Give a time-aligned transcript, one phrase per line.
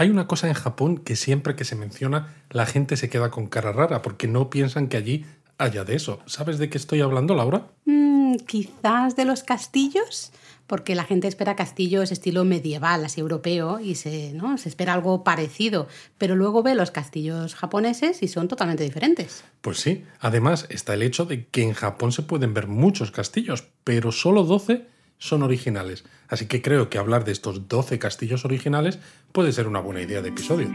[0.00, 3.48] Hay una cosa en Japón que siempre que se menciona la gente se queda con
[3.48, 5.26] cara rara porque no piensan que allí
[5.58, 6.20] haya de eso.
[6.24, 7.66] ¿Sabes de qué estoy hablando, Laura?
[7.84, 10.32] Mm, quizás de los castillos,
[10.66, 14.56] porque la gente espera castillos estilo medieval, así europeo, y se, ¿no?
[14.56, 15.86] se espera algo parecido,
[16.16, 19.44] pero luego ve los castillos japoneses y son totalmente diferentes.
[19.60, 23.68] Pues sí, además está el hecho de que en Japón se pueden ver muchos castillos,
[23.84, 24.86] pero solo 12
[25.20, 26.04] son originales.
[26.28, 28.98] Así que creo que hablar de estos 12 castillos originales
[29.30, 30.68] puede ser una buena idea de episodio.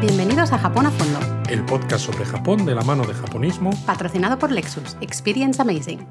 [0.00, 1.18] Bienvenidos a Japón a Fondo,
[1.48, 3.70] El podcast sobre Japón de la mano de japonismo.
[3.86, 4.96] patrocinado por Lexus.
[5.00, 6.06] Experience Amazing.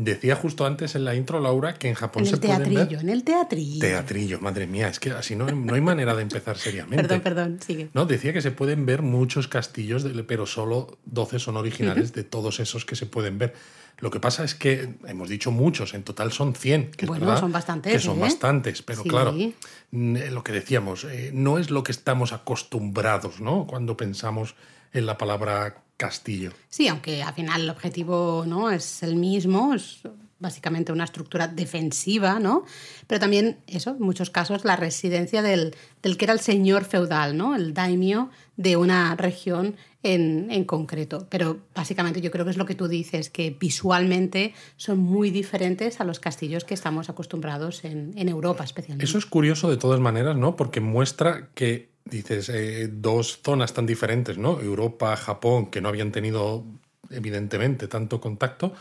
[0.00, 2.86] Decía justo antes en la intro, Laura, que en Japón En se el pueden teatrillo,
[2.98, 3.00] ver...
[3.00, 3.80] en el teatrillo.
[3.80, 7.02] Teatrillo, madre mía, es que así no, no hay manera de empezar seriamente.
[7.02, 7.88] Perdón, perdón, sigue.
[7.94, 12.22] No, decía que se pueden ver muchos castillos, de- pero solo 12 son originales de
[12.22, 13.54] todos esos que se pueden ver.
[13.98, 16.92] Lo que pasa es que hemos dicho muchos, en total son 100.
[16.92, 18.20] Que es Bueno, verdad son bastantes, Que son ¿eh?
[18.20, 19.08] bastantes, pero Sí.
[19.08, 19.32] claro,
[19.90, 23.66] mm, eh, lo que decíamos, eh, no es lo que estamos acostumbrados, ¿no?
[23.66, 24.54] Cuando pensamos
[24.92, 26.52] en la palabra castillo.
[26.68, 30.00] Sí, aunque al final el objetivo no es el mismo, es
[30.38, 32.64] básicamente una estructura defensiva, ¿no?
[33.06, 37.36] Pero también eso, en muchos casos, la residencia del, del que era el señor feudal,
[37.36, 37.56] ¿no?
[37.56, 41.26] El daimyo de una región en, en concreto.
[41.28, 46.00] Pero básicamente yo creo que es lo que tú dices, que visualmente son muy diferentes
[46.00, 49.04] a los castillos que estamos acostumbrados en, en Europa especialmente.
[49.04, 50.54] Eso es curioso de todas maneras, ¿no?
[50.54, 54.60] Porque muestra que, dices, eh, dos zonas tan diferentes, ¿no?
[54.60, 56.64] Europa, Japón, que no habían tenido,
[57.10, 58.72] evidentemente, tanto contacto,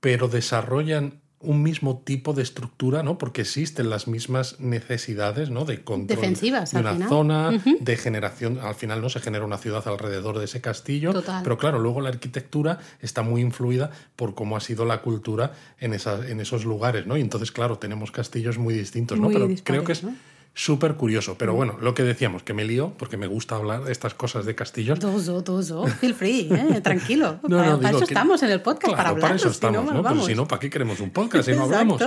[0.00, 3.16] pero desarrollan un mismo tipo de estructura, ¿no?
[3.16, 5.64] Porque existen las mismas necesidades, ¿no?
[5.64, 7.08] De control Defensivas, de al una final.
[7.08, 8.58] zona, de generación.
[8.60, 11.44] Al final no se genera una ciudad alrededor de ese castillo, Total.
[11.44, 15.94] pero claro, luego la arquitectura está muy influida por cómo ha sido la cultura en,
[15.94, 17.16] esa- en esos lugares, ¿no?
[17.16, 19.26] Y entonces, claro, tenemos castillos muy distintos, ¿no?
[19.26, 20.16] Muy pero dispares, creo que es ¿no?
[20.58, 21.36] Súper curioso.
[21.38, 24.44] Pero bueno, lo que decíamos, que me lío, porque me gusta hablar de estas cosas
[24.44, 24.98] de castillos.
[24.98, 26.80] Dozo, dozo, feel free, ¿eh?
[26.82, 27.38] tranquilo.
[27.44, 29.36] No, para, no, para eso que- estamos en el podcast, Claro, para hablar.
[29.36, 30.02] eso estamos, ¿no?
[30.02, 32.02] Pero si no, ¿para qué queremos un podcast si no hablamos?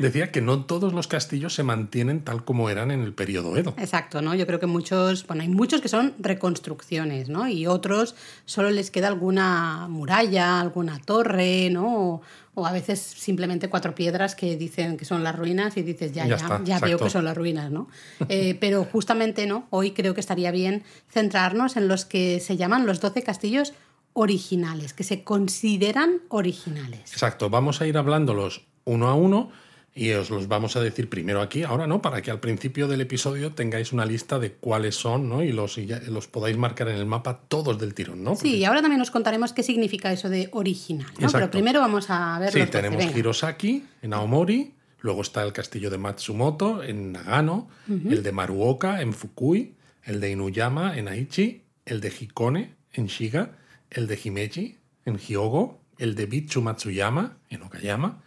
[0.00, 3.74] Decía que no todos los castillos se mantienen tal como eran en el periodo Edo.
[3.78, 4.34] Exacto, ¿no?
[4.34, 7.46] Yo creo que muchos, bueno, hay muchos que son reconstrucciones, ¿no?
[7.48, 11.94] Y otros solo les queda alguna muralla, alguna torre, ¿no?
[12.14, 12.22] O,
[12.54, 16.24] o a veces simplemente cuatro piedras que dicen que son las ruinas y dices, ya,
[16.24, 17.88] Ya ya, está, ya veo que son las ruinas, ¿no?
[18.28, 19.66] Eh, pero justamente, ¿no?
[19.70, 23.72] Hoy creo que estaría bien centrarnos en los que se llaman los 12 castillos
[24.12, 27.12] originales, que se consideran originales.
[27.12, 29.50] Exacto, vamos a ir hablándolos uno a uno
[29.96, 33.00] y os los vamos a decir primero aquí, ahora no, para que al principio del
[33.00, 35.42] episodio tengáis una lista de cuáles son, ¿no?
[35.44, 38.34] Y los, y ya- los podáis marcar en el mapa todos del tirón, ¿no?
[38.34, 41.26] Sí, y ahora también os contaremos qué significa eso de original, ¿no?
[41.26, 41.38] Exacto.
[41.38, 43.16] Pero primero vamos a ver Sí, los 12, tenemos.
[43.16, 49.12] Hirosaki en Aomori, luego está el castillo de Matsumoto en Nagano, el de Maruoka en
[49.12, 53.52] Fukui, el de Inuyama en Aichi, el de Hikone en Shiga,
[53.90, 58.22] el de Himeji en Hyogo, el de Bitsu Matsuyama en Okayama,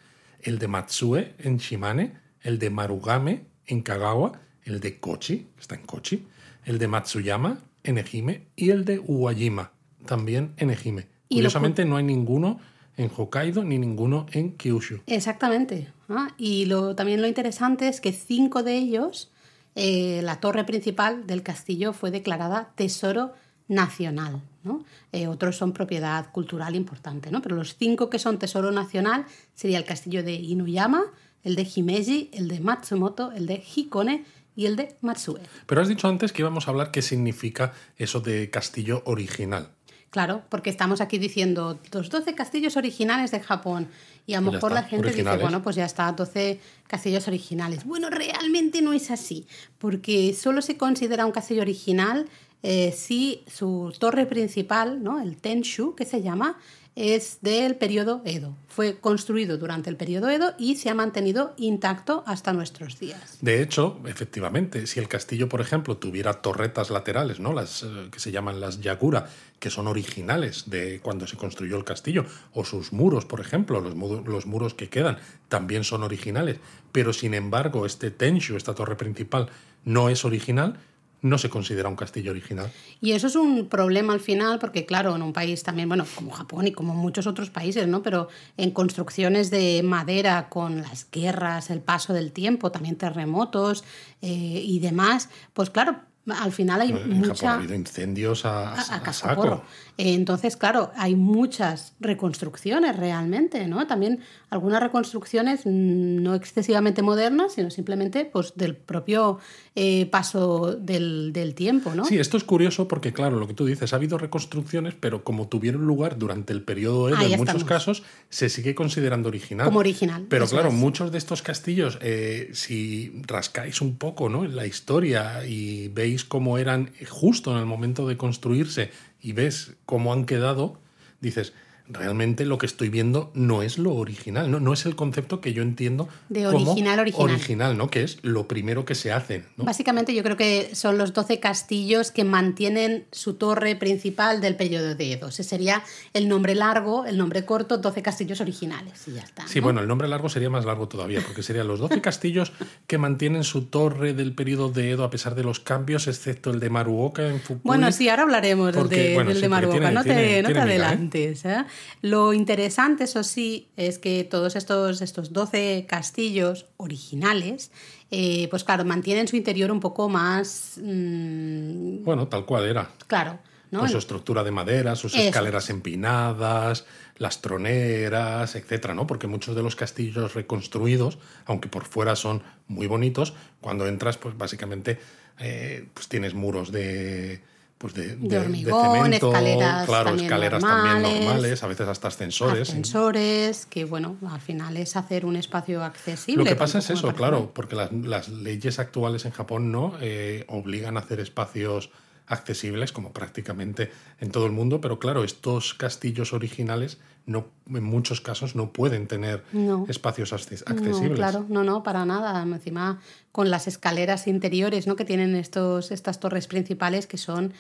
[0.47, 5.75] el de Matsue en Shimane, el de Marugame en Kagawa, el de Kochi, que está
[5.75, 6.25] en Kochi,
[6.65, 9.71] el de Matsuyama en Ehime y el de Uwajima,
[10.05, 12.59] también en cu- Curiosamente no hay ninguno
[12.95, 15.01] en Hokkaido ni ninguno en Kyushu.
[15.05, 15.89] Exactamente.
[16.09, 16.29] ¿ah?
[16.37, 19.29] Y lo, también lo interesante es que cinco de ellos,
[19.75, 23.33] eh, la torre principal del castillo fue declarada tesoro
[23.67, 24.41] nacional.
[24.63, 24.83] ¿no?
[25.11, 27.41] Eh, otros son propiedad cultural importante, ¿no?
[27.41, 31.05] pero los cinco que son tesoro nacional sería el castillo de Inuyama,
[31.43, 34.25] el de Himeji, el de Matsumoto, el de Hikone
[34.55, 35.39] y el de Matsue.
[35.65, 39.69] Pero has dicho antes que íbamos a hablar qué significa eso de castillo original.
[40.09, 43.87] Claro, porque estamos aquí diciendo los 12 castillos originales de Japón
[44.25, 47.85] y a lo mejor está, la gente dice, bueno, pues ya está, 12 castillos originales.
[47.85, 49.45] Bueno, realmente no es así,
[49.77, 52.27] porque solo se considera un castillo original
[52.69, 55.21] eh, si su torre principal, ¿no?
[55.21, 56.57] el Tenshu, que se llama,
[56.97, 58.57] es del periodo Edo.
[58.67, 63.37] Fue construido durante el periodo Edo y se ha mantenido intacto hasta nuestros días.
[63.39, 67.53] De hecho, efectivamente, si el castillo, por ejemplo, tuviera torretas laterales, ¿no?
[67.53, 71.85] Las eh, que se llaman las yagura, que son originales de cuando se construyó el
[71.85, 76.57] castillo, o sus muros, por ejemplo, los, los muros que quedan, también son originales.
[76.91, 79.47] Pero sin embargo, este Tenshu, esta torre principal,
[79.85, 80.77] no es original,
[81.21, 82.71] no se considera un castillo original.
[83.01, 86.31] Y eso es un problema al final, porque claro, en un país también, bueno, como
[86.31, 88.03] Japón y como muchos otros países, ¿no?
[88.03, 88.27] Pero
[88.57, 93.83] en construcciones de madera con las guerras, el paso del tiempo, también terremotos
[94.21, 94.27] eh,
[94.63, 95.97] y demás, pues claro,
[96.27, 97.33] al final hay En mucha...
[97.33, 99.57] Japón ha habido incendios a, a, a a cascoporro.
[99.57, 99.63] saco.
[99.97, 103.87] Entonces, claro, hay muchas reconstrucciones realmente, ¿no?
[103.87, 104.19] También
[104.51, 109.39] algunas reconstrucciones no excesivamente modernas, sino simplemente pues, del propio
[109.75, 112.05] eh, paso del, del tiempo, ¿no?
[112.05, 115.47] Sí, esto es curioso porque, claro, lo que tú dices, ha habido reconstrucciones, pero como
[115.47, 119.65] tuvieron lugar durante el periodo Edo, en muchos casos, se sigue considerando original.
[119.65, 120.75] Como original, Pero claro, es.
[120.75, 124.45] muchos de estos castillos, eh, si rascáis un poco ¿no?
[124.45, 128.91] en la historia y veis cómo eran justo en el momento de construirse
[129.27, 130.79] y ves cómo han quedado,
[131.19, 131.51] dices,
[131.89, 135.53] realmente lo que estoy viendo no es lo original, no, no es el concepto que
[135.53, 137.29] yo entiendo De como original, original.
[137.29, 137.89] original, ¿no?
[137.89, 139.43] que es lo primero que se hace.
[139.55, 139.63] ¿no?
[139.65, 144.95] Básicamente yo creo que son los 12 castillos que mantienen su torre principal del periodo
[144.95, 145.27] de Edo.
[145.29, 149.47] Ese sería el nombre largo, el nombre corto, 12 castillos originales y ya está.
[149.47, 149.63] Sí, ¿no?
[149.65, 152.51] bueno, el nombre largo sería más largo todavía, porque serían los 12 castillos
[152.87, 156.59] que mantienen su torre del periodo de Edo a pesar de los cambios, excepto el
[156.59, 157.61] de Maruoka en Fukui.
[157.63, 160.03] Bueno, sí, ahora hablaremos del Porque, de, bueno, del sí, de porque Maruoka, tiene- no
[160.03, 161.45] te, tiene- no te adelantes.
[161.45, 161.63] ¿eh?
[162.01, 167.71] Lo interesante, eso sí, es que todos estos, estos 12 castillos originales,
[168.11, 172.89] eh, pues claro, mantienen su interior un poco más mm, Bueno, tal cual era.
[173.07, 173.39] claro.
[173.69, 173.79] ¿no?
[173.79, 175.23] Con su estructura de madera, sus Eso.
[175.23, 176.85] escaleras empinadas,
[177.17, 179.07] las troneras, etcétera, ¿no?
[179.07, 184.37] Porque muchos de los castillos reconstruidos, aunque por fuera son muy bonitos, cuando entras, pues
[184.37, 184.99] básicamente
[185.39, 187.41] eh, pues tienes muros de
[187.77, 191.25] pues de, De hormigón, escaleras claro, también escaleras también normales.
[191.25, 192.69] normales, a veces hasta ascensores.
[192.69, 196.43] ascensores, que bueno, al final es hacer un espacio accesible.
[196.43, 200.45] Lo que pasa es eso, claro, porque las, las leyes actuales en Japón no Eh,
[200.47, 201.89] obligan a hacer espacios
[202.27, 206.97] accesibles como prácticamente en todo el mundo, pero claro, estos castillos originales
[207.27, 209.85] no, en muchos casos no pueden tener No.
[209.87, 211.09] espacios acces- accesibles.
[211.11, 212.41] No, claro, no, no, para nada.
[212.41, 212.99] Encima
[213.31, 214.95] con las escaleras interiores, ¿no?
[214.95, 217.53] Que tienen estos, estas torres principales que son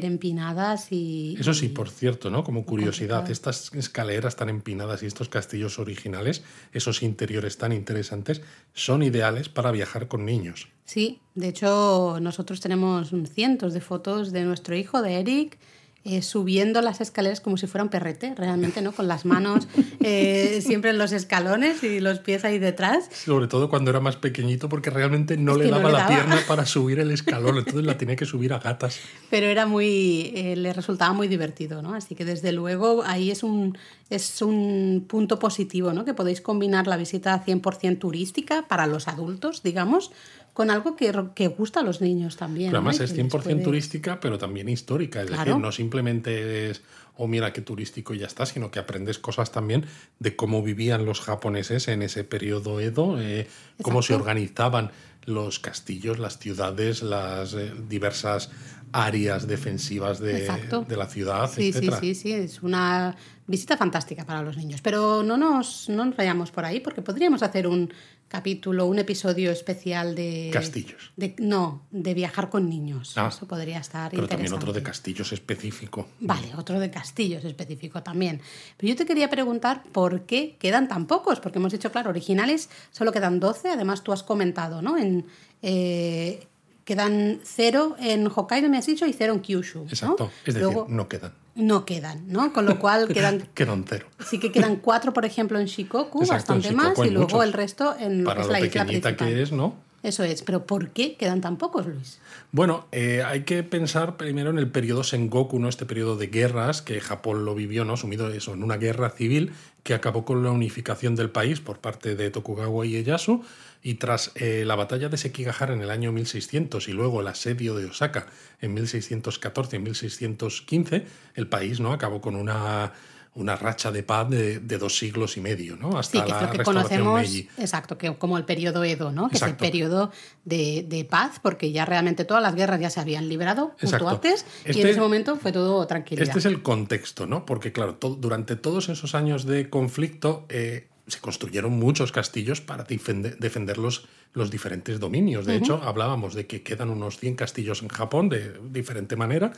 [0.00, 1.36] hiperempinadas y.
[1.38, 2.44] Eso sí, y- por cierto, ¿no?
[2.44, 3.32] Como curiosidad, complicado.
[3.32, 6.42] estas escaleras tan empinadas y estos castillos originales,
[6.72, 8.42] esos interiores tan interesantes,
[8.72, 10.68] son ideales para viajar con niños.
[10.84, 15.58] Sí, de hecho, nosotros tenemos cientos de fotos de nuestro hijo, de Eric.
[16.04, 18.92] Eh, subiendo las escaleras como si fuera un perrete, realmente, ¿no?
[18.92, 19.68] Con las manos
[20.02, 23.10] eh, siempre en los escalones y los pies ahí detrás.
[23.12, 26.38] Sobre todo cuando era más pequeñito, porque realmente no le no daba le la pierna
[26.48, 28.98] para subir el escalón, entonces la tenía que subir a gatas.
[29.28, 33.42] pero era muy eh, le resultaba muy divertido no así que desde luego ahí es
[33.42, 33.76] un
[34.08, 39.62] es un punto positivo no que podéis combinar la visita 100% turística para los adultos
[39.62, 40.10] digamos
[40.52, 43.42] con algo que, que gusta a los niños también Pero además es que 100% les
[43.44, 45.20] puede- turística, pero también histórica.
[45.20, 45.44] Es Claro.
[45.44, 46.82] decir, no simplemente es,
[47.16, 49.86] oh, mira qué turístico y ya está, sino que aprendes cosas también
[50.18, 53.46] de cómo vivían los japoneses en ese periodo Edo, eh,
[53.82, 54.90] cómo se organizaban
[55.26, 58.50] los castillos, las ciudades, las eh, diversas
[58.92, 60.50] áreas defensivas de,
[60.88, 63.14] de la ciudad, Sí, sí, sí, sí, es una
[63.50, 64.80] visita fantástica para los niños.
[64.80, 67.92] Pero no nos, no nos vayamos por ahí, porque podríamos hacer un
[68.28, 70.50] capítulo, un episodio especial de...
[70.52, 71.10] Castillos.
[71.16, 73.14] de- no, de viajar con niños.
[73.18, 76.06] Ah, Eso podría estar Pero también otro de castillos específico.
[76.20, 78.40] Vale, otro de castillos específico también.
[78.76, 82.70] Pero yo te quería preguntar por qué quedan tan pocos, porque hemos dicho, claro, originales
[82.92, 84.96] solo quedan 12, además tú has comentado, ¿no?
[84.96, 85.26] En,
[85.62, 86.46] eh,
[86.90, 89.84] quedan cero en Hokkaido, me has dicho, y cero en Kyushu.
[89.84, 89.88] ¿no?
[89.88, 90.24] Exacto.
[90.44, 91.32] Es decir, Luego no quedan.
[91.54, 92.52] no quedan, ¿no?
[92.52, 93.48] Con lo cual quedan...
[93.54, 94.06] Quedan cero.
[94.28, 97.28] Sí que quedan cuatro, por ejemplo, en Shikoku, Exacto, en bastante Shikoku más, y luego
[97.28, 97.44] muchos.
[97.44, 99.74] el resto en lo Para que es lo la isla pequeñita que es, ¿no?
[100.02, 102.18] Eso es, pero ¿por qué quedan tan pocos, Luis?
[102.50, 105.68] Bueno, eh, hay que pensar primero en el periodo Sengoku, ¿no?
[105.68, 107.96] Este periodo de guerras que Japón lo vivió, ¿no?
[107.98, 109.52] Sumido eso, en una guerra civil
[109.84, 113.44] que acabó con la unificación del país por parte de Tokugawa y Ieyasu.
[113.82, 117.74] Y tras eh, la batalla de Sekigahara en el año 1600 y luego el asedio
[117.74, 118.26] de Osaka
[118.60, 121.92] en 1614 y 1615, el país ¿no?
[121.94, 122.92] acabó con una,
[123.34, 125.96] una racha de paz de, de dos siglos y medio, ¿no?
[125.98, 127.48] Hasta Sí, que es la lo que restauración conocemos, Meiji.
[127.56, 129.30] exacto, que como el periodo Edo, ¿no?
[129.30, 129.64] Que es Exacto.
[129.64, 130.12] el periodo
[130.44, 134.10] de, de paz, porque ya realmente todas las guerras ya se habían librado Exacto.
[134.10, 136.26] antes y en Este- ese momento fue todo tranquilidad.
[136.28, 137.46] Este es el contexto, ¿no?
[137.46, 143.38] Porque, claro, durante todos esos años de conflicto eh, se construyeron muchos castillos para defender,
[143.38, 145.46] defender los, los diferentes dominios.
[145.46, 149.52] De hecho, hablábamos de que quedan unos 100 castillos en Japón de diferente manera,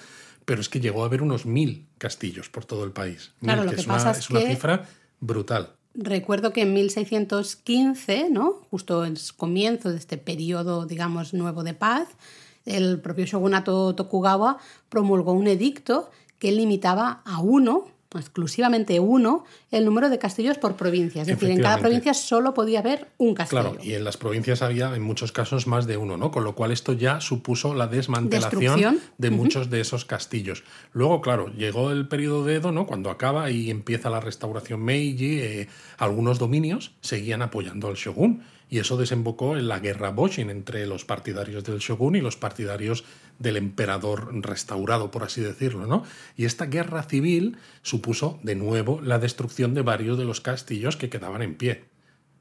[0.44, 3.32] pero es que llegó a haber unos 1000 castillos por todo el país.
[3.40, 4.88] Claro, Mil, lo que que es, una, pasa es es una que- cifra
[5.20, 5.74] brutal.
[5.94, 8.52] Recuerdo que en 1615, ¿no?
[8.70, 12.08] justo en el comienzo de este periodo, digamos, nuevo de paz,
[12.64, 20.08] el propio shogunato Tokugawa promulgó un edicto que limitaba a uno, exclusivamente uno el número
[20.08, 21.22] de castillos por provincia.
[21.22, 23.62] Es decir, en cada provincia solo podía haber un castillo.
[23.62, 26.30] Claro, y en las provincias había en muchos casos más de uno, ¿no?
[26.30, 30.64] Con lo cual esto ya supuso la desmantelación de muchos de esos castillos.
[30.92, 32.86] Luego, claro, llegó el periodo de Edo, ¿no?
[32.86, 38.42] Cuando acaba y empieza la restauración Meiji, eh, algunos dominios seguían apoyando al shogun
[38.72, 43.04] y eso desembocó en la guerra Boshin entre los partidarios del shogun y los partidarios
[43.38, 46.04] del emperador restaurado, por así decirlo, ¿no?
[46.38, 51.10] Y esta guerra civil supuso de nuevo la destrucción de varios de los castillos que
[51.10, 51.91] quedaban en pie.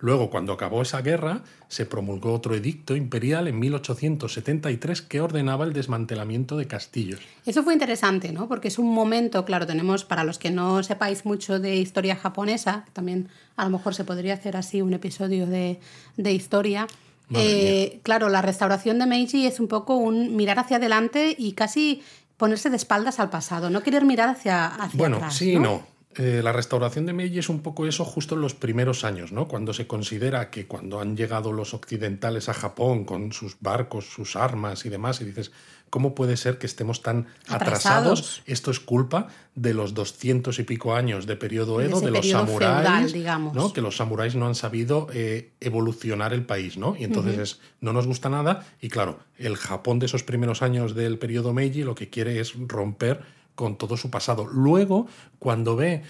[0.02, 5.74] Luego, cuando acabó esa guerra, se promulgó otro edicto imperial en 1873 que ordenaba el
[5.74, 7.20] desmantelamiento de castillos.
[7.46, 8.48] Eso fue interesante, ¿no?
[8.48, 12.86] Porque es un momento, claro, tenemos, para los que no sepáis mucho de historia japonesa,
[12.94, 15.80] también a lo mejor se podría hacer así un episodio de,
[16.18, 16.88] historia.
[17.34, 22.02] Eh, claro, la restauración de Meiji es un poco un mirar hacia adelante y casi
[22.38, 25.91] ponerse de espaldas al pasado, no querer mirar hacia, hacia bueno, sí no.
[26.16, 29.48] Eh, la restauración de Meiji es un poco eso justo en los primeros años, ¿no?
[29.48, 34.36] Cuando se considera que cuando han llegado los occidentales a Japón con sus barcos, sus
[34.36, 35.52] armas y demás, y dices,
[35.90, 38.42] ¿cómo puede ser que estemos tan atrasados?
[38.46, 43.16] Esto es culpa de los doscientos y pico años de periodo Edo, de, los samuráis,
[43.54, 43.72] ¿no?
[43.72, 46.96] Que los samuráis no han sabido eh, evolucionar el país, ¿no?
[46.98, 48.66] Y entonces no nos gusta nada.
[48.82, 52.54] Y claro, el Japón de esos primeros años del periodo Meiji lo que quiere es
[52.68, 53.22] romper
[53.56, 54.46] con todo su pasado.
[54.46, 55.08] Luego,
[55.40, 56.04] cuando ve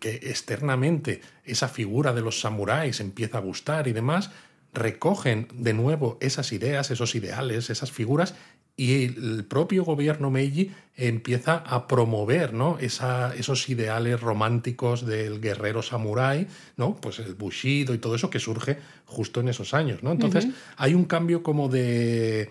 [0.00, 4.30] que externamente esa figura de los samuráis empieza a gustar y demás,
[4.72, 8.34] recogen de nuevo esas ideas, esos ideales, esas figuras
[8.76, 12.78] y el propio gobierno Meiji empieza a promover ¿no?
[12.78, 16.46] Esa, esos ideales románticos del guerrero samurái,
[16.76, 16.96] ¿no?
[16.96, 20.02] pues el bushido y todo eso que surge justo en esos años.
[20.02, 20.12] ¿no?
[20.12, 22.50] Entonces hay un cambio como de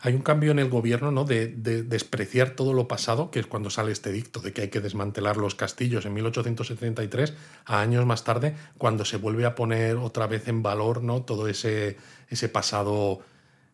[0.00, 1.24] hay un cambio en el gobierno ¿no?
[1.24, 4.80] De, despreciar todo lo pasado, que es cuando sale este dicto de que hay que
[4.80, 7.34] desmantelar los castillos en 1873,
[7.66, 11.22] a años más tarde, cuando se vuelve a poner otra vez en valor ¿no?
[11.22, 11.96] todo ese,
[12.28, 13.20] ese pasado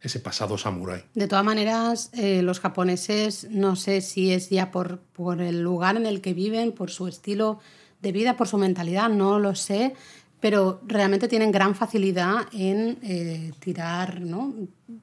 [0.02, 1.02] ese pasado samurái.
[1.14, 5.96] De todas maneras, eh, los japoneses, no sé si es ya por, por el lugar
[5.96, 7.58] en el que viven, por su estilo
[8.02, 9.94] de vida, por su mentalidad, no lo sé,
[10.40, 14.54] pero realmente tienen gran facilidad en eh, tirar ¿no?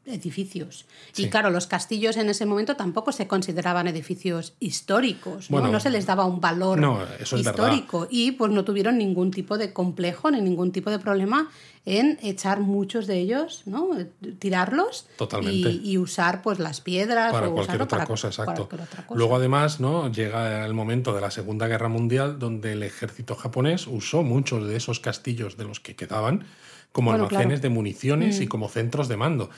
[0.05, 0.85] edificios.
[1.17, 5.79] Y claro, los castillos en ese momento tampoco se consideraban edificios históricos, ¿no?
[5.79, 6.79] se les daba un valor
[7.19, 11.49] histórico y pues no tuvieron ningún tipo de complejo ni ningún tipo de problema
[11.85, 13.89] en echar muchos de ellos, ¿no?
[14.39, 15.07] tirarlos
[15.41, 18.69] Y, usar pues las piedras para cualquier otra cosa, exacto.
[19.13, 20.09] Luego además, ¿no?
[20.09, 24.77] llega el momento de la Segunda Guerra Mundial donde el ejército japonés usó muchos de
[24.77, 26.45] esos castillos de los que quedaban
[26.93, 28.49] como almacenes de municiones y mm.
[28.49, 29.49] como centros de mando.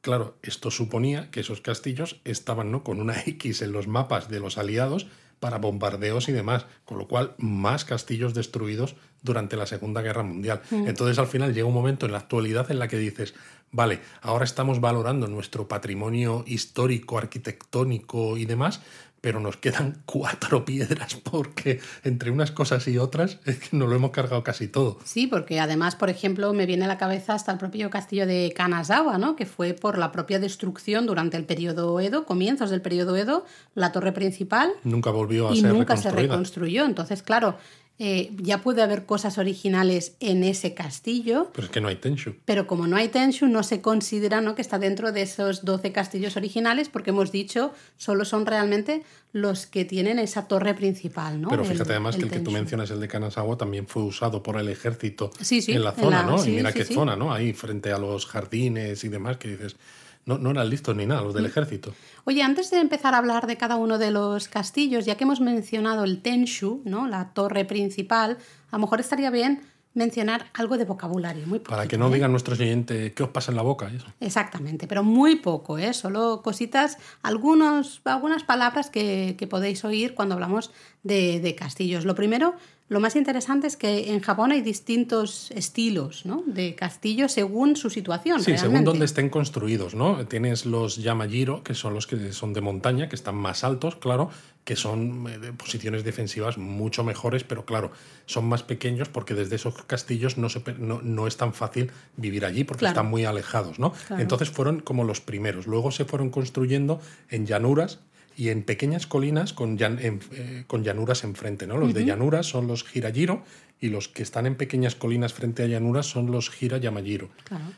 [0.00, 2.84] Claro, esto suponía que esos castillos estaban ¿no?
[2.84, 5.06] con una X en los mapas de los aliados
[5.40, 10.62] para bombardeos y demás, con lo cual más castillos destruidos durante la Segunda Guerra Mundial.
[10.70, 10.86] Mm.
[10.88, 13.34] Entonces al final llega un momento en la actualidad en la que dices,
[13.70, 18.82] vale, ahora estamos valorando nuestro patrimonio histórico, arquitectónico y demás,
[19.24, 23.96] pero nos quedan cuatro piedras porque entre unas cosas y otras es que nos lo
[23.96, 24.98] hemos cargado casi todo.
[25.02, 28.52] Sí, porque además, por ejemplo, me viene a la cabeza hasta el propio castillo de
[28.54, 29.34] Kanazawa, ¿no?
[29.34, 33.92] que fue por la propia destrucción durante el periodo Edo, comienzos del periodo Edo, la
[33.92, 34.70] torre principal.
[34.82, 36.84] Nunca volvió a y nunca se reconstruyó.
[36.84, 37.56] Entonces, claro,
[38.00, 41.50] eh, ya puede haber cosas originales en ese castillo.
[41.54, 42.34] Pero es que no hay Tenshu.
[42.44, 44.56] Pero como no hay Tenshu, no se considera ¿no?
[44.56, 49.66] que está dentro de esos 12 castillos originales, porque hemos dicho, solo son realmente los
[49.66, 51.40] que tienen esa torre principal.
[51.40, 51.48] ¿no?
[51.48, 54.58] Pero fíjate además que el que tú mencionas, el de Kanazawa, también fue usado por
[54.58, 56.44] el ejército en la zona, ¿no?
[56.44, 57.32] y mira qué zona, ¿no?
[57.32, 59.76] Ahí frente a los jardines y demás, que dices,
[60.26, 61.46] no, no eran listos ni nada, los del mm.
[61.46, 61.94] ejército.
[62.24, 65.40] Oye, antes de empezar a hablar de cada uno de los castillos, ya que hemos
[65.40, 67.06] mencionado el Tenshu, ¿no?
[67.06, 68.38] la torre principal,
[68.70, 69.60] a lo mejor estaría bien
[69.92, 72.14] mencionar algo de vocabulario, muy Para que no ¿eh?
[72.14, 73.90] digan nuestros oyentes qué os pasa en la boca.
[73.94, 74.06] Eso.
[74.20, 75.94] Exactamente, pero muy poco, ¿eh?
[75.94, 80.72] solo cositas, algunos, algunas palabras que, podéis oír cuando hablamos
[81.04, 82.04] de, de castillos.
[82.04, 82.54] Lo primero
[82.88, 86.42] lo más interesante es que en Japón hay distintos estilos ¿no?
[86.46, 88.42] de castillos según su situación.
[88.42, 89.94] Sí, según donde estén construidos.
[89.94, 90.26] ¿no?
[90.26, 94.28] Tienes los Yamajiro, que son los que son de montaña, que están más altos, claro,
[94.64, 97.90] que son eh, posiciones defensivas mucho mejores, pero claro,
[98.26, 102.64] son más pequeños porque desde esos castillos no, se, no, es tan fácil vivir allí
[102.64, 103.78] porque están muy alejados.
[103.78, 103.94] ¿no?
[104.10, 105.66] Entonces fueron como los primeros.
[105.66, 107.00] Luego se fueron construyendo
[107.30, 108.00] en llanuras
[108.36, 111.66] y en pequeñas colinas con, eh, con llanuras enfrente.
[111.66, 111.76] ¿no?
[111.76, 113.42] Los de llanuras son los Hirajiro
[113.80, 117.28] y los que están en pequeñas colinas frente a llanuras son los Hira Yamayiro.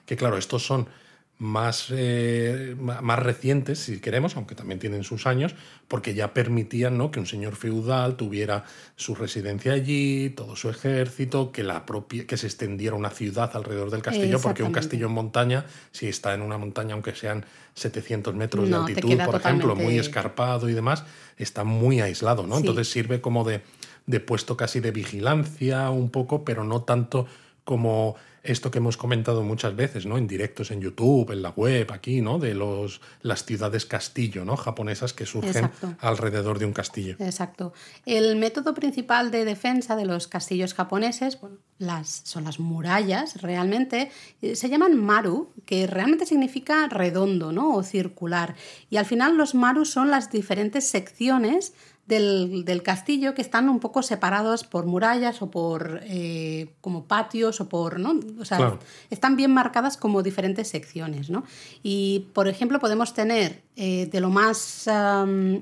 [0.06, 0.88] Que claro, estos son
[1.38, 5.54] más, eh, más recientes, si queremos, aunque también tienen sus años,
[5.86, 7.10] porque ya permitían ¿no?
[7.10, 8.64] que un señor feudal tuviera
[8.96, 13.90] su residencia allí, todo su ejército, que, la propia, que se extendiera una ciudad alrededor
[13.90, 18.34] del castillo, porque un castillo en montaña, si está en una montaña, aunque sean 700
[18.34, 21.04] metros de altitud, por ejemplo, muy escarpado y demás,
[21.36, 22.56] está muy aislado, ¿no?
[22.56, 23.60] Entonces sirve como de,
[24.06, 27.26] de puesto casi de vigilancia un poco, pero no tanto
[27.64, 28.16] como
[28.46, 30.18] esto que hemos comentado muchas veces, ¿no?
[30.18, 32.38] En directos en YouTube, en la web, aquí, ¿no?
[32.38, 34.56] De los, las ciudades castillo, ¿no?
[34.56, 37.16] Japonesas que surgen alrededor de un castillo.
[37.18, 37.72] Exacto.
[38.04, 44.10] El método principal de defensa de los castillos japoneses, bueno, las, son las murallas, realmente,
[44.42, 47.74] eh, se llaman maru, que realmente significa redondo, ¿no?
[47.74, 48.54] O circular.
[48.90, 51.74] Y al final los maru son las diferentes secciones
[52.06, 57.68] del, castillo que están un poco separados por murallas o por eh, como patios o
[57.68, 58.20] por, ¿no?
[58.38, 58.78] O sea,
[59.10, 61.44] están bien marcadas como diferentes secciones, ¿no?
[61.82, 64.88] Y, por ejemplo, podemos tener eh, de lo más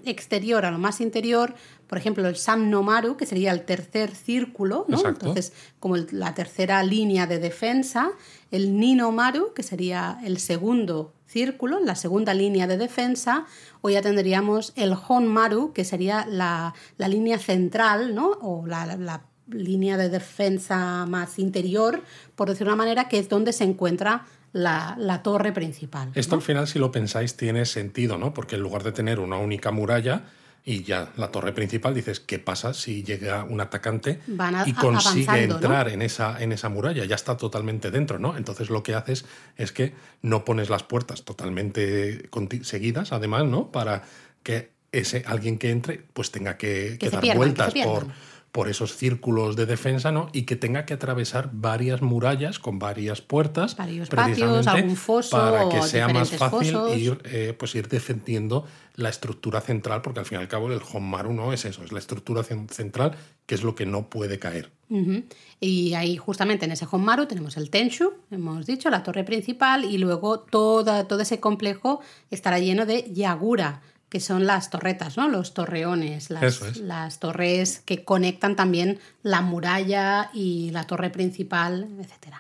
[0.05, 1.55] exterior a lo más interior,
[1.87, 5.07] por ejemplo, el San Nomaru, que sería el tercer círculo, ¿no?
[5.07, 8.11] Entonces, como la tercera línea de defensa,
[8.51, 13.45] el Ninomaru, que sería el segundo círculo, la segunda línea de defensa,
[13.83, 18.31] o ya tendríamos el Honmaru, que sería la, línea central, ¿no?
[18.41, 22.03] o la, línea de defensa más interior,
[22.35, 26.13] por decir una manera, que es donde se encuentra la, torre principal.
[26.15, 28.33] Esto al final, si lo pensáis, tiene sentido, ¿no?
[28.33, 30.23] Porque en lugar de tener una única muralla,
[30.67, 34.21] y ya la torre principal dices, ¿qué pasa si llega un atacante
[34.65, 37.05] y consigue entrar en, esa, en esa muralla?
[37.05, 38.37] Ya está totalmente dentro, ¿no?
[38.37, 39.93] Entonces lo que haces es que
[40.23, 42.31] no pones las puertas totalmente
[42.63, 43.71] seguidas, además, ¿no?
[43.71, 44.05] Para
[44.43, 48.07] que ese alguien que entre pues tenga que, dar vueltas por
[48.55, 50.29] por esos círculos de defensa, ¿no?
[50.33, 55.69] Y que tenga que atravesar varias murallas con varias puertas, varios patios, algún foso, para
[55.69, 60.39] que sea más fácil ir, eh, pues ir defendiendo la estructura central, porque al fin
[60.39, 63.75] y al cabo el Honmaru no es eso, es la estructura central que es lo
[63.75, 64.71] que no puede caer.
[65.59, 69.99] Y ahí justamente en ese Honmaru tenemos el Tenshu, hemos dicho, la torre principal, y
[69.99, 73.83] luego toda, todo ese complejo estará lleno de Yagura,
[74.15, 75.27] que son las torretas, ¿no?
[75.27, 82.37] Los torreones, las, las, torres que conectan también la muralla y la torre principal, etc.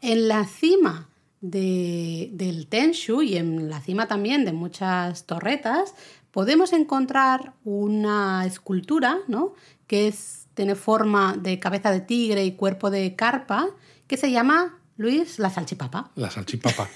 [0.00, 1.06] En la cima
[1.40, 5.94] del Tenshu y en la cima también de muchas torretas
[6.32, 9.54] podemos encontrar una escultura, ¿no?
[9.86, 13.68] Que es, tiene forma de cabeza de tigre y cuerpo de carpa,
[14.08, 16.10] que se llama Luis, la salchipapa.
[16.16, 16.88] La salchipapa.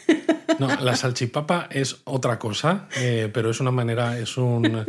[0.59, 4.85] No, la salchipapa es otra cosa, eh, pero es una manera, es una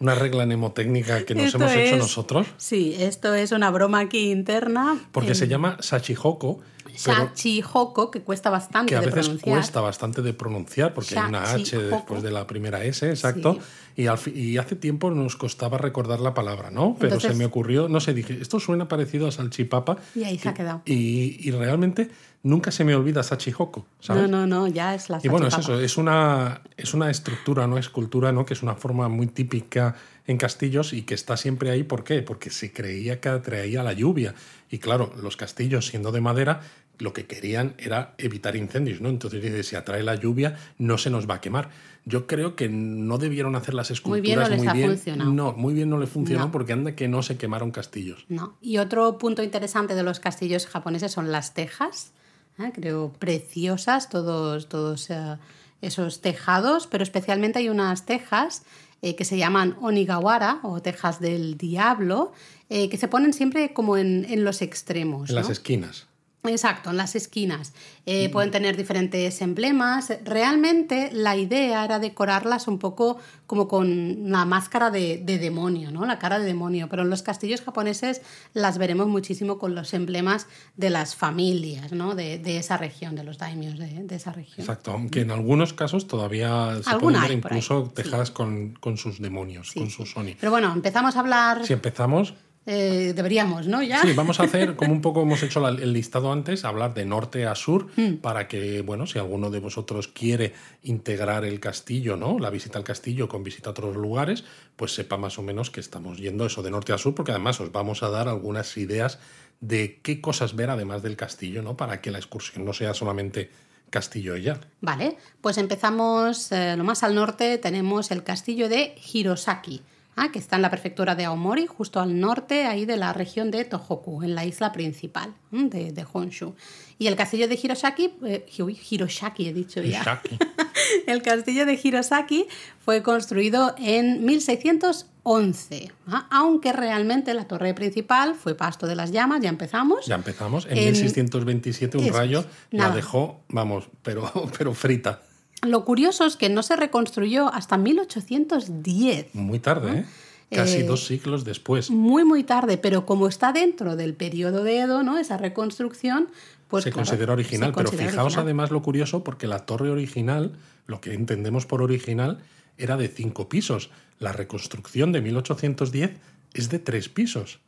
[0.00, 2.46] regla mnemotécnica que nos hemos hecho nosotros.
[2.56, 4.98] Sí, esto es una broma aquí interna.
[5.12, 6.60] Porque se llama sachihoko.
[6.96, 11.78] Shachihoko, que cuesta bastante que a veces cuesta bastante de pronunciar porque hay una H
[11.78, 13.58] después de la primera S, exacto.
[13.96, 16.96] Y, y, hace tiempo nos costaba recordar la palabra, ¿no?
[17.00, 19.96] Pero se me ocurrió, no sé, dije, esto suena parecido a salchipapa.
[20.14, 20.82] Y ahí se ha quedado.
[20.84, 22.10] Y, y realmente
[22.46, 24.22] nunca se me olvida Sachihoko, ¿sabes?
[24.22, 27.66] No, no, no, ya es la Y bueno, es eso, es una, es una estructura,
[27.66, 28.46] no escultura, ¿no?
[28.46, 31.82] Que es una forma muy típica en castillos y que está siempre ahí.
[31.82, 32.22] ¿Por qué?
[32.22, 34.34] Porque se creía que atraía la lluvia.
[34.70, 36.60] Y claro, los castillos, siendo de madera,
[36.98, 39.08] lo que querían era evitar incendios, ¿no?
[39.08, 41.70] Entonces, si atrae la lluvia, no se nos va a quemar.
[42.04, 44.38] Yo creo que no debieron hacer las esculturas muy bien.
[44.38, 45.32] No, les ha funcionado.
[45.32, 48.24] no muy bien no le funcionó porque anda que no se quemaron castillos.
[48.28, 48.56] No.
[48.60, 52.12] Y otro punto interesante de los castillos japoneses son las tejas,
[52.58, 52.70] ¿eh?
[52.72, 55.36] creo preciosas, todos, todos eh,
[55.82, 58.62] esos tejados, pero especialmente hay unas tejas
[59.02, 62.32] eh, que se llaman onigawara o tejas del diablo,
[62.68, 65.30] que se ponen siempre como en, en los extremos.
[65.30, 66.08] En las esquinas.
[66.48, 67.72] Exacto, en las esquinas.
[68.06, 70.12] Eh, pueden tener diferentes emblemas.
[70.24, 76.04] Realmente la idea era decorarlas un poco como con una máscara de, demonio, ¿no?
[76.06, 76.88] La cara de demonio.
[76.88, 78.22] Pero en los castillos japoneses
[78.54, 82.14] las veremos muchísimo con los emblemas de las familias, ¿no?
[82.14, 84.60] De, esa región, de los daimios de, esa región.
[84.60, 89.90] Exacto, aunque en algunos casos todavía se pueden ver incluso tejadas con, sus demonios, con
[89.90, 90.36] sus soni.
[90.38, 91.66] Pero bueno, empezamos a hablar...
[91.66, 92.34] Si empezamos,
[92.66, 93.80] eh, deberíamos, ¿no?
[93.80, 94.02] ¿Ya?
[94.02, 97.46] Sí, vamos a hacer, como un poco hemos hecho el listado antes, hablar de norte
[97.46, 98.16] a sur, hmm.
[98.16, 100.52] para que, bueno, si alguno de vosotros quiere
[100.82, 102.40] integrar el castillo, ¿no?
[102.40, 105.78] La visita al castillo con visita a otros lugares, pues sepa más o menos que
[105.80, 109.20] estamos yendo eso de norte a sur, porque además os vamos a dar algunas ideas
[109.60, 111.76] de qué cosas ver además del castillo, ¿no?
[111.76, 113.48] Para que la excursión no sea solamente
[113.90, 114.60] castillo y ya.
[114.80, 119.82] Vale, pues empezamos, eh, lo más al norte tenemos el castillo de Hirosaki
[120.16, 123.50] ah, que está en la prefectura de Aomori, justo al norte ahí de la región
[123.50, 126.54] de Tohoku, en la isla principal de, de, Honshu.
[126.98, 128.46] Y el castillo de eh,
[128.90, 130.22] Hiroshaki he dicho ya.
[131.06, 132.46] el castillo de Hirosaki
[132.84, 136.26] fue construido en 1611, ¿ah?
[136.30, 140.06] aunque realmente la torre principal fue pasto de las llamas, ya empezamos.
[140.06, 140.66] Ya empezamos.
[140.70, 145.22] En, 1627 un rayo la dejó, vamos, pero, pero frita.
[145.66, 149.34] Lo curioso es que no se reconstruyó hasta 1810.
[149.34, 150.04] Muy tarde, ¿eh?
[150.50, 151.90] Casi eh, dos siglos después.
[151.90, 155.18] Muy, muy tarde, pero como está dentro del periodo de Edo, ¿no?
[155.18, 156.28] Esa reconstrucción,
[156.68, 156.84] pues.
[156.84, 160.52] Se considera original, pero fijaos además lo curioso, porque la torre original,
[160.86, 162.38] lo que entendemos por original,
[162.78, 163.90] era de cinco pisos.
[164.20, 166.12] La reconstrucción de 1810
[166.54, 167.58] es de tres pisos.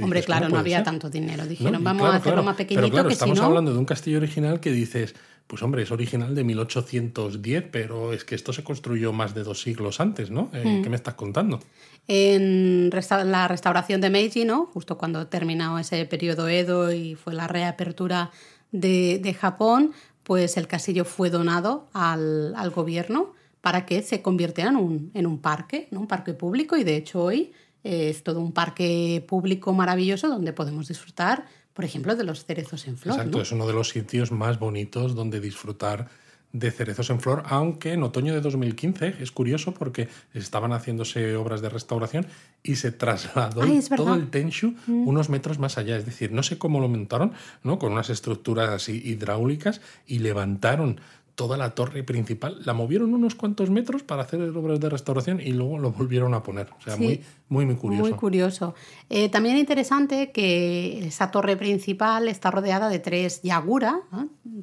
[0.00, 1.46] Hombre, claro, no, había tanto dinero.
[1.46, 2.80] Dijeron, vamos a hacerlo más pequeñito.
[2.80, 3.46] Pero claro, que estamos si no...
[3.46, 5.14] hablando de un castillo original que dices,
[5.52, 9.60] pues hombre, es original de 1810, pero es que esto se construyó más de dos
[9.60, 10.48] siglos antes, ¿no?
[10.54, 10.82] Eh, mm.
[10.82, 11.60] ¿Qué me estás contando?
[12.08, 12.88] En
[13.26, 14.64] la restauración de Meiji, ¿no?
[14.72, 18.30] Justo cuando terminó ese periodo Edo y fue la reapertura
[18.70, 25.10] de, Japón, pues el castillo fue donado al, gobierno para que se convirtiera en un,
[25.12, 26.00] en un parque, ¿no?
[26.00, 27.52] un parque público, y de hecho hoy
[27.84, 32.96] es todo un parque público maravilloso donde podemos disfrutar por ejemplo, de los cerezos en
[32.96, 33.16] flor.
[33.16, 36.08] Exacto, es uno de los sitios más bonitos donde disfrutar
[36.52, 41.62] de cerezos en flor, aunque en otoño de 2015 es curioso porque estaban haciéndose obras
[41.62, 42.26] de restauración
[42.62, 43.62] y se trasladó
[43.96, 45.08] todo el Tenshu mm.
[45.08, 45.96] unos metros más allá.
[45.96, 47.32] Es decir, no sé cómo lo montaron,
[47.62, 47.78] ¿no?
[47.78, 51.00] Con unas estructuras así hidráulicas y levantaron
[51.34, 55.52] toda la torre principal, la movieron unos cuantos metros para hacer obras de restauración y
[55.52, 56.68] luego lo volvieron a poner.
[56.78, 58.02] O sea, muy, muy, muy curioso.
[58.02, 58.74] Muy curioso.
[59.08, 64.00] Eh, también interesante que esa torre principal está rodeada de tres yagura,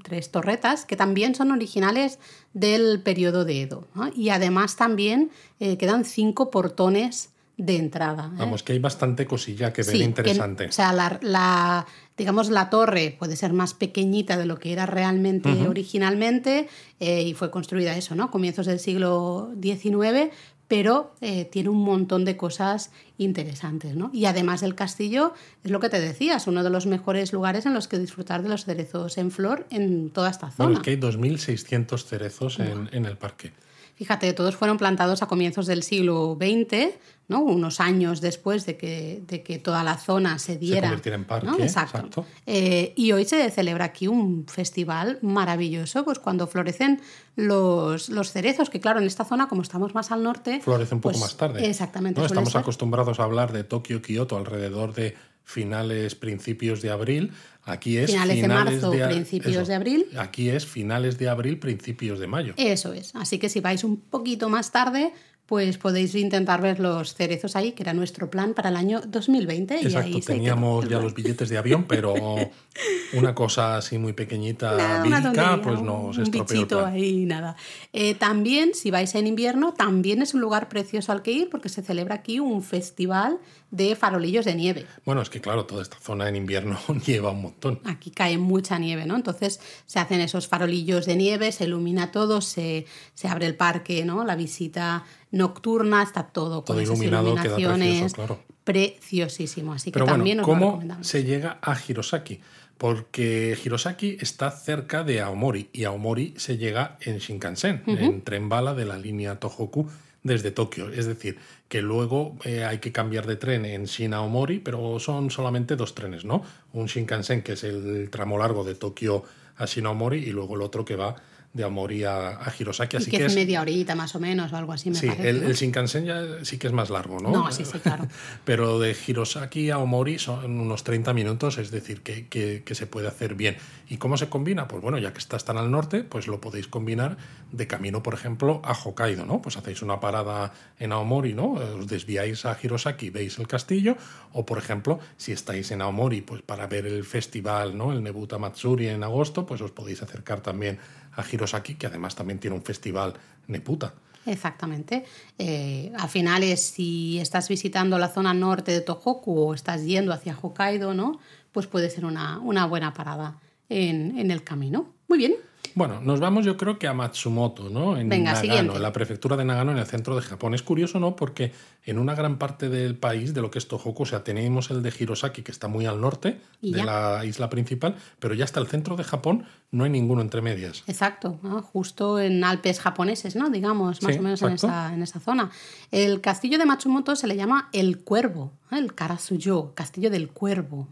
[0.03, 2.19] tres torretas, que también son originales
[2.53, 3.87] del periodo de Edo.
[4.15, 8.31] Y además también eh, quedan cinco portones de entrada.
[8.33, 8.37] ¿eh?
[8.39, 10.67] Vamos, que hay bastante cosilla que ver interesante.
[10.67, 11.85] o sea, la,
[12.19, 16.67] digamos, la torre puede ser más pequeñita de lo que era realmente originalmente
[16.99, 18.29] eh, y fue construida eso, ¿no?
[18.29, 20.31] Comienzos del siglo XIX,
[20.67, 24.11] pero eh, tiene un montón de cosas interesantes, ¿no?
[24.13, 27.65] Y además el castillo, es lo que te decía, es uno de los mejores lugares
[27.65, 30.67] en los que disfrutar de los cerezos en flor en toda esta zona.
[30.69, 33.53] Bueno, es que hay 2.600 cerezos en, en el parque.
[33.99, 36.95] Fíjate, todos fueron plantados a comienzos del siglo XX,
[37.27, 37.41] ¿no?
[37.41, 40.97] unos años después de que, de que toda la zona se diera.
[41.03, 41.49] Se en parque.
[41.61, 42.25] Exacto.
[42.45, 47.01] Eh, y hoy se celebra aquí un festival maravilloso, pues cuando florecen
[47.35, 50.61] los, los cerezos, que claro, en esta zona, como estamos más al norte.
[50.61, 51.69] Florece un poco pues más tarde.
[51.69, 52.21] Exactamente.
[52.21, 52.25] ¿no?
[52.25, 57.31] Estamos acostumbrados a hablar de Tokio, Kioto alrededor de finales, principios de abril.
[57.63, 60.05] Aquí es finales, de marzo, principios de abril.
[60.17, 62.53] Aquí es finales de abril, principios de mayo.
[62.57, 63.15] Eso es.
[63.15, 65.13] Así que si vais un poquito más tarde,
[65.49, 69.79] pues podéis intentar ver los cerezos ahí, que era nuestro plan para el año 2020.
[69.81, 72.13] Exacto, y ahí teníamos ya los billetes de avión, pero
[73.13, 76.85] una cosa así muy pequeñita, nada, pues nos estropeó el plan.
[76.93, 77.55] ahí, nada.
[77.93, 81.67] Eh, también, si vais en invierno, también es un lugar precioso al que ir, porque
[81.67, 83.39] se celebra aquí un festival
[83.71, 84.85] de farolillos de nieve.
[85.03, 87.79] Bueno, es que claro, toda esta zona en invierno lleva un montón.
[87.85, 89.15] Aquí cae mucha nieve, ¿no?
[89.15, 92.85] Entonces se hacen esos farolillos de nieve, se ilumina todo, se,
[93.15, 94.23] se abre el parque, ¿no?
[94.23, 98.13] La visita nocturna, está todo, con esas iluminaciones.
[98.13, 98.39] claro.
[98.63, 99.73] Preciosísimo.
[99.73, 102.39] Así que Pero también bueno, ¿cómo se llega a Hirosaki?
[102.77, 108.73] Porque Hirosaki está cerca de Aomori y Aomori se llega en Shinkansen, en tren bala
[108.73, 109.89] de la línea Tohoku
[110.23, 110.89] desde Tokio.
[110.89, 111.37] Es decir,
[111.67, 116.25] que luego eh, hay que cambiar de tren en Shin-Aomori, pero son solamente dos trenes,
[116.25, 116.43] ¿no?
[116.73, 119.23] Un Shinkansen, que es el tramo largo de Tokio
[119.57, 121.15] a Shin-Aomori, y luego el otro que va
[121.51, 122.97] de Amori a, a Hirosaki.
[122.97, 125.29] Así que, es media horita más o menos o algo así, me sí, parece.
[125.29, 127.31] El, el, Shinkansen ya sí que es más largo, ¿no?
[127.31, 128.07] No, sí, sí, claro.
[128.45, 132.85] Pero de Hirosaki a Omori son unos 30 minutos, es decir, que, que, que, se
[132.85, 133.57] puede hacer bien.
[133.89, 134.67] ¿Y cómo se combina?
[134.67, 137.17] Pues bueno, ya que estás tan al norte, pues lo podéis combinar
[137.51, 139.41] de camino, por ejemplo, a Hokkaido, ¿no?
[139.41, 141.53] Pues hacéis una parada en Aomori, ¿no?
[141.53, 143.97] Os desviáis a Hirosaki, veis el castillo,
[144.33, 147.91] o por ejemplo, si estáis en Aomori, pues para ver el festival, ¿no?
[147.91, 150.77] El Nebuta Matsuri en agosto, pues os podéis acercar también
[151.19, 153.13] a Hirosaki, que además también tiene un festival
[153.47, 153.93] Neputa.
[154.25, 155.05] Exactamente.
[155.37, 160.13] Eh, al final es si estás visitando la zona norte de Tohoku o estás yendo
[160.13, 161.19] hacia Hokkaido, ¿no?
[161.51, 164.93] Pues puede ser una, una buena parada en, en el camino.
[165.07, 165.33] Muy bien.
[165.79, 167.97] Bueno, nos vamos yo creo que a Matsumoto, ¿no?
[167.97, 168.75] En Venga, Nagano, siguiente.
[168.75, 170.53] en la prefectura de Nagano, en el centro de Japón.
[170.53, 171.15] Es curioso, ¿no?
[171.15, 171.53] Porque
[171.85, 174.83] en una gran parte del país, de lo que es Tohoku, o sea, tenemos el
[174.83, 176.83] de Hirosaki, que está muy al norte de ya.
[176.85, 180.83] la isla principal, pero ya hasta el centro de Japón no hay ninguno entre medias.
[180.87, 181.61] Exacto, ¿no?
[181.61, 183.49] justo en Alpes japoneses, ¿no?
[183.49, 185.49] Digamos, más Sí, o menos en esa, en esa zona.
[185.91, 188.51] El castillo de Matsumoto se le llama el Cuervo.
[188.71, 190.87] El Karasuyo, castillo del Cuervo.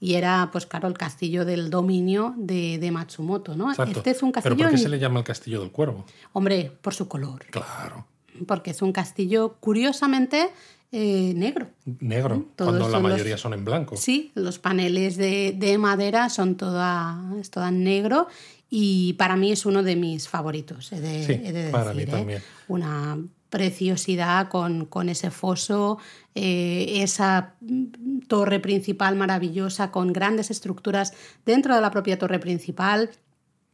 [0.00, 3.70] Y era, pues claro, el castillo del dominio de, de Matsumoto, ¿no?
[3.70, 3.98] Exacto.
[3.98, 6.04] Este es un pero castillo, ¿por qué en- se le llama el Castillo del Cuervo?
[6.32, 8.06] hombre, por su color, Claro,
[8.46, 10.48] porque es un castillo curiosamente
[10.92, 11.68] eh, negro.
[12.00, 13.96] negro, Todos cuando la los- mayoría son en blanco.
[13.96, 18.26] Sí, los paneles de, de madera son toda, es toda en negro
[18.70, 22.02] y para mí es uno de mis favoritos, he de, Sí, he de para mí
[22.02, 22.06] ¿eh?
[22.06, 22.42] también.
[22.68, 23.18] Una
[23.50, 25.98] preciosidad con, con ese foso,
[26.34, 31.12] eh, esa mm, torre principal maravillosa con grandes estructuras
[31.44, 33.10] dentro de la propia torre principal.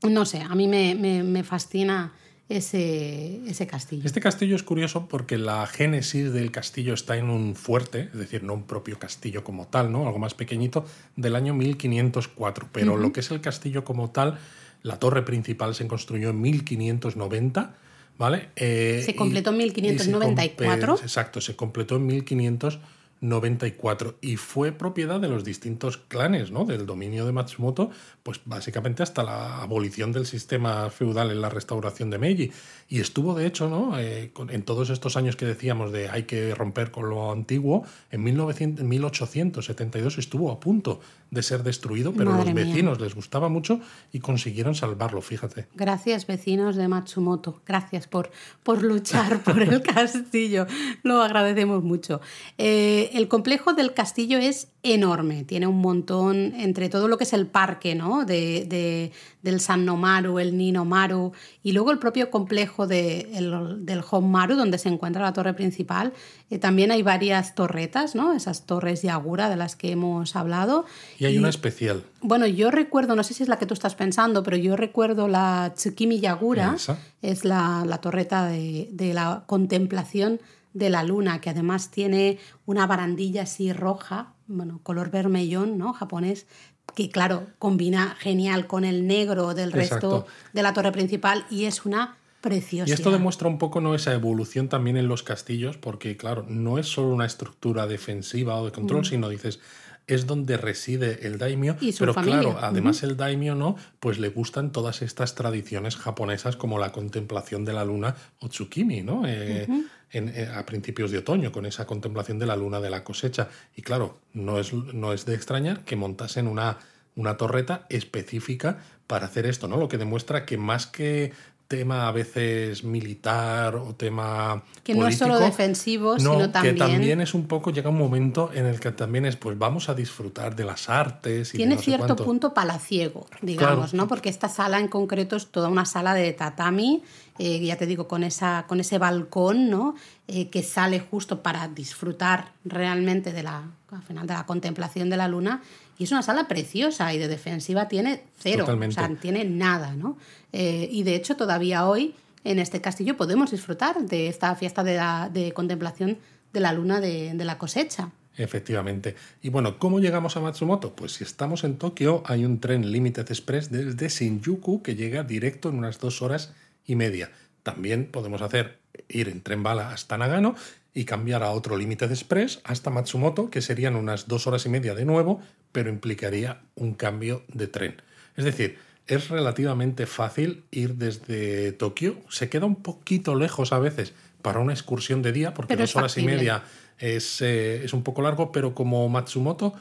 [0.03, 2.12] No sé, a mí me, me- me fascina
[2.49, 4.03] ese, ese castillo.
[4.07, 8.45] Este castillo es curioso porque la génesis del castillo está en un fuerte, es decir,
[8.45, 10.07] no un propio castillo como tal, ¿no?
[10.07, 10.85] Algo más pequeñito,
[11.17, 12.69] del año 1504.
[12.73, 14.39] Pero lo que es el castillo como tal,
[14.83, 17.75] la torre principal se construyó en 1590,
[18.19, 18.49] ¿vale?
[18.57, 20.97] Eh, Se completó en y- y se 1594.
[20.97, 26.65] compe- Exacto, se completó en 1594 y fue propiedad de los distintos clanes, ¿no?
[26.65, 27.91] Del dominio de Matsumoto,
[28.23, 32.53] pues básicamente hasta la abolición del sistema feudal en la restauración de Meiji.
[32.89, 33.99] Y estuvo, de hecho, ¿no?
[33.99, 38.23] Eh, en todos estos años que decíamos de hay que romper con lo antiguo, en
[38.23, 42.65] 1900 en 1872 estuvo a punto de ser destruido, pero Madre los mía.
[42.67, 43.81] vecinos les gustaba mucho
[44.12, 45.67] y consiguieron salvarlo, fíjate.
[45.75, 47.61] Gracias, vecinos de Matsumoto.
[47.67, 48.31] Gracias por,
[48.62, 50.67] por luchar por el castillo.
[51.03, 52.21] Lo agradecemos mucho.
[52.59, 55.43] Eh, el complejo del castillo es enorme.
[55.45, 58.25] Tiene un montón, entre todo lo que es el parque, ¿no?
[58.25, 59.12] De, de-
[59.43, 61.31] del Sannomaru, el Ninomaru,
[61.62, 66.12] y luego el propio complejo de, el- del Honmaru, donde se encuentra la torre principal.
[66.49, 68.33] Eh, también hay varias torretas, ¿no?
[68.33, 70.85] Esas torres Yagura de las que hemos hablado.
[71.19, 72.05] Y hay una especial.
[72.21, 75.27] Bueno, yo recuerdo, no sé si es la que tú estás pensando, pero yo recuerdo
[75.27, 76.99] la Tsukimi Yagura, Esa.
[77.21, 80.41] es la, la torreta de, de la contemplación
[80.73, 85.95] de la luna, que además tiene una barandilla así roja, bueno, color vermellón, ¿no?
[85.95, 86.47] Japonés,
[86.95, 90.27] que claro, combina genial con el negro del resto Exacto.
[90.53, 92.17] de la torre principal y es una
[92.49, 92.87] preciosidad.
[92.89, 93.95] Y esto demuestra un poco ¿no?
[93.95, 98.65] esa evolución también en los castillos, porque claro, no es solo una estructura defensiva o
[98.67, 99.61] de control, sino dices,
[100.07, 101.75] es donde reside el daimyo.
[101.75, 101.85] Mm.
[101.85, 102.41] Y su pero familia.
[102.41, 107.65] claro, además el daimyo no, pues le gustan todas estas tradiciones japonesas como la contemplación
[107.65, 109.25] de la luna o tsukimi, ¿no?
[109.27, 109.67] Eh,
[110.13, 113.49] en- eh, a principios de otoño, con esa contemplación de la luna de la cosecha.
[113.75, 116.79] Y claro, no es, no es de extrañar que montasen una,
[117.17, 118.79] una torreta específica
[119.09, 119.77] para hacer esto, ¿no?
[119.77, 121.33] Lo que demuestra que más que
[121.69, 126.77] tema a veces militar o tema Que no es solo defensivo, no, sino que también-
[126.79, 129.95] también es un poco llega un momento en el que también es pues vamos a
[129.95, 134.05] disfrutar de las artes y Tiene no cierto punto palaciego, digamos, Claro.
[134.05, 134.09] ¿no?
[134.09, 137.03] Porque esta sala en concreto es toda una sala de tatami,
[137.39, 139.95] eh, ya te digo, con, esa, con ese balcón, ¿no?
[140.29, 145.17] Eh, que sale justo para disfrutar realmente de la, al final, de la contemplación de
[145.17, 145.63] la luna.
[145.99, 149.01] Y es una sala preciosa y de defensiva tiene cero, Totalmente.
[149.01, 150.19] o sea, tiene nada, ¿no?
[150.53, 154.97] Eh, y de hecho todavía hoy en este castillo podemos disfrutar de esta fiesta de,
[154.97, 156.19] la- de contemplación
[156.53, 158.11] de la luna de, de la cosecha.
[158.39, 159.17] Efectivamente.
[159.43, 160.95] Y bueno, ¿cómo llegamos a Matsumoto?
[160.95, 165.71] Pues si estamos en Tokio, hay un tren Limited Express desde Shinjuku que llega directo
[165.71, 166.53] en unas dos horas
[166.87, 167.31] y media.
[167.63, 168.79] También podemos hacer
[169.09, 170.55] ir en tren bala hasta Nagano
[170.97, 174.95] y cambiar a otro Limited Express hasta Matsumoto, que serían unas dos horas y media
[174.95, 178.01] de nuevo, pero implicaría un cambio de tren.
[178.35, 182.17] Es decir, es relativamente fácil ir desde Tokio.
[182.31, 185.97] Se queda un poquito lejos a veces para una excursión de día, porque Pero dos
[185.97, 186.33] horas factible.
[186.33, 186.63] y media
[186.99, 189.75] es, eh, es un poco largo, pero como Matsumoto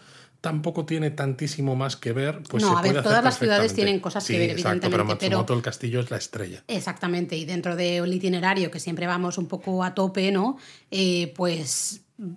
[0.46, 3.74] tampoco tiene tantísimo más que ver, pues No, se a ver, puede todas las ciudades
[3.74, 6.64] tienen cosas que ver, exacto, evidentemente, pero- Matsumoto el castillo es la estrella.
[6.68, 10.58] Exactamente, y dentro del itinerario que siempre vamos un poco a tope, ¿no?
[10.92, 12.30] Eh, pues mm,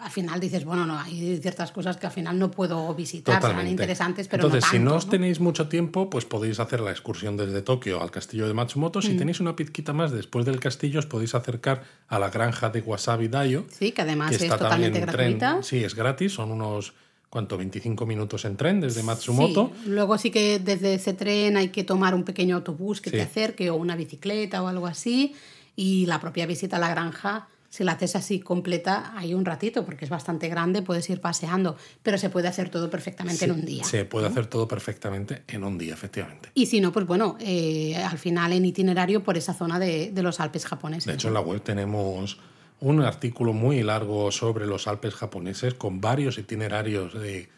[0.00, 3.66] al final dices, bueno, no, hay ciertas cosas que al final no puedo visitar, serán
[3.66, 5.10] interesantes, pero Entonces, no si tanto, no os ¿no?
[5.10, 8.98] tenéis mucho tiempo, pues podéis hacer la excursión desde Tokio al castillo de Matsumoto.
[9.00, 9.02] Mm.
[9.02, 12.80] Si tenéis una pizquita más después del castillo, os podéis acercar a la granja de
[12.80, 13.64] Wasabi Dayo.
[13.76, 15.38] Sí, que además que es totalmente tren.
[15.38, 15.62] gratuita.
[15.64, 16.94] Sí, es gratis, son unos,
[17.30, 17.56] ¿cuánto?
[17.58, 19.72] 25 minutos en tren desde Matsumoto.
[19.82, 23.18] Sí, Luego sí que desde ese tren hay que tomar un pequeño autobús que te
[23.18, 23.22] Sí.
[23.22, 25.34] acerque o una bicicleta o algo así.
[25.76, 29.84] Y la propia visita a la granja Si la haces así completa, hay un ratito,
[29.84, 33.62] porque es bastante grande, puedes ir paseando, pero se puede hacer todo perfectamente en un
[33.66, 33.84] día.
[33.84, 36.48] Se puede hacer todo perfectamente en un día, efectivamente.
[36.54, 40.22] Y si no, pues bueno, eh, al final en itinerario por esa zona de, de
[40.22, 41.04] los Alpes japoneses.
[41.04, 42.38] De hecho, en la web tenemos
[42.80, 47.48] un artículo muy largo sobre los Alpes japoneses con varios itinerarios de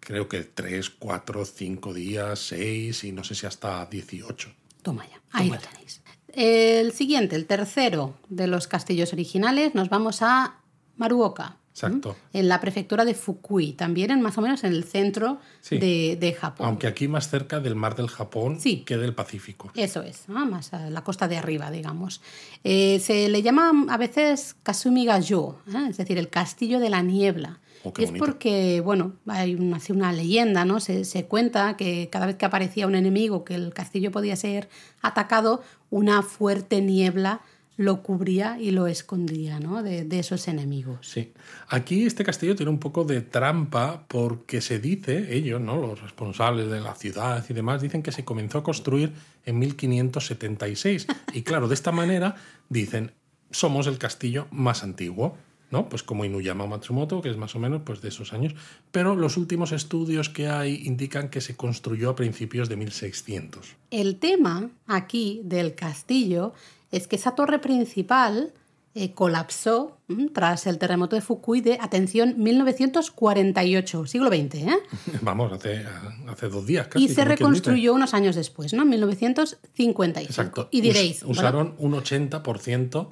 [0.00, 4.50] creo que 3, 4, 5 días, 6 y no sé si hasta 18.
[4.82, 6.02] Toma ya, ahí lo tenéis.
[6.28, 10.58] El siguiente, el tercero de los castillos originales, nos vamos a
[10.96, 11.56] Maruoka.
[11.74, 12.14] Exacto.
[12.32, 15.78] En la prefectura de Fukui, también en más o menos en el centro Sí.
[15.78, 16.68] de, de Japón.
[16.68, 18.84] Aunque aquí más cerca del mar del Japón Sí.
[18.86, 19.72] que del Pacífico.
[19.74, 20.46] Eso es, ¿no?
[20.46, 22.20] más a la costa de arriba, digamos.
[22.62, 25.86] Eh, se le llama a veces Kasumiga-yo, ¿eh?
[25.90, 27.58] es decir, el castillo de la niebla.
[27.82, 30.78] Oh, y es porque, bueno, hay una, una leyenda, ¿no?
[30.80, 34.68] Se, se cuenta que cada vez que aparecía un enemigo, que el castillo podía ser
[35.02, 37.40] atacado, una fuerte niebla
[37.76, 39.82] lo cubría y lo escondía, ¿no?
[39.82, 41.08] De, de esos enemigos.
[41.08, 41.32] Sí.
[41.68, 45.76] Aquí este castillo tiene un poco de trampa porque se dice, ellos, ¿no?
[45.76, 49.12] los responsables de la ciudad y demás, dicen que se comenzó a construir
[49.44, 51.06] en 1576.
[51.32, 52.36] Y claro, de esta manera
[52.68, 53.12] dicen,
[53.50, 55.36] somos el castillo más antiguo.
[55.70, 55.88] ¿no?
[55.88, 58.54] Pues como Inuyama Matsumoto, que es más o menos pues, de esos años.
[58.92, 63.74] Pero los últimos estudios que hay indican que se construyó a principios de 1600.
[63.90, 66.54] El tema aquí del castillo
[66.96, 68.52] es que esa torre principal
[68.94, 69.98] eh, colapsó
[70.32, 74.76] tras el terremoto de Fukui de, atención, 1948, siglo XX, ¿eh?
[75.22, 75.84] Vamos, hace,
[76.28, 77.04] hace dos días casi.
[77.04, 78.82] y se reconstruyó unos años después, ¿no?
[78.82, 80.30] En 1955.
[80.30, 80.68] Exacto.
[80.70, 83.08] Y diréis, Us- usaron un 80%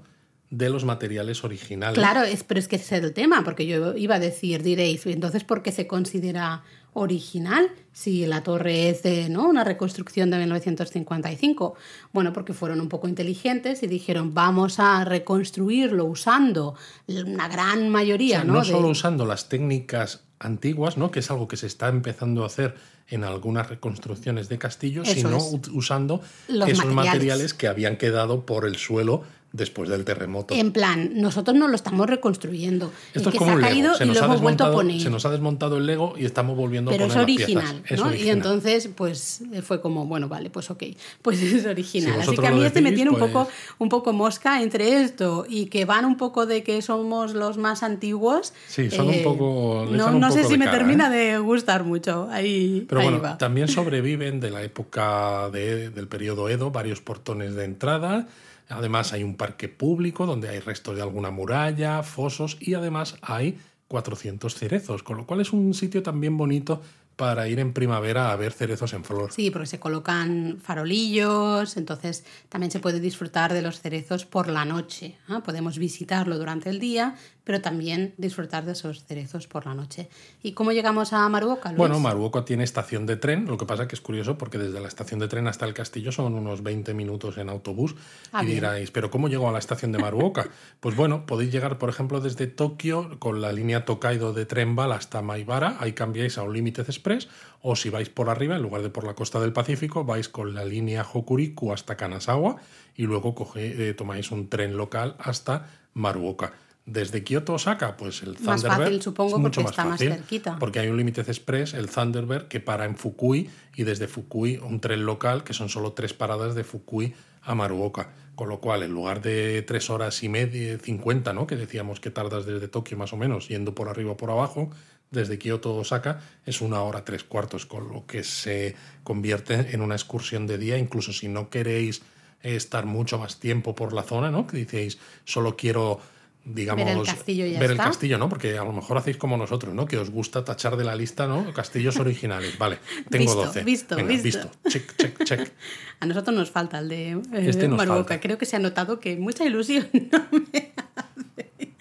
[0.51, 1.99] de los materiales originales.
[1.99, 5.05] Claro, es, pero es que ese es el tema, porque yo iba a decir, diréis,
[5.07, 6.63] entonces, ¿por qué se considera
[6.95, 9.49] original si la torre es de ¿no?
[9.49, 11.75] una reconstrucción de 1955?
[12.13, 16.75] Bueno, porque fueron un poco inteligentes y dijeron, vamos a reconstruirlo usando
[17.07, 18.55] una gran O mayoría, sea, ¿no?
[18.55, 21.11] no de- solo usando las técnicas antiguas, ¿no?
[21.11, 22.75] que es algo que se está empezando a hacer
[23.09, 25.69] en algunas reconstrucciones de castillos, Eso sino es.
[25.73, 26.95] usando Los esos materiales.
[26.95, 30.55] materiales que habían quedado por el suelo después del terremoto.
[30.55, 32.91] En plan, nosotros no lo estamos reconstruyendo.
[33.15, 33.95] Esto es que como se ha un caído.
[33.95, 35.01] Se y lo hemos vuelto a desmontado, poner.
[35.01, 37.65] se nos ha desmontado el Lego y estamos volviendo pero a es poner las original,
[37.83, 37.93] piezas.
[37.93, 38.07] Es ¿no?
[38.07, 38.37] Y original.
[38.39, 40.83] entonces, pues eh, fue como, bueno, vale, pues ok,
[41.21, 42.15] pues es original.
[42.23, 44.63] Si Así que a mí este me decís, tiene un, pues- poco, un poco mosca
[44.63, 48.53] entre esto y que van un poco de que somos los más antiguos.
[48.69, 51.33] Sí, son un poco- No, un no sé poco si de me cara, termina ¿eh?
[51.33, 52.29] de gustar mucho.
[52.31, 53.39] Ahí, Pero ahí bueno, va.
[53.39, 58.27] también sobreviven de la época de- del periodo Edo varios portones de entrada.
[58.73, 63.59] Además hay un parque público donde hay restos de alguna muralla, fosos y además hay
[63.89, 66.81] 400 cerezos, con lo cual es un sitio también bonito
[67.17, 69.33] para ir en primavera a ver cerezos en flor.
[69.33, 74.65] Sí, porque se colocan farolillos, entonces también se puede disfrutar de los cerezos por la
[74.65, 75.19] noche.
[75.45, 80.09] Podemos visitarlo durante el día, pero también disfrutar de esos cerezos por la noche.
[80.43, 81.71] ¿Y cómo llegamos a Maruoka?
[81.71, 81.79] Luis?
[81.79, 84.89] Bueno, Maruoka tiene estación de tren, lo que pasa que es curioso porque desde la
[84.89, 87.95] estación de tren hasta el castillo son unos 20 minutos en autobús
[88.33, 88.57] Ah, y bien.
[88.59, 90.47] diráis, pero ¿cómo llego a la estación de Maruoka?
[90.81, 94.95] pues bueno, podéis llegar, por ejemplo, desde Tokio con la línea Tokaido de tren bala
[94.97, 97.29] hasta Maibara, ahí cambiáis a un Limited Express,
[97.61, 100.55] o si vais por arriba, en lugar de por la costa del Pacífico, vais con
[100.55, 102.57] la línea Hokuriku hasta Kanazawa
[102.97, 106.53] y luego coge- eh, tomáis un tren local hasta Maruoka.
[106.85, 109.93] Desde Kioto Osaka, pues el Más Thunderbird fácil, supongo, es mucho porque más está más
[109.93, 110.59] fácil, cerquita.
[110.59, 114.81] porque hay un Limited Express, el Thunderbird, que para en Fukui y desde Fukui un
[114.81, 118.11] tren local, que son solo tres paradas de Fukui a Maruoka.
[118.35, 121.47] Con lo cual, en lugar de tres horas y media, 50, ¿no?
[121.47, 124.71] que decíamos que tardas desde Tokio más o menos, yendo por arriba o por abajo,
[125.13, 129.95] desde Kioto Osaka es una hora tres cuartos, con lo que se convierte en una
[129.95, 132.03] excursión de día, incluso si no queréis
[132.41, 134.47] estar mucho más tiempo por la zona, ¿no?
[134.47, 136.01] que decís, solo quiero
[136.45, 137.85] digamos, Ver el castillo y ya ver el está.
[137.89, 138.29] castillo, ¿no?
[138.29, 139.87] Porque a lo mejor hacéis como nosotros, ¿no?
[139.87, 141.53] Que os gusta tachar de la lista, ¿no?
[141.53, 142.59] Castillos originales.
[142.59, 142.79] Vale,
[143.11, 143.65] tengo Visto, 12.
[143.65, 144.51] visto, Venga, visto.
[144.69, 145.53] Check, check, check.
[146.01, 148.21] A nosotros nos falta el de eh, Este nos falta.
[148.21, 151.73] Creo que se ha notado que mucha ilusión no me hace.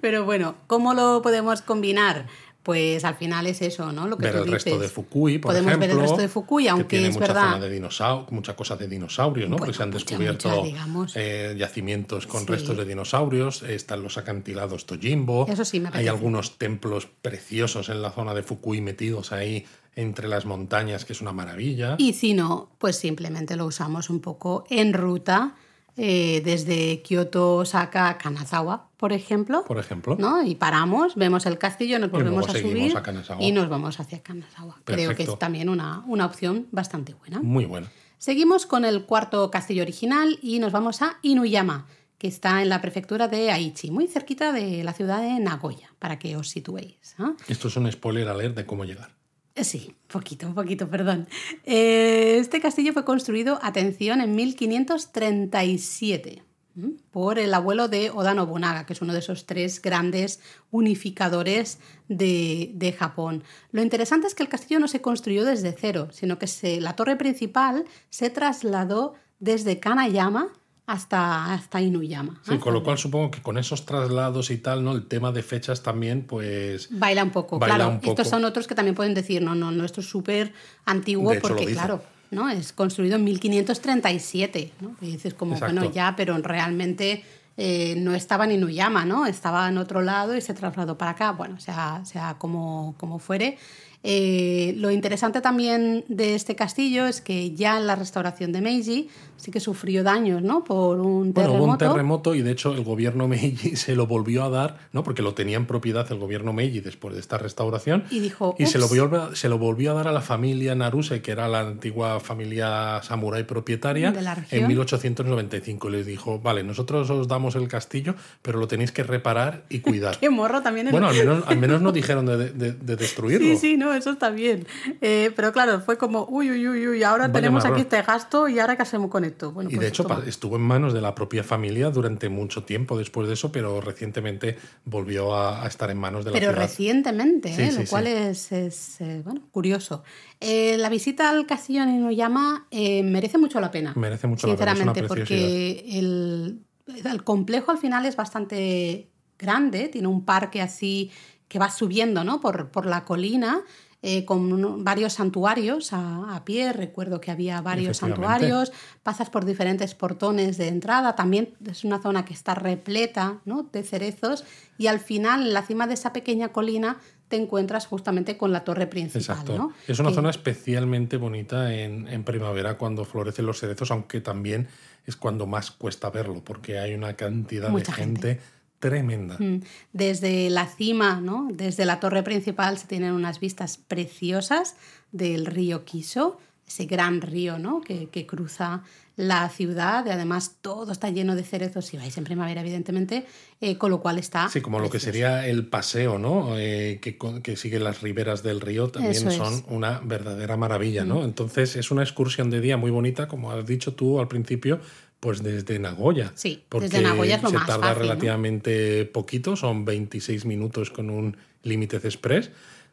[0.00, 2.26] Pero bueno, ¿cómo lo podemos combinar?
[2.62, 4.06] Pues al final es eso, ¿no?
[4.06, 4.82] Lo que Ver tú el resto dices.
[4.82, 5.88] de Fukui, por Podemos ejemplo.
[5.88, 7.42] ver el resto de Fukui, que aunque tiene es mucha verdad.
[7.54, 9.56] zona de dinosau- mucha cosa de dinosaurios, ¿no?
[9.56, 12.46] Porque Bueno, se han mucha, descubierto mucha, eh, yacimientos con Sí.
[12.46, 13.62] restos de dinosaurios.
[13.64, 15.46] Están los acantilados Tojimbo.
[15.48, 16.10] Eso sí me Hay apetece.
[16.10, 21.20] algunos templos preciosos en la zona de Fukui metidos ahí entre las montañas, que es
[21.20, 21.96] una maravilla.
[21.98, 25.54] Y si no, pues simplemente lo usamos un poco en ruta
[25.96, 29.64] eh, desde Kioto, Osaka Kanazawa, por ejemplo.
[29.64, 30.16] Por ejemplo.
[30.18, 30.42] ¿no?
[30.42, 33.02] Y paramos, vemos el castillo, nos volvemos a subir a
[33.40, 34.80] y nos vamos hacia Kanazawa.
[34.84, 37.40] Creo que es también una, una opción bastante buena.
[37.42, 37.90] Muy buena.
[38.18, 41.86] Seguimos con el cuarto castillo original y nos vamos a Inuyama,
[42.18, 46.20] que está en la prefectura de Aichi, muy cerquita de la ciudad de Nagoya, para
[46.20, 47.16] que os situéis.
[47.18, 47.32] ¿ah?
[47.48, 49.10] Esto es un spoiler alert de cómo llegar.
[49.54, 51.28] Eh, Sí, poquito, un poquito, perdón.
[51.64, 56.42] Eh, Este castillo fue construido, atención, en 1537
[56.76, 56.92] ¿m?
[57.10, 60.40] por el abuelo de Oda Nobunaga, que es uno de esos tres grandes
[60.70, 61.78] unificadores
[62.08, 63.44] de, de Japón.
[63.72, 66.96] Lo interesante es que el castillo no se construyó desde cero, sino que se, la
[66.96, 70.48] torre principal se trasladó desde Kanayama
[70.86, 72.40] hasta, hasta Inuyama.
[72.42, 74.92] Sí, con lo cual supongo que con esos traslados y tal, ¿no?
[74.92, 76.88] El tema de fechas también, pues.
[76.90, 77.90] Baila un poco, Baila claro.
[77.90, 78.10] un poco.
[78.10, 80.52] Estos son otros que también pueden decir, no, no, no, esto es súper
[80.84, 82.48] antiguo porque, claro, ¿no?
[82.50, 84.96] Es construido en 1537, ¿no?
[85.00, 85.74] Y dices como, Exacto.
[85.74, 87.24] bueno, ya, pero realmente
[87.56, 89.26] eh, no estaba en Inuyama, ¿no?
[89.26, 93.58] Estaba en otro lado y se trasladó para acá, bueno, sea, sea como, como fuere.
[94.04, 99.08] Eh, lo interesante también de este castillo es que ya en la restauración de Meiji
[99.42, 100.62] sí que sufrió daños, ¿no?
[100.64, 101.62] Por un Bueno, terremoto.
[101.64, 105.02] hubo un terremoto y de hecho el gobierno Meiji se lo volvió a dar, ¿no?
[105.02, 108.04] Porque lo tenía en propiedad el gobierno Meiji después de esta restauración.
[108.10, 111.22] Y dijo, Y se lo, volvió, se lo volvió a dar a la familia Naruse,
[111.22, 114.62] que era la antigua familia samurái propietaria, De la región.
[114.62, 115.88] en 1895.
[115.88, 119.80] Y les dijo, vale, nosotros os damos el castillo, pero lo tenéis que reparar y
[119.80, 120.18] cuidar.
[120.18, 120.88] Qué morro también.
[120.90, 123.46] bueno, al menos, al menos no dijeron de, de- de destruirlo.
[123.46, 124.66] Sí, sí, no, eso está bien.
[125.00, 127.74] Eh, pero claro, fue como, uy, uy, uy, uy, ahora Vaya tenemos marrón.
[127.78, 129.31] aquí este gasto y ahora qué hacemos con esto.
[129.52, 130.22] Bueno, Y pues de hecho toma.
[130.26, 134.56] estuvo en manos de la propia familia durante mucho tiempo después de eso, pero recientemente
[134.84, 136.62] volvió a, a estar en manos de la Pero ciudad.
[136.66, 137.70] recientemente, Sí, ¿eh?
[137.72, 138.12] sí, lo cual sí.
[138.12, 140.04] es, es, eh, bueno, curioso.
[140.40, 143.94] Eh, la visita al castillo en Inuyama eh, merece mucho la pena.
[143.96, 146.60] Merece mucho la pena, Sinceramente, porque el,
[147.04, 149.08] el complejo al final es bastante
[149.38, 151.10] grande, tiene un parque así
[151.48, 152.40] que va subiendo ¿no?
[152.40, 153.60] por, por la colina.
[154.02, 158.72] Eh, con varios santuarios a, a pie, recuerdo que había varios santuarios,
[159.04, 163.62] pasas por diferentes portones de entrada, también es una zona que está repleta ¿no?
[163.72, 164.44] de cerezos
[164.76, 166.98] y al final, en la cima de esa pequeña colina,
[167.28, 169.20] te encuentras justamente con la torre principal.
[169.22, 169.56] Exacto.
[169.56, 169.72] ¿no?
[169.88, 174.68] Es una Que- zona especialmente bonita en, en primavera cuando florecen los cerezos, aunque también
[175.06, 178.40] es cuando más cuesta verlo, porque hay una cantidad Mucha de gente,
[178.82, 179.36] tremenda.
[179.38, 179.62] Mm,
[179.92, 181.48] Desde la cima, ¿no?
[181.52, 184.74] desde la torre principal se tienen unas vistas preciosas
[185.12, 187.80] del río Kiso, ese gran río ¿no?
[187.80, 188.82] que, que cruza
[189.14, 190.04] la ciudad.
[190.06, 193.24] Y además todo está lleno de cerezos si vais en primavera, evidentemente,
[193.60, 194.48] eh, con lo cual está.
[194.48, 196.58] Sí, como lo que sería el paseo, ¿no?
[196.58, 199.38] Eh, que, que sigue las riberas del río también Eso es.
[199.38, 199.44] Mm.
[199.44, 201.24] son una verdadera maravilla, ¿no?
[201.24, 204.80] Entonces es una excursión de día muy bonita, como has dicho tú al principio,
[205.22, 206.32] pues desde Nagoya.
[206.34, 208.08] Sí, porque desde Nagoya es lo se más tarda fácil, ¿no?
[208.08, 212.50] relativamente poquito, son 26 minutos con un límite express.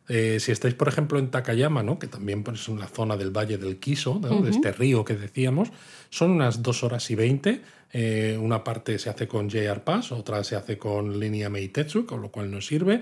[0.07, 1.97] Eh, si estáis, por ejemplo, en Takayama, ¿no?
[1.97, 4.43] que también pues, es una zona del Valle del Kiso, ¿no?
[4.43, 5.69] de este río que decíamos,
[6.11, 7.61] son unas 2 horas y 20.
[7.93, 12.21] Eh, una parte se hace con JR Pass, otra se hace con línea Meitetsu, con
[12.21, 13.01] lo cual nos sirve.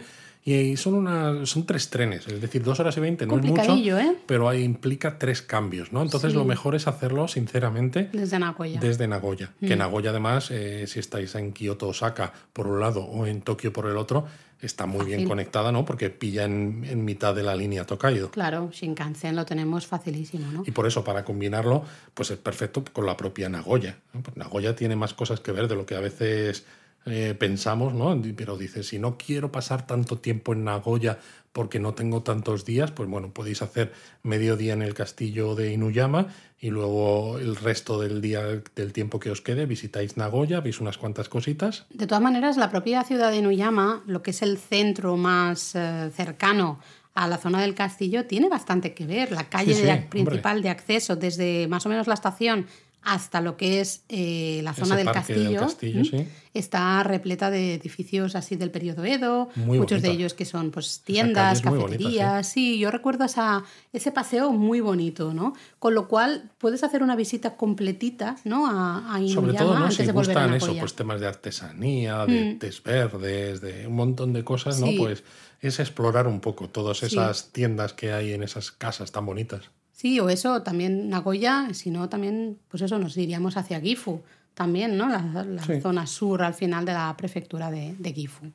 [0.50, 4.00] Y son, una, son tres trenes, es decir, 2 horas y 20 no es mucho,
[4.00, 4.16] ¿eh?
[4.26, 5.92] pero ahí implica tres cambios.
[5.92, 6.02] ¿no?
[6.02, 6.38] Entonces Sí.
[6.38, 8.80] lo mejor es hacerlo, sinceramente, Desde Nagoya.
[8.80, 9.52] desde Nagoya.
[9.60, 9.80] Que Mm.
[9.80, 13.88] Nagoya, además, eh, si estáis en Kioto, Osaka por un lado o en Tokio por
[13.88, 14.26] el otro,
[14.62, 15.84] está muy bien conectada, ¿no?
[15.84, 18.32] Porque pilla en, en mitad de la línea Tokaido.
[18.32, 20.64] Claro, Shinkansen lo tenemos facilísimo, ¿no?
[20.66, 21.84] Y por eso, para combinarlo,
[22.14, 23.98] pues es perfecto con la propia Nagoya.
[24.14, 24.22] ¿no?
[24.22, 26.66] Pues Nagoya tiene más cosas que ver de lo que a veces
[27.08, 28.20] eh, pensamos, ¿no?
[28.36, 31.20] Pero dices, si no quiero pasar tanto tiempo en Nagoya
[31.54, 33.92] porque no tengo tantos días, pues bueno, podéis hacer
[34.22, 36.28] medio día en el castillo de Inuyama
[36.60, 38.42] y luego el resto del día,
[38.76, 41.86] del tiempo que os quede, visitáis Nagoya, veis unas cuantas cositas.
[41.90, 46.12] De todas maneras, la propia ciudad de Inuyama, lo que es el centro más eh,
[46.16, 46.80] cercano
[47.16, 49.32] a la zona del castillo, tiene bastante que ver.
[49.32, 52.68] La calle Sí, de- sí, principal de acceso, desde más o menos la estación
[53.04, 56.28] hasta lo que es eh, la zona del parque del castillo, castillo, sí.
[56.54, 60.20] está repleta de edificios así del periodo Edo, Muy muchos de bonita.
[60.22, 62.78] ellos que son pues tiendas, muy bonita, cafeterías, sí.
[62.80, 65.54] yo recuerdo esa, ese paseo muy bonito, ¿no?
[65.80, 68.68] Con lo cual puedes hacer una visita completita, ¿no?
[68.68, 69.84] A, a Sobre todo, ¿no?
[69.86, 73.88] antes Si de volver a gustan eso, pues temas de artesanía, de tés verdes, de
[73.88, 74.88] un montón de cosas, ¿no?
[74.88, 74.98] Sí.
[74.98, 75.24] Pues
[75.62, 77.06] es explorar un poco todas Sí.
[77.06, 79.70] esas tiendas que hay en esas casas tan bonitas.
[80.00, 84.22] Sí, o eso, también Nagoya, si no, también, pues eso, nos iríamos hacia Gifu,
[84.54, 85.10] también, ¿no?
[85.10, 85.82] La, la Sí.
[85.82, 88.46] zona sur al final de la prefectura de, de Gifu.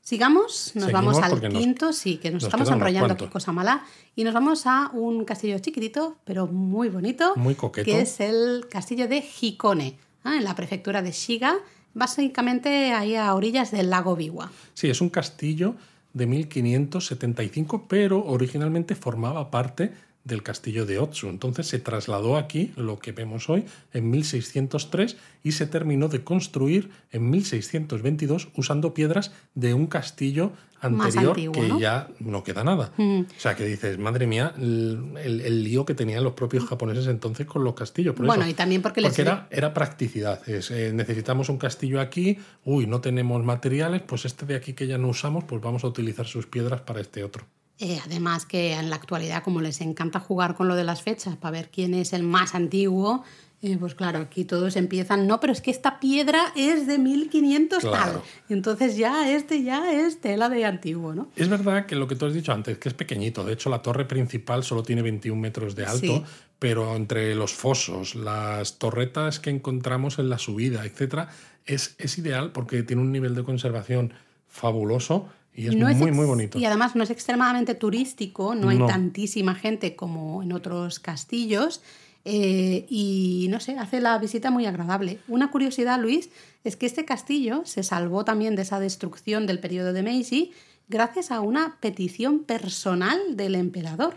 [0.00, 3.28] Sigamos, nos Seguimos vamos al nos- quinto, sí, que nos, nos estamos enrollando, cuantos.
[3.30, 3.84] cosa mala,
[4.14, 7.84] y nos vamos a un castillo chiquitito, pero muy bonito, Muy coqueto.
[7.84, 10.36] que es el castillo de Hikone, ¿ah?
[10.36, 11.56] en la prefectura de Shiga,
[11.92, 14.50] básicamente ahí a orillas del lago Biwa.
[14.72, 15.74] Sí, es un castillo
[16.14, 19.92] de 1575, pero originalmente formaba parte
[20.26, 21.28] del castillo de Otsu.
[21.28, 26.90] Entonces se trasladó aquí, lo que vemos hoy, en 1603 y se terminó de construir
[27.12, 32.92] en 1622 usando piedras de un castillo anterior que ya no queda nada.
[32.96, 33.20] Mm.
[33.20, 37.62] O sea, que dices, madre mía, el, lío que tenían los propios japoneses entonces con
[37.62, 38.16] los castillos.
[38.16, 39.18] bueno, y también porque, les...
[39.18, 40.42] era, era practicidad.
[40.46, 44.98] Eh, necesitamos un castillo aquí, uy, no tenemos materiales, pues este de aquí que ya
[44.98, 47.46] no usamos, pues vamos a utilizar sus piedras para este otro.
[47.78, 51.36] Eh, además que en la actualidad, como les encanta jugar con lo de las fechas
[51.36, 53.22] para ver quién es el más antiguo,
[53.62, 57.82] eh, pues claro, aquí todos empiezan, no, pero es que esta piedra es de 1500
[57.82, 58.22] tal.
[58.48, 61.30] Entonces ya este ya es tela de antiguo, ¿no?
[61.36, 63.44] Es verdad que lo que tú has dicho antes, que es pequeñito.
[63.44, 66.24] De hecho, la torre principal solo tiene 21 metros de alto,
[66.58, 71.28] pero entre los fosos, las torretas que encontramos en la subida, etcétera,
[71.64, 74.12] es, es ideal porque tiene un nivel de conservación
[74.48, 76.58] fabuloso y es, muy, muy bonito.
[76.58, 81.80] Y además no es extremadamente turístico, no hay tantísima gente como en otros castillos.
[82.28, 85.20] Eh, y no sé, hace la visita muy agradable.
[85.28, 86.28] Una curiosidad, Luis,
[86.64, 90.52] es que este castillo se salvó también de esa destrucción del periodo de Meiji
[90.88, 94.16] gracias a una petición personal del emperador.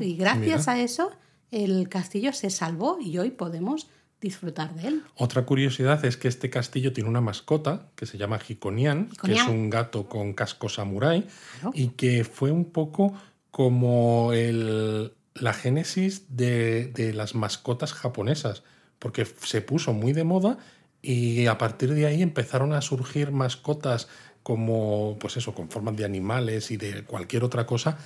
[0.00, 1.12] y gracias a eso
[1.50, 3.88] el castillo se salvó y hoy podemos
[4.20, 5.02] disfrutar de él.
[5.16, 9.46] Otra curiosidad es que este castillo tiene una mascota que se llama Hikonian, que es
[9.46, 11.26] un gato con casco samurái
[11.72, 13.14] y que fue un poco
[13.50, 18.62] como el, la génesis de, las mascotas japonesas,
[18.98, 20.58] porque se puso muy de moda
[21.00, 24.08] y a partir de ahí empezaron a surgir mascotas
[24.42, 27.98] como, pues eso, con formas de animales y de cualquier otra cosa,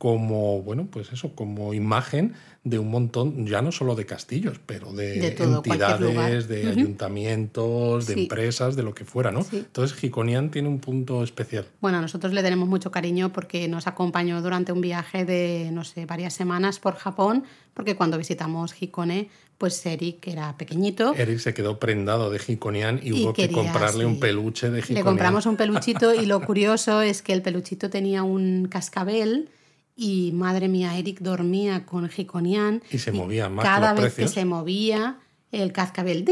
[0.00, 2.32] como, bueno, pues eso, como imagen
[2.64, 8.76] de un montón, ya no solo de castillos, pero de, entidades, de ayuntamientos, de empresas,
[8.76, 9.44] de lo que fuera, ¿no?
[9.52, 11.66] Entonces, Hikonian tiene un punto especial.
[11.82, 16.06] Bueno, nosotros le tenemos mucho cariño porque nos acompañó durante un viaje de, no sé,
[16.06, 17.44] varias semanas por Japón,
[17.74, 19.28] porque cuando visitamos Hikone,
[19.58, 21.12] pues Eric era pequeñito.
[21.14, 24.98] Eric se quedó prendado de Hikonian y, hubo que comprarle un peluche de Hikonian.
[24.98, 29.50] Le compramos un peluchito y lo curioso es que el peluchito tenía un cascabel
[30.02, 32.82] y madre mía, Eric dormía con Jiconian.
[32.90, 33.62] Y se movía más.
[33.62, 35.18] Cada vez que se movía,
[35.52, 36.24] el cascabel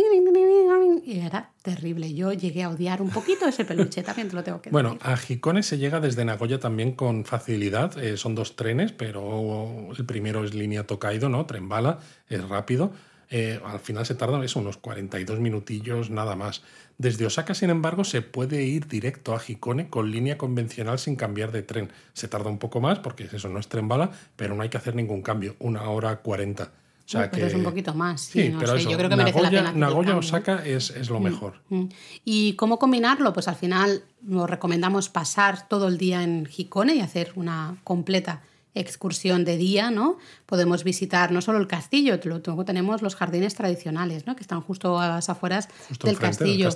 [1.05, 2.15] y era terrible.
[2.15, 4.73] Yo llegué a odiar un poquito ese peluche, también te lo tengo que decir.
[4.73, 8.03] Bueno, a Jicone se llega desde Nagoya también con facilidad.
[8.03, 11.45] Eh, son dos trenes, pero el primero es línea Tokaido, ¿no?
[11.45, 11.99] Tren bala,
[12.31, 12.93] es rápido.
[13.31, 16.63] Eh, al final se tardan eso, unos 42 minutillos nada más.
[16.97, 21.53] Desde Osaka, sin embargo, se puede ir directo a Hikone con línea convencional sin cambiar
[21.53, 21.91] de tren.
[22.15, 24.79] Se tarda un poco más porque eso no es tren bala, pero no hay que
[24.79, 26.73] hacer ningún cambio, una hora cuarenta.
[27.09, 28.21] O sea pero es un poquito más.
[28.21, 29.73] Sí, pero yo creo que merece la pena.
[29.73, 31.55] Nagoya Osaka es, es lo mm, mejor.
[31.71, 31.85] Mm.
[32.25, 33.33] ¿Y cómo combinarlo?
[33.33, 38.43] Pues al final nos recomendamos pasar todo el día en Hikone y hacer una completa
[38.81, 40.19] excursión de día, ¿no?
[40.47, 44.37] Podemos visitar no solo el castillo, luego tenemos los jardines tradicionales, ¿no?
[44.37, 45.69] Que están justo a las afueras
[46.03, 46.71] del, castillo.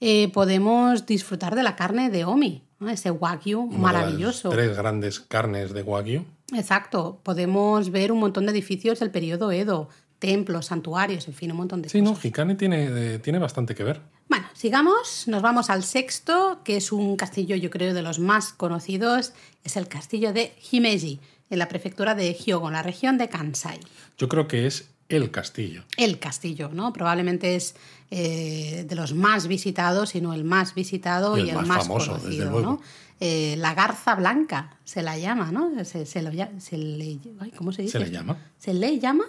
[0.00, 4.50] Eh, podemos disfrutar de la carne de Omi, ese wagyu maravilloso.
[4.50, 6.24] tres grandes carnes de wagyu.
[6.54, 7.20] Exacto.
[7.22, 9.88] Podemos ver un montón de edificios del periodo Edo,
[10.18, 12.18] templos, santuarios, en fin, un montón de sí, cosas.
[12.18, 14.00] Sí, no, Hikane tiene, eh, tiene bastante que ver.
[14.28, 18.52] Bueno, sigamos, nos vamos al sexto, que es un castillo, yo creo, de los más
[18.52, 19.32] conocidos,
[19.62, 21.20] es el castillo de Himeji
[21.50, 23.80] en la prefectura de Hyogo, en la región de Kansai.
[24.18, 25.84] Yo creo que es el castillo.
[25.96, 26.92] El castillo, ¿no?
[26.92, 27.76] Probablemente es
[28.10, 32.80] eh, de los más visitados, si no el más visitado y el, más, conocido, ¿no?
[33.20, 35.72] Eh, la garza blanca se la llama, ¿no?
[35.84, 37.18] Se, le,
[37.56, 37.98] ¿Cómo se dice?
[37.98, 38.36] Se le llama.
[38.58, 39.24] Se le llama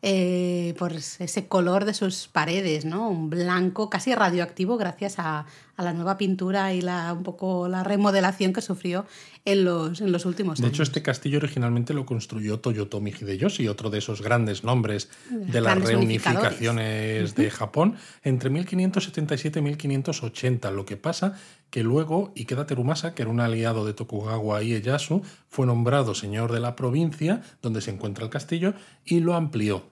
[0.00, 3.08] eh, por ese color de sus paredes, ¿no?
[3.08, 5.46] Un blanco casi radioactivo gracias a,
[5.82, 9.06] la nueva pintura y la, un poco la remodelación que sufrió
[9.44, 10.70] en los, en los últimos años.
[10.70, 15.60] De hecho, este castillo originalmente lo construyó Toyotomi Hideyoshi, otro de esos grandes nombres de
[15.60, 20.70] las reunificaciones de Japón, entre 1577 y 1580.
[20.70, 21.38] Lo que pasa
[21.70, 26.60] que luego Ikeda Terumasa, que era un aliado de Tokugawa Ieyasu, fue nombrado señor de
[26.60, 28.74] la provincia donde se encuentra el castillo
[29.04, 29.84] y lo amplió.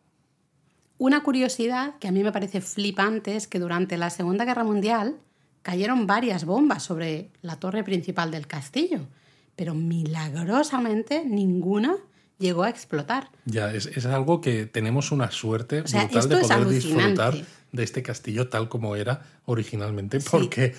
[0.99, 5.17] Una curiosidad que a mí me parece flipante es que durante la Segunda Guerra Mundial
[5.67, 9.01] cayeron varias bombas sobre la torre principal del castillo,
[9.57, 11.97] pero milagrosamente ninguna
[12.39, 13.31] llegó a explotar.
[13.47, 17.35] Ya, es, algo que tenemos una suerte brutal de poder disfrutar
[17.73, 20.77] de este castillo tal como era originalmente, porque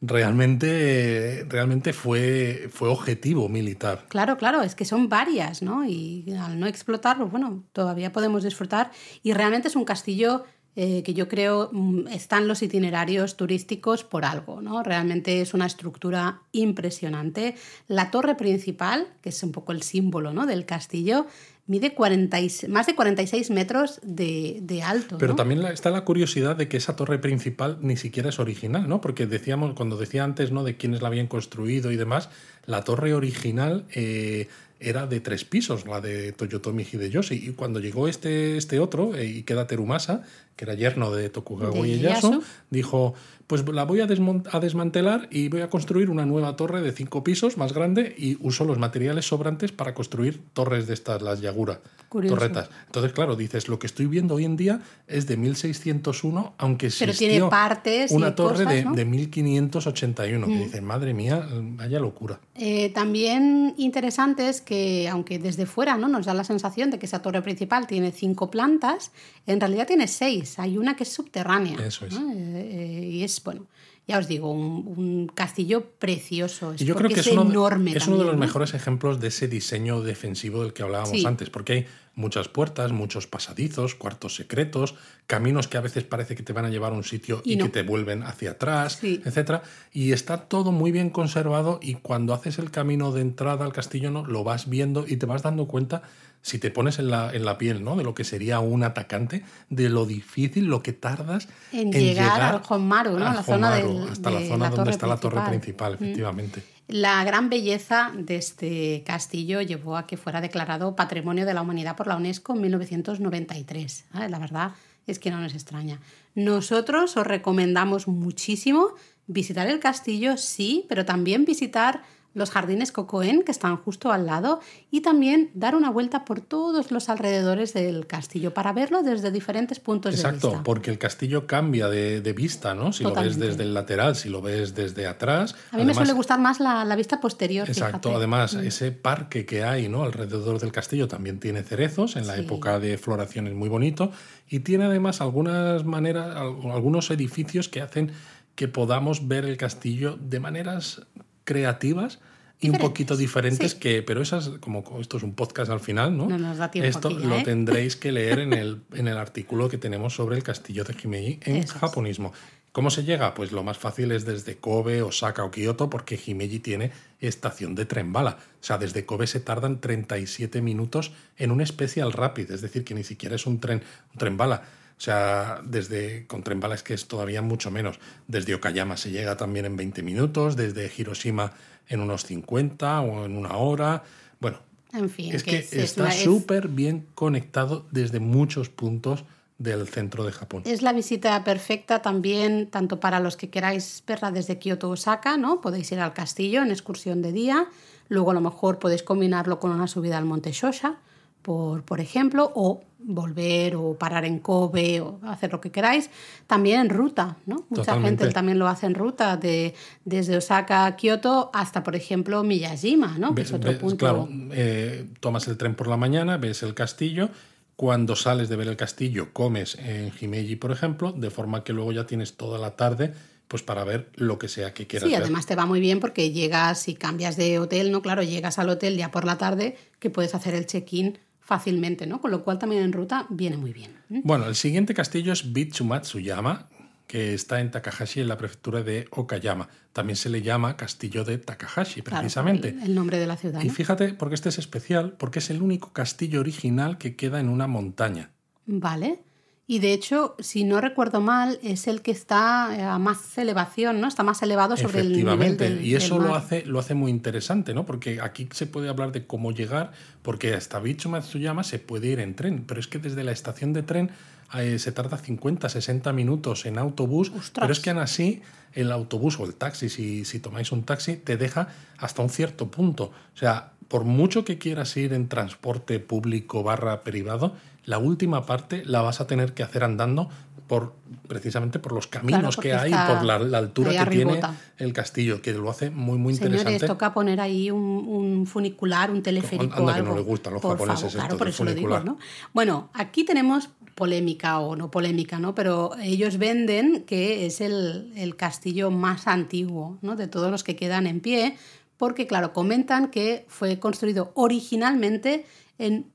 [0.00, 4.06] realmente, realmente fue, fue objetivo militar.
[4.08, 5.84] Claro, claro, es que son varias, ¿no?
[5.84, 8.92] Y al no explotarlo, bueno, todavía podemos disfrutar.
[9.22, 14.24] Y realmente es un castillo eh, que yo creo mm, están los itinerarios turísticos por
[14.24, 14.82] algo, ¿no?
[14.82, 17.56] Realmente es una estructura impresionante.
[17.88, 20.46] La torre principal, que es un poco el símbolo ¿no?
[20.46, 21.26] del castillo,
[21.66, 25.18] mide 40 más de 46 metros de, alto.
[25.18, 29.00] Pero también está la curiosidad de que esa torre principal ni siquiera es original, ¿no?
[29.00, 30.64] Porque decíamos, cuando decía antes, ¿no?
[30.64, 32.30] De quiénes la habían construido y demás,
[32.66, 34.48] la torre original eh,
[34.82, 37.34] era de tres pisos, la de Toyotomi Hideyoshi.
[37.34, 40.22] Y cuando llegó este, este otro, eh, Ikeda Terumasa,
[40.56, 43.14] que era yerno de Tokugawa Ieyasu, dijo,
[43.52, 47.22] pues la voy a, a, desmantelar y voy a construir una nueva torre de cinco
[47.22, 51.82] pisos más grande y uso los materiales sobrantes para construir torres de estas, las Yagura,
[52.08, 52.70] torretas.
[52.86, 57.12] Entonces, claro, dices, lo que estoy viendo hoy en día es de 1601, aunque Pero
[57.12, 60.58] tiene partes una torre de, de, 1581, que mm.
[60.58, 62.40] dices, madre mía, vaya locura.
[62.54, 66.08] Eh, también interesante es que, aunque desde fuera ¿no?
[66.08, 69.12] nos da la sensación de que esa torre principal tiene cinco plantas,
[69.46, 70.58] en realidad tiene seis.
[70.58, 71.76] Hay una que es subterránea.
[71.84, 72.14] Eso es.
[72.14, 73.66] Eh, eh, y es bueno,
[74.08, 76.74] ya os digo, un, castillo precioso.
[76.74, 77.92] yo creo que es, enorme.
[77.96, 81.72] es uno de los mejores ejemplos de ese diseño defensivo del que hablábamos antes, porque
[81.72, 86.64] hay muchas puertas, muchos pasadizos, cuartos secretos, caminos que a veces parece que te van
[86.64, 89.62] a llevar a un sitio y, que te vuelven hacia atrás, etcétera.
[89.92, 94.10] Y está todo muy bien conservado y cuando haces el camino de entrada al castillo
[94.10, 96.02] no lo vas viendo y te vas dando cuenta
[96.42, 97.96] si te pones en la, en la piel ¿no?
[97.96, 102.62] de lo que sería un atacante, de lo difícil, lo que tardas en, llegar, al
[102.68, 103.32] Honmaru, ¿no?
[103.32, 103.76] la zona
[104.10, 106.04] hasta la zona donde está la torre principal, mm.
[106.04, 106.62] efectivamente.
[106.88, 111.96] La gran belleza de este castillo llevó a que fuera declarado Patrimonio de la Humanidad
[111.96, 114.04] por la UNESCO en 1993.
[114.28, 114.72] La verdad
[115.06, 116.00] es que no nos extraña.
[116.34, 118.94] Nosotros os recomendamos muchísimo
[119.26, 122.02] visitar el castillo, sí, pero también visitar
[122.34, 124.60] los jardines Cocoen, que están justo al lado,
[124.90, 129.80] y también dar una vuelta por todos los alrededores del castillo para verlo desde diferentes
[129.80, 130.28] puntos de vista.
[130.30, 132.92] Exacto, porque el castillo cambia de, vista, ¿no?
[132.92, 135.54] Si lo ves desde el lateral, si lo ves desde atrás.
[135.70, 137.68] A mí me suele gustar más la, vista posterior.
[137.68, 138.60] Exacto, además, mm.
[138.60, 140.02] ese parque que hay ¿no?
[140.02, 144.12] alrededor del castillo también tiene cerezos, en la época de floración es muy bonito,
[144.48, 148.12] y tiene además algunas maneras, algunos edificios que hacen
[148.54, 151.02] que podamos ver el castillo de maneras
[151.44, 152.20] creativas
[152.60, 156.28] y un poquito diferentes que pero esas como esto es un podcast al final no,
[156.28, 157.42] no nos da tiempo esto lo ¿eh?
[157.42, 161.40] tendréis que leer en el, en el artículo que tenemos sobre el castillo de Himeji
[161.44, 162.32] en japonismo
[162.72, 163.34] ¿Cómo se llega?
[163.34, 166.90] Pues lo más fácil es desde Kobe, Osaka o Kioto, porque Himeji tiene
[167.20, 168.38] estación de tren bala.
[168.40, 172.94] O sea, desde Kobe se tardan 37 minutos en un Special Rapid, es decir, que
[172.94, 173.82] ni siquiera es un tren,
[174.14, 174.62] un tren bala.
[175.02, 177.98] O sea, desde con tren bala es que es todavía mucho menos.
[178.28, 181.54] Desde Okayama se llega también en 20 minutos, desde Hiroshima
[181.88, 184.04] en unos 50 o en una hora.
[184.38, 184.58] Bueno,
[184.92, 189.24] en fin, es que, está súper bien conectado desde muchos puntos
[189.58, 190.62] del centro de Japón.
[190.66, 195.60] Es la visita perfecta también, tanto para los que queráis verla desde Kioto Osaka, ¿no?
[195.60, 197.66] Podéis ir al castillo en excursión de día,
[198.08, 201.00] luego a lo mejor podéis combinarlo con una subida al Monte Shosha,
[201.42, 206.10] por, por ejemplo, o volver o parar en Kobe o hacer lo que queráis,
[206.46, 207.66] también en ruta, ¿no?
[207.68, 209.74] Mucha gente también lo hace en ruta, de,
[210.04, 213.34] desde Osaka a Kioto hasta, por ejemplo, Miyajima, ¿no?
[213.34, 213.96] que es otro punto.
[213.96, 217.30] Claro, eh, tomas el tren por la mañana, ves el castillo,
[217.76, 221.92] cuando sales de ver el castillo comes en Himeji, por ejemplo, de forma que luego
[221.92, 223.12] ya tienes toda la tarde
[223.48, 225.06] pues para ver lo que sea que quieras.
[225.06, 228.00] Sí, además te va muy bien porque llegas y cambias de hotel, ¿no?
[228.00, 232.20] Claro, llegas al hotel ya por la tarde que puedes hacer el check-in fácilmente, ¿no?
[232.20, 233.92] Con lo cual también en ruta viene muy bien.
[234.08, 236.68] Bueno, el siguiente castillo es Bitsumatsuyama,
[237.06, 239.68] que está en Takahashi, en la prefectura de Okayama.
[239.92, 242.76] También se le llama Castillo de Takahashi, precisamente.
[242.82, 243.60] el, nombre de la ciudad.
[243.62, 247.48] Y fíjate, porque este es especial, porque es el único castillo original que queda en
[247.48, 248.30] una montaña.
[248.64, 249.20] Vale.
[249.66, 254.00] Y de hecho, si no recuerdo mal, es el que está eh, a más elevación,
[254.00, 254.08] ¿no?
[254.08, 257.72] Está más elevado sobre el nivel del, y eso lo hace lo hace muy interesante,
[257.72, 257.86] ¿no?
[257.86, 259.92] Porque aquí se puede hablar de cómo llegar,
[260.22, 263.72] porque hasta Bicho Matsuyama se puede ir en tren, pero es que desde la estación
[263.72, 264.10] de tren
[264.58, 268.42] eh, se tarda 50, 60 minutos en autobús, pero es que aún así
[268.74, 272.70] el autobús o el taxi, si, si tomáis un taxi, te deja hasta un cierto
[272.70, 273.04] punto.
[273.04, 277.54] O sea, por mucho que quieras ir en transporte público barra privado,
[277.84, 280.28] la última parte la vas a tener que hacer andando
[280.66, 280.94] por
[281.28, 284.40] precisamente por los caminos que hay, por la, altura que tiene
[284.78, 286.64] el castillo, que lo hace muy, muy interesante.
[286.64, 289.76] Señores, toca poner ahí un, funicular, un teleférico.
[289.76, 292.18] Anda que no le gustan los japoneses claro, por eso lo digo, ¿no?
[292.52, 295.54] Bueno, aquí tenemos polémica o no polémica, ¿no?
[295.54, 300.16] Pero ellos venden que es el, el castillo más antiguo, ¿no?
[300.16, 301.56] De todos los que quedan en pie,
[301.96, 305.44] porque, claro, comentan que fue construido originalmente
[305.78, 306.12] en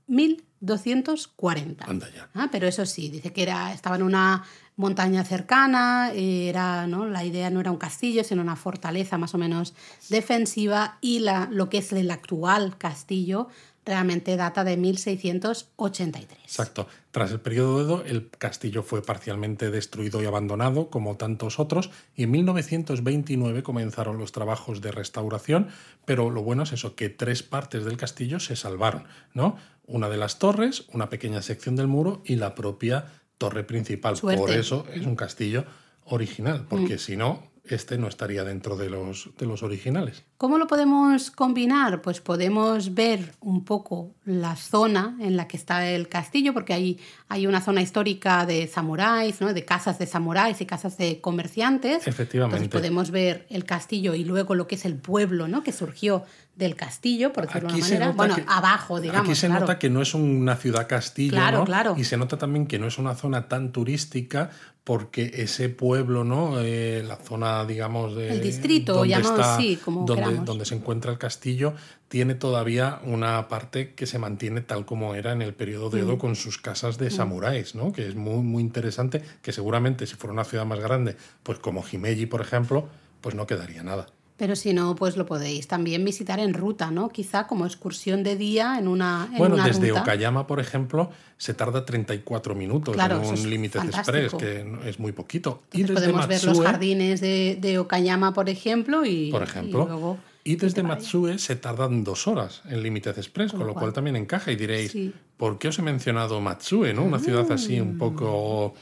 [0.62, 1.86] 1240.
[1.86, 2.30] Anda ya.
[2.34, 4.44] Ah, pero eso sí, dice que era, estaba en una
[4.76, 7.08] montaña cercana, era, ¿no?
[7.08, 9.74] la idea no era un castillo, sino una fortaleza más o menos
[10.10, 13.48] defensiva y la, lo que es el actual castillo
[13.88, 16.40] realmente data de 1683.
[16.44, 16.88] Exacto.
[17.12, 22.24] Tras el periodo Edo, el castillo fue parcialmente destruido y abandonado, como tantos otros, y
[22.24, 25.70] en 1929 comenzaron los trabajos de restauración,
[26.06, 29.56] pero lo bueno es eso, que tres partes del castillo se salvaron, ¿no?
[29.86, 33.06] Una de las torres, una pequeña sección del muro y la propia
[33.38, 34.18] torre principal.
[34.20, 35.64] Por eso es un castillo
[36.04, 37.00] original, porque mm.
[37.00, 40.24] si no, este no estaría dentro de los, de los originales.
[40.38, 42.04] ¿Cómo lo podemos combinar?
[42.04, 47.00] Pues podemos ver un poco la zona en la que está el castillo, porque hay,
[47.28, 49.52] hay una zona histórica de samuráis, ¿no?
[49.52, 52.08] de casas de samuráis y casas de comerciantes.
[52.08, 52.66] Efectivamente.
[52.66, 55.64] Entonces podemos ver el castillo y luego lo que es el pueblo ¿no?
[55.64, 56.24] que surgió
[56.56, 58.12] del castillo, por decirlo de una manera.
[58.12, 59.30] Bueno, abajo, digamos.
[59.30, 61.66] Aquí se nota que no es una ciudad castillo, claro, ¿no?
[61.66, 61.96] Claro.
[61.98, 64.50] Y se nota también que no es una zona tan turística
[64.84, 66.62] porque ese pueblo, ¿no?
[66.62, 68.30] Eh, la zona, digamos, de...
[68.30, 71.74] El distrito, llamamos así, como donde, donde se encuentra el castillo,
[72.08, 76.16] tiene todavía una parte que se mantiene tal como era en el periodo de Edo
[76.16, 76.20] mm.
[76.20, 77.12] con sus casas de mm.
[77.12, 77.92] samuráis, ¿no?
[77.92, 81.84] Que es muy, muy interesante, que seguramente si fuera una ciudad más grande, pues como
[81.90, 82.88] Himeji, por ejemplo,
[83.22, 84.08] pues no quedaría nada.
[84.38, 87.10] Pero si no, pues lo podéis también visitar en ruta, ¿no?
[87.10, 89.28] Quizá como excursión de día en una.
[89.36, 95.00] bueno, desde Okayama, por ejemplo, se tarda 34 minutos en un límite express, que es
[95.00, 95.64] muy poquito.
[95.74, 99.32] y podemos ver los jardines de, de, Okayama, por ejemplo, y.
[99.32, 100.18] Por ejemplo.
[100.44, 103.92] Y, desde Matsue se tardan dos horas en Límites Express, con, lo cual.
[103.92, 104.52] también encaja.
[104.52, 104.96] Y diréis,
[105.36, 107.04] ¿por qué os he mencionado Matsue, ¿no?
[107.04, 108.76] Una ciudad así un poco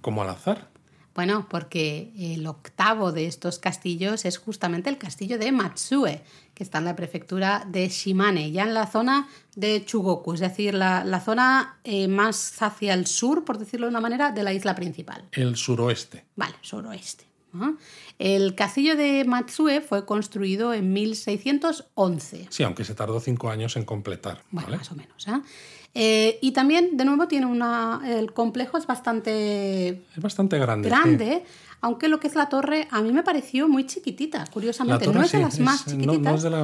[0.00, 0.71] como al azar.
[1.14, 6.22] Bueno, porque el octavo de estos castillos es justamente el castillo de Matsue,
[6.54, 10.74] que está en la prefectura de Shimane, ya en la zona de Chugoku, es decir,
[10.74, 14.74] la, zona eh, más hacia el sur, por decirlo de una manera, de la isla
[14.74, 15.28] principal.
[15.32, 16.24] El suroeste.
[16.36, 17.32] Vale, suroeste.
[18.18, 22.46] El castillo de Matsue fue construido en 1611.
[22.48, 24.42] Sí, aunque se tardó cinco años en completar.
[24.50, 25.28] Bueno, más o menos.
[25.28, 25.32] ¿eh?
[25.94, 28.00] Eh, y también, de nuevo, tiene una.
[28.04, 29.88] El complejo es bastante.
[29.88, 30.88] Es bastante grande.
[30.88, 31.44] Grande.
[31.84, 35.08] Aunque lo que es la torre a mí me pareció muy chiquitita, curiosamente.
[35.08, 36.22] no es de las más chiquititas.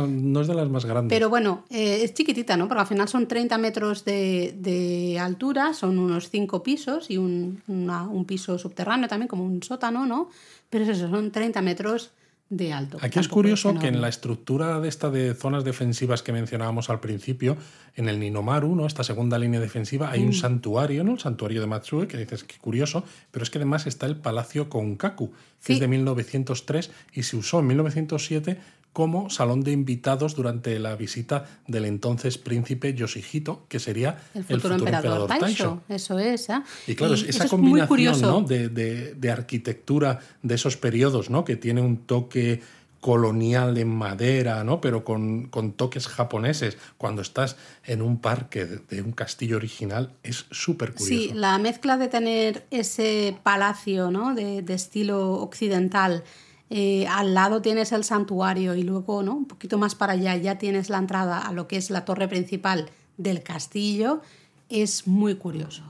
[0.09, 1.14] No, es de las más grandes.
[1.14, 2.68] Pero bueno, eh, es chiquitita, ¿no?
[2.68, 8.24] Porque al final son 30 metros de, altura, son unos 5 pisos y un, un,
[8.26, 10.29] piso subterráneo también, como un sótano, ¿no?
[10.70, 12.12] Pero eso, son 30 metros
[12.51, 12.99] de alto.
[13.03, 17.01] Aquí es curioso que en la estructura de esta de zonas defensivas que mencionábamos al
[17.01, 17.57] principio,
[17.94, 18.86] en el Ninomaru, ¿no?
[18.86, 20.34] esta segunda línea defensiva, hay un mm.
[20.34, 21.12] santuario, ¿no?
[21.12, 24.70] el santuario de Matsue, que dices que curioso, pero es que además está el Palacio
[24.70, 25.32] Konkaku,
[25.62, 28.59] que es de 1903 y se usó en 1907
[28.93, 34.74] como salón de invitados durante la visita del entonces príncipe Yoshihito, que sería el futuro,
[34.74, 35.82] emperador, Taisho.
[35.89, 36.49] Eso es.
[36.49, 36.61] ¿eh?
[36.86, 41.45] Y claro, esa combinación de, arquitectura de esos periodos, ¿no?
[41.45, 42.61] que tiene un toque
[43.01, 44.80] colonial en madera, ¿no?
[44.80, 50.47] pero con, con, toques japoneses, cuando estás en un parque de, un castillo original, es
[50.51, 51.09] súper curioso.
[51.09, 54.34] Sí, la mezcla de tener ese palacio ¿no?
[54.34, 56.24] de, de estilo occidental
[56.70, 59.34] eh, al lado tienes el santuario y luego, ¿no?
[59.34, 62.28] Un poquito más para allá ya tienes la entrada a lo que es la torre
[62.28, 64.20] principal del castillo.
[64.68, 65.82] Es muy curioso.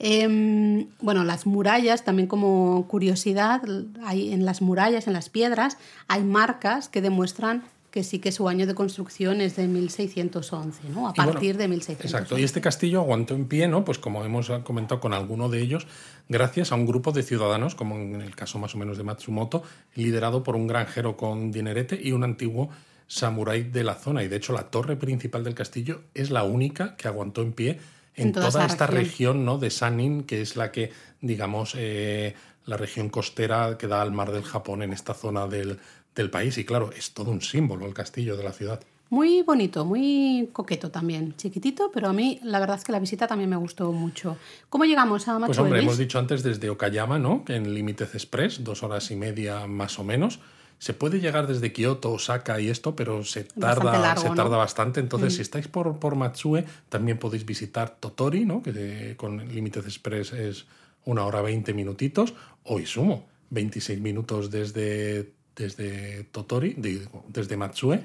[0.00, 3.62] Em, bueno, las murallas, también como curiosidad,
[4.04, 5.78] hay, en las murallas, en las piedras,
[6.08, 7.62] hay marcas que demuestran
[7.94, 11.06] que sí que su año de construcción es de 1611, ¿no?
[11.06, 12.02] A partir de 1611.
[12.02, 13.84] Exacto, y este castillo aguantó en pie, ¿no?
[13.84, 15.86] Pues como hemos comentado con alguno de ellos,
[16.28, 19.62] gracias a un grupo de ciudadanos, como en el caso más o menos de Matsumoto,
[19.94, 22.68] liderado por un granjero con dinerete y un antiguo
[23.06, 24.24] samurái de la zona.
[24.24, 27.78] Y de hecho la torre principal del castillo es la única que aguantó en pie
[28.16, 29.58] en, toda, esta región, ¿no?
[29.58, 30.90] de Sanin, que es la que,
[31.20, 32.34] digamos, eh,
[32.66, 35.78] la región costera que da al mar del Japón en esta zona del,
[36.14, 36.58] del país.
[36.58, 38.80] Y claro, es todo un símbolo el castillo de la ciudad.
[39.10, 43.26] Muy bonito, muy coqueto también, chiquitito, pero a mí la verdad es que la visita
[43.26, 44.36] también me gustó mucho.
[44.70, 47.44] ¿Cómo llegamos a Machu Pues hombre, hemos dicho antes desde Okayama, ¿no?
[47.48, 50.40] En Límites Express, dos horas y media más o menos.
[50.78, 55.00] Se puede llegar desde Kioto, Osaka y esto, pero se tarda, se tarda bastante.
[55.00, 55.36] Entonces, mm.
[55.36, 58.62] si estáis por, por Matsue, también podéis visitar Totori, ¿no?
[58.62, 60.66] que con Límites Express es
[61.04, 62.34] una hora veinte minutitos,
[62.64, 68.00] o Isumo, 26 minutos desde desde Totori, desde Matsue,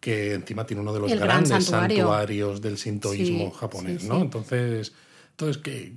[0.00, 4.20] que encima tiene uno de los grandes santuarios del sintoísmo japonés, ¿no?
[4.20, 4.92] Entonces,
[5.30, 5.94] entonces que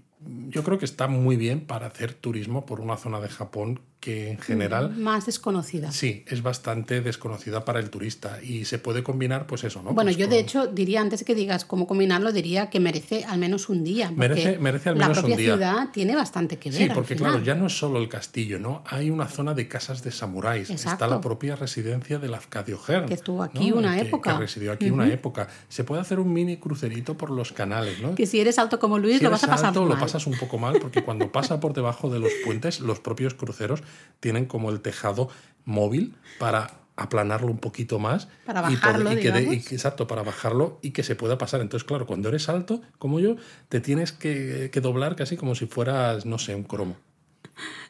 [0.49, 4.29] yo creo que está muy bien para hacer turismo por una zona de Japón que
[4.31, 4.89] en general...
[4.97, 5.93] Más desconocida.
[5.93, 9.93] Sí, es bastante desconocida para el turista y se puede combinar, pues eso, ¿no?
[9.93, 13.23] Bueno, Pues yo con- de hecho diría, antes que digas cómo combinarlo, diría que merece
[13.23, 14.11] al menos un día.
[14.11, 15.53] Merece- merece al la menos un propia día.
[15.53, 16.77] ciudad tiene bastante que ver.
[16.79, 17.31] Sí, al porque final.
[17.31, 18.83] claro, ya no es solo el castillo, ¿no?
[18.87, 20.69] Hay una zona de casas de samuráis.
[20.69, 23.05] Está la propia residencia del Afcadio Hearn.
[23.07, 23.77] Que estuvo aquí ¿no?
[23.77, 24.33] una Que- época.
[24.33, 25.47] Que residió aquí una época.
[25.69, 28.15] Se puede hacer un mini crucerito por los canales, ¿no?
[28.15, 29.89] Que si eres alto como Luis, Si lo vas a pasar alto, mal.
[29.91, 33.33] lo pasas un poco mal porque cuando pasa por debajo de los puentes, los propios
[33.33, 33.81] cruceros
[34.19, 35.29] tienen como el tejado
[35.65, 40.91] móvil para aplanarlo un poquito más Para y bajarlo, y que exacto para bajarlo y
[40.91, 43.35] que se pueda pasar entonces claro cuando eres alto como yo
[43.69, 46.95] te tienes que, que doblar casi como si fueras no sé un cromo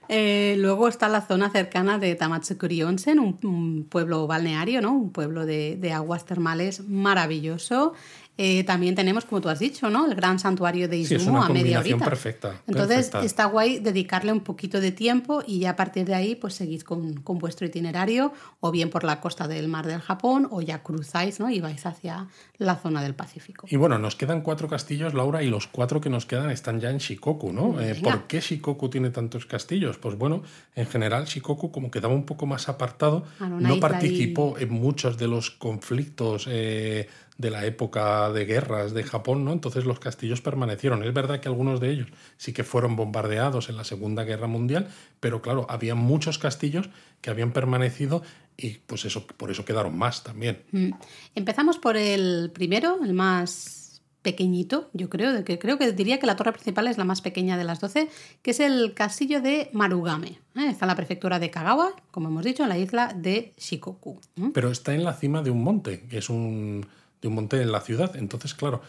[0.09, 4.91] Eh, luego está la zona cercana de Tamatsukuri Onsen, un, un pueblo balneario, ¿no?
[4.91, 7.93] Un pueblo de, de aguas termales maravilloso.
[8.35, 10.07] Eh, también tenemos, como tú has dicho, ¿no?
[10.07, 12.03] El gran santuario de Sí, es Izumo una a media horita.
[12.03, 13.23] perfecta, Entonces perfecta.
[13.25, 16.83] está guay dedicarle un poquito de tiempo y ya a partir de ahí pues seguís
[16.83, 20.81] con, con vuestro itinerario o bien por la costa del mar del Japón o ya
[20.81, 21.51] cruzáis, ¿no?
[21.51, 22.27] Y vais hacia
[22.57, 23.67] la zona del Pacífico.
[23.69, 26.89] y bueno nos quedan cuatro castillos Laura y los cuatro que nos quedan están ya
[26.89, 27.99] en Shikoku no Eh.
[28.01, 29.97] ¿por qué Shikoku tiene tantos castillos?
[29.97, 30.41] pues bueno
[30.75, 35.51] en general Shikoku como quedaba un poco más apartado no participó en muchos de los
[35.51, 37.07] conflictos eh,
[37.37, 39.53] de la época de guerras de Japón, ¿no?
[39.53, 41.03] Entonces los castillos permanecieron.
[41.03, 42.07] Es verdad que algunos de ellos
[42.37, 44.87] sí que fueron bombardeados en la Segunda Guerra Mundial,
[45.19, 46.89] pero claro, había muchos castillos
[47.21, 48.21] que habían permanecido
[48.55, 50.63] y pues eso, por eso quedaron más también.
[50.71, 50.91] Mm.
[51.35, 56.25] Empezamos por el primero, el más pequeñito, yo creo, de que creo que diría que
[56.25, 58.07] la torre principal es la más pequeña de las 12,
[58.41, 60.39] que es el castillo de Marugame.
[60.55, 60.69] ¿eh?
[60.69, 64.19] Está en la prefectura de Kagawa, como hemos dicho, en la isla de Shikoku.
[64.37, 64.51] ¿eh?
[64.53, 66.85] Pero está en la cima de un monte, que es un,
[67.23, 68.15] de un monte en la ciudad.
[68.15, 68.81] Entonces, claro,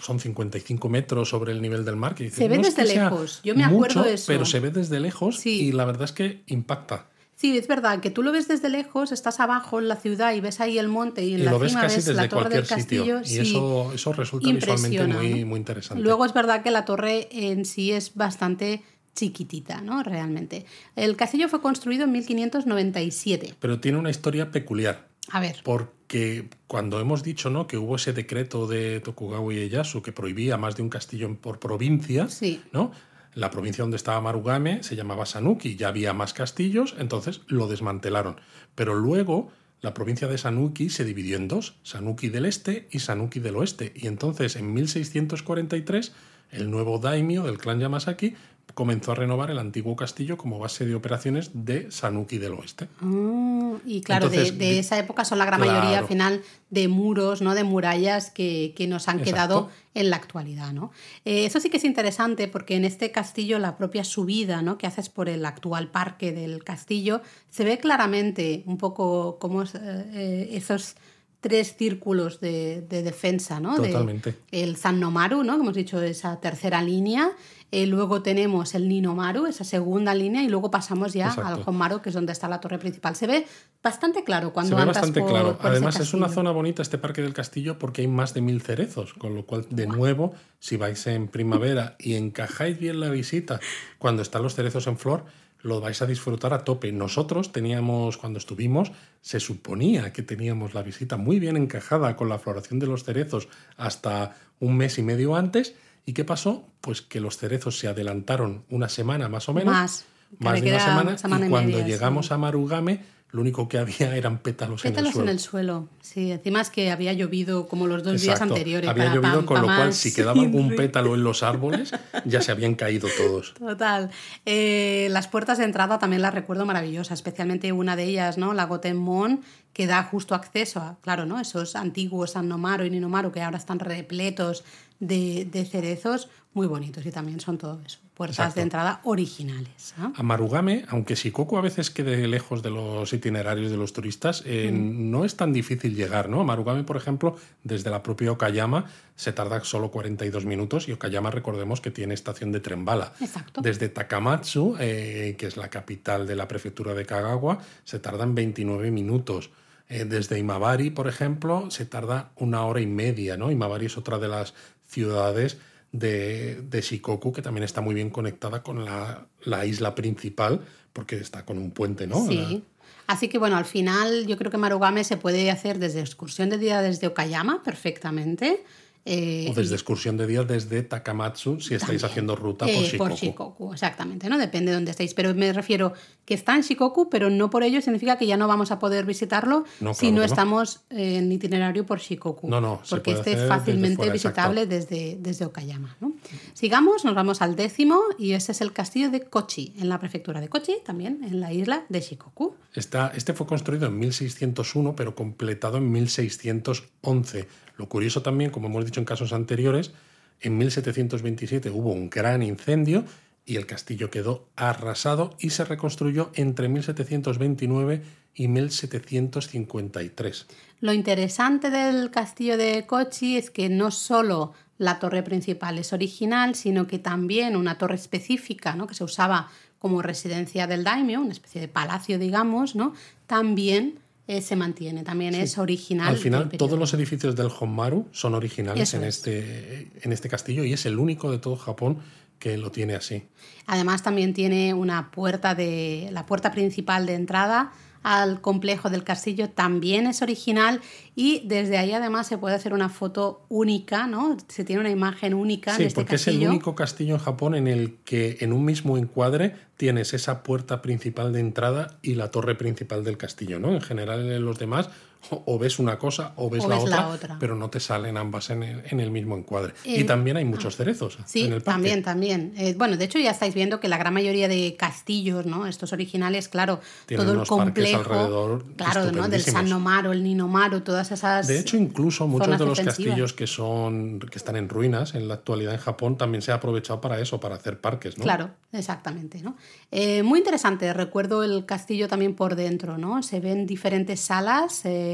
[0.00, 2.14] son 55 metros sobre el nivel del mar.
[2.14, 4.24] Que Se ve "No es desde que lejos, yo me acuerdo mucho, de eso".
[4.28, 5.60] Pero se ve desde lejos Sí.
[5.66, 7.08] y la verdad es que impacta.
[7.36, 10.40] Sí, es verdad, que tú lo ves desde lejos, estás abajo en la ciudad y
[10.40, 12.28] ves ahí el monte y en y la lo ves cima casi ves desde la
[12.28, 13.24] torre cualquier del castillo.
[13.24, 13.42] sitio.
[13.42, 16.02] Y sí, eso, eso resulta visualmente muy, muy interesante.
[16.02, 18.82] Luego es verdad que la torre en sí es bastante
[19.16, 20.02] chiquitita, ¿no?
[20.04, 20.64] Realmente.
[20.94, 23.54] El castillo fue construido en 1597.
[23.58, 25.08] Pero tiene una historia peculiar.
[25.30, 27.66] A ver, Porque cuando hemos dicho ¿no?
[27.66, 32.28] que hubo ese decreto de Tokugawa Ieyasu que prohibía más de un castillo por provincia,
[32.28, 32.62] Sí.
[32.72, 32.92] ¿no?
[33.34, 38.36] la provincia donde estaba Marugame se llamaba Sanuki, ya había más castillos, entonces lo desmantelaron.
[38.76, 39.50] Pero luego
[39.80, 43.92] la provincia de Sanuki se dividió en dos, Sanuki del Este y Sanuki del Oeste.
[43.96, 46.12] Y entonces en 1643
[46.52, 48.34] el nuevo daimyo del clan Yamasaki
[48.74, 52.88] comenzó a renovar el antiguo castillo como base de operaciones de Sanuki del Oeste.
[53.00, 56.42] Ah, y claro, de- Entonces, de, di- esa época son la gran mayoría al final
[56.70, 57.54] de muros, ¿no?
[57.54, 59.32] De murallas que, que nos han Exacto.
[59.34, 60.90] quedado en la actualidad, ¿no?
[61.24, 64.76] Eh, eso sí que es interesante porque en este castillo la propia subida, ¿no?
[64.76, 69.74] Que haces por el actual parque del castillo se ve claramente un poco como es,
[69.76, 69.80] eh,
[70.14, 70.96] eh, esos
[71.40, 73.76] tres círculos de, de defensa, ¿no?
[73.78, 74.34] De- Totalmente.
[74.50, 75.54] el Sannomaru, ¿no?
[75.56, 77.30] Que hemos dicho esa tercera línea.
[77.74, 81.46] Eh, luego tenemos el Ninomaru, esa segunda línea, y luego pasamos ya Exacto.
[81.54, 83.16] al Honmaru, que es donde está la torre principal.
[83.16, 83.46] Se ve
[83.82, 85.58] bastante claro cuando Se ve bastante por- claro.
[85.58, 88.62] por Además, es una zona bonita este parque del castillo porque hay más de mil
[88.62, 93.58] cerezos, con lo cual, de nuevo, si vais en primavera y encajáis bien la visita
[93.98, 95.24] cuando están los cerezos en flor,
[95.62, 96.92] lo vais a disfrutar a tope.
[96.92, 102.38] Nosotros teníamos, cuando estuvimos, se suponía que teníamos la visita muy bien encajada con la
[102.38, 105.74] floración de los cerezos hasta un mes y medio antes.
[106.06, 106.68] ¿Y qué pasó?
[106.80, 109.72] Pues que los cerezos se adelantaron una semana más o menos.
[109.72, 111.16] Más, de una semana.
[111.16, 111.90] y y cuando media, sí.
[111.90, 113.00] llegamos a Marugame,
[113.34, 115.74] lo único que había eran pétalos, Pétalos en el suelo.
[115.74, 115.88] suelo.
[116.00, 118.88] Sí, encima es que había llovido como los dos días anteriores.
[118.88, 121.90] Había para llovido, pam, con lo cual, si quedaba algún pétalo en los árboles,
[122.24, 123.54] ya se habían caído todos.
[123.58, 124.10] Total.
[124.46, 128.54] Eh, las puertas de entrada también las recuerdo maravillosas, especialmente una de ellas, ¿no?
[128.54, 129.40] La Gotemon,
[129.72, 131.40] que da justo acceso a, claro, ¿no?
[131.40, 134.62] Esos antiguos Sannomaru y Ninomaru que ahora están repletos
[135.00, 138.56] de, de cerezos, muy bonitos y también son todo eso, puertas Exacto.
[138.56, 139.94] de entrada originales.
[139.98, 144.70] A Marugame, aunque Shikoku a veces quede lejos de los itinerarios de los turistas, eh,
[144.72, 146.40] no es tan difícil llegar, ¿no?
[146.40, 148.86] A Marugame, por ejemplo, desde la propia Okayama
[149.16, 153.12] se tarda solo 42 minutos y Okayama, recordemos que tiene estación de tren bala.
[153.20, 153.60] Exacto.
[153.60, 158.92] Desde Takamatsu, eh, que es la capital de la prefectura de Kagawa, se tardan 29
[158.92, 159.50] minutos.
[159.88, 163.50] Eh, desde Imabari, por ejemplo, se tarda una hora y media, ¿no?
[163.50, 164.54] Imabari es otra de las
[164.86, 165.58] ciudades
[165.94, 170.60] de, de Shikoku que también está muy bien conectada con la, la isla principal
[170.92, 172.26] porque está con un puente, ¿no?
[172.26, 172.64] Sí.
[173.06, 176.58] Así que bueno, al final yo creo que Marugame se puede hacer desde excursión de
[176.58, 178.64] día desde Okayama perfectamente.
[179.06, 182.04] Eh, o desde excursión de día desde Takamatsu si estáis También.
[182.10, 183.10] haciendo ruta por Eh, Shikoku.
[183.10, 184.38] por Shikoku, exactamente, ¿no?
[184.38, 185.12] Depende de dónde estéis.
[185.12, 185.92] Pero me refiero
[186.24, 189.04] que está en Shikoku, pero no por ello significa que ya no vamos a poder
[189.04, 192.48] visitarlo No, si claro no estamos en itinerario por Shikoku.
[192.48, 195.96] No, no, Porque este es desde fácilmente fuera, visitable desde, desde Okayama.
[196.00, 196.14] ¿no?
[196.54, 200.40] Sigamos, nos vamos al décimo y ese es el castillo de Kochi, en la prefectura
[200.40, 202.54] de Kochi, también en la isla de Shikoku.
[202.74, 207.46] Está- este fue construido en 1601, pero completado en 1611.
[207.76, 209.92] Lo curioso también, como hemos dicho en casos anteriores,
[210.40, 213.04] en 1727 hubo un gran incendio
[213.46, 218.02] y el castillo quedó arrasado y se reconstruyó entre 1729
[218.34, 220.46] y 1753.
[220.80, 226.54] Lo interesante del castillo de Kochi es que no solo la torre principal es original,
[226.54, 228.86] sino que también una torre específica, ¿no?
[228.86, 232.94] que se usaba como residencia del daimyo, una especie de palacio, digamos, ¿no?
[233.26, 236.08] también eh, se mantiene, también es original.
[236.08, 239.16] Al final, todos los edificios del Honmaru son originales Eso en es.
[239.16, 241.98] este, en este castillo y es el único de todo Japón
[242.38, 243.24] que lo tiene así.
[243.66, 247.72] Además también tiene una puerta de la puerta principal de entrada
[248.04, 250.80] al complejo del castillo también es original
[251.16, 254.36] y desde ahí además se puede hacer una foto única, ¿no?
[254.48, 257.54] Se tiene una imagen única Sí, de este porque es el único castillo en Japón
[257.54, 262.30] en el que en un mismo encuadre tienes esa puerta principal de entrada y la
[262.30, 263.72] torre principal del castillo, ¿no?
[263.72, 264.90] En general en los demás
[265.46, 267.36] o ves una cosa o ves, O la, ves otra, la otra.
[267.38, 269.74] pero no te salen ambas en el, en el mismo encuadre.
[269.84, 271.70] Eh, y también hay muchos cerezos Sí, en el parque.
[271.72, 272.52] también, también.
[272.56, 275.66] Eh, bueno, de hecho ya estáis viendo que la gran mayoría de castillos, ¿no?
[275.66, 279.28] Estos originales, claro, Tienen todo el complejo, alrededor claro, ¿no?
[279.28, 279.42] Del.
[279.42, 281.46] San Nomaro, el Ninomaro, todas esas.
[281.46, 282.96] De hecho, incluso muchos de los defensivas.
[282.96, 286.56] castillos que son que están en ruinas en la actualidad en Japón también se ha
[286.56, 288.24] aprovechado para eso, para hacer parques, ¿no?
[288.24, 289.56] Claro, exactamente, ¿no?
[289.90, 293.22] Eh, muy interesante, recuerdo el castillo también por dentro, ¿no?
[293.22, 295.13] Se ven diferentes salas, eh,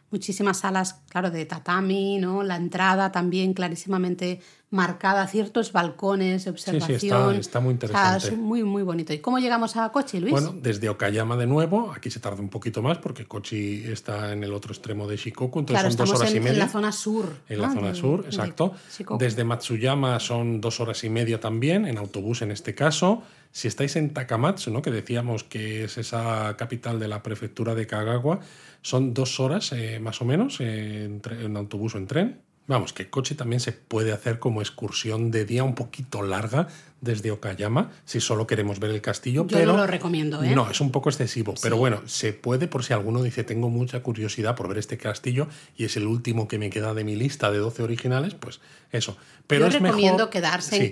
[0.11, 2.43] muchísimas salas, claro, de tatami, ¿no?
[2.43, 7.35] La entrada también clarísimamente marcada, ciertos balcones de sí, observación.
[7.35, 8.27] está- está muy O sea, interesante.
[8.29, 9.11] es muy, muy bonito.
[9.13, 10.31] ¿Y cómo llegamos a Kochi, Luis?
[10.31, 14.43] Bueno, desde Okayama de nuevo, aquí se tarda un poquito más porque Kochi está en
[14.45, 16.59] el otro extremo de Shikoku, entonces claro, son dos horas en, y en media.
[16.65, 17.35] la zona sur.
[17.49, 18.73] En la zona de- sur, exacto.
[19.19, 23.23] Desde Matsuyama son dos horas y media también, en autobús en este caso.
[23.53, 24.81] Si estáis en Takamatsu, ¿no?
[24.81, 28.39] que decíamos que es esa capital de la prefectura de Kagawa,
[28.81, 31.21] son dos horas eh, más o menos en,
[31.55, 32.41] autobús o en tren.
[32.67, 36.67] Vamos, que Kochi también se puede hacer como excursión de día un poquito larga
[37.01, 39.45] desde Okayama, si solo queremos ver el castillo.
[39.47, 40.55] Yo pero no lo recomiendo, ¿eh?
[40.55, 44.01] No, es un poco excesivo, pero bueno, se puede por si alguno dice tengo mucha
[44.03, 47.51] curiosidad por ver este castillo y es el último que me queda de mi lista
[47.51, 49.17] de 12 originales, pues eso.
[49.47, 50.89] Pero Yo es recomiendo mejor- quedarse sí, en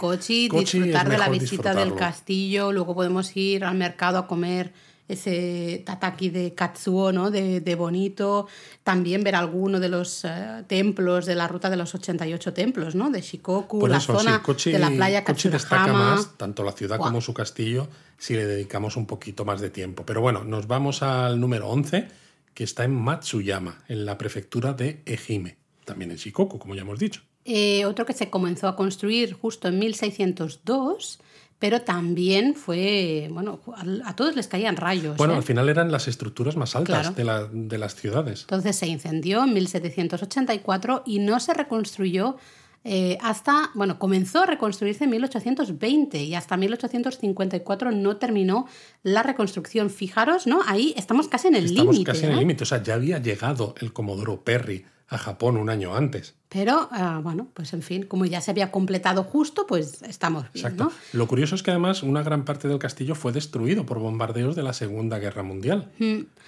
[0.58, 4.74] es disfrutar de la visita del castillo, luego podemos ir al mercado a comer
[5.10, 7.32] ese tataki de katsuo, ¿no?
[7.32, 8.48] De, de bonito,
[8.84, 13.10] también ver alguno de los eh, templos de la ruta de los 88 templos, ¿no?
[13.10, 16.98] De Shikoku, Por la eso, zona de la playa Kochi destaca más, tanto la ciudad
[16.98, 17.88] como su castillo,
[18.20, 20.06] si le dedicamos un poquito más de tiempo.
[20.06, 22.08] Pero bueno, nos vamos al número 11,
[22.54, 27.00] que está en Matsuyama, en la prefectura de Ehime, también en Shikoku, como ya hemos
[27.00, 27.24] dicho.
[27.46, 31.20] Eh, otro que se comenzó a construir justo en 1602,
[31.60, 33.60] pero también fue, bueno,
[34.06, 35.18] a, todos les caían rayos.
[35.18, 35.38] Bueno, ¿eh?
[35.38, 37.16] al final eran las estructuras más altas Claro.
[37.16, 38.42] de, la- de las ciudades.
[38.42, 42.38] Entonces se incendió en 1784 y no se reconstruyó
[42.86, 48.68] eh, hasta, bueno, comenzó a reconstruirse en 1820 y hasta 1854 no terminó
[49.04, 49.90] la reconstrucción.
[49.90, 50.62] Fijaros, ¿no?
[50.66, 52.12] Ahí estamos casi en el Estamos límite.
[52.14, 52.40] casi en el ¿eh?
[52.40, 52.64] límite.
[52.64, 56.36] O sea, ya había llegado el Comodoro Perry a Japón un año antes.
[56.50, 60.66] Pero, ah, bueno, pues en fin, como ya se había completado justo, pues estamos bien,
[60.66, 60.86] Exacto.
[60.86, 60.92] ¿no?
[61.14, 64.64] Lo curioso es que además una gran parte del castillo fue destruido por bombardeos de
[64.64, 65.92] la Segunda Guerra Mundial.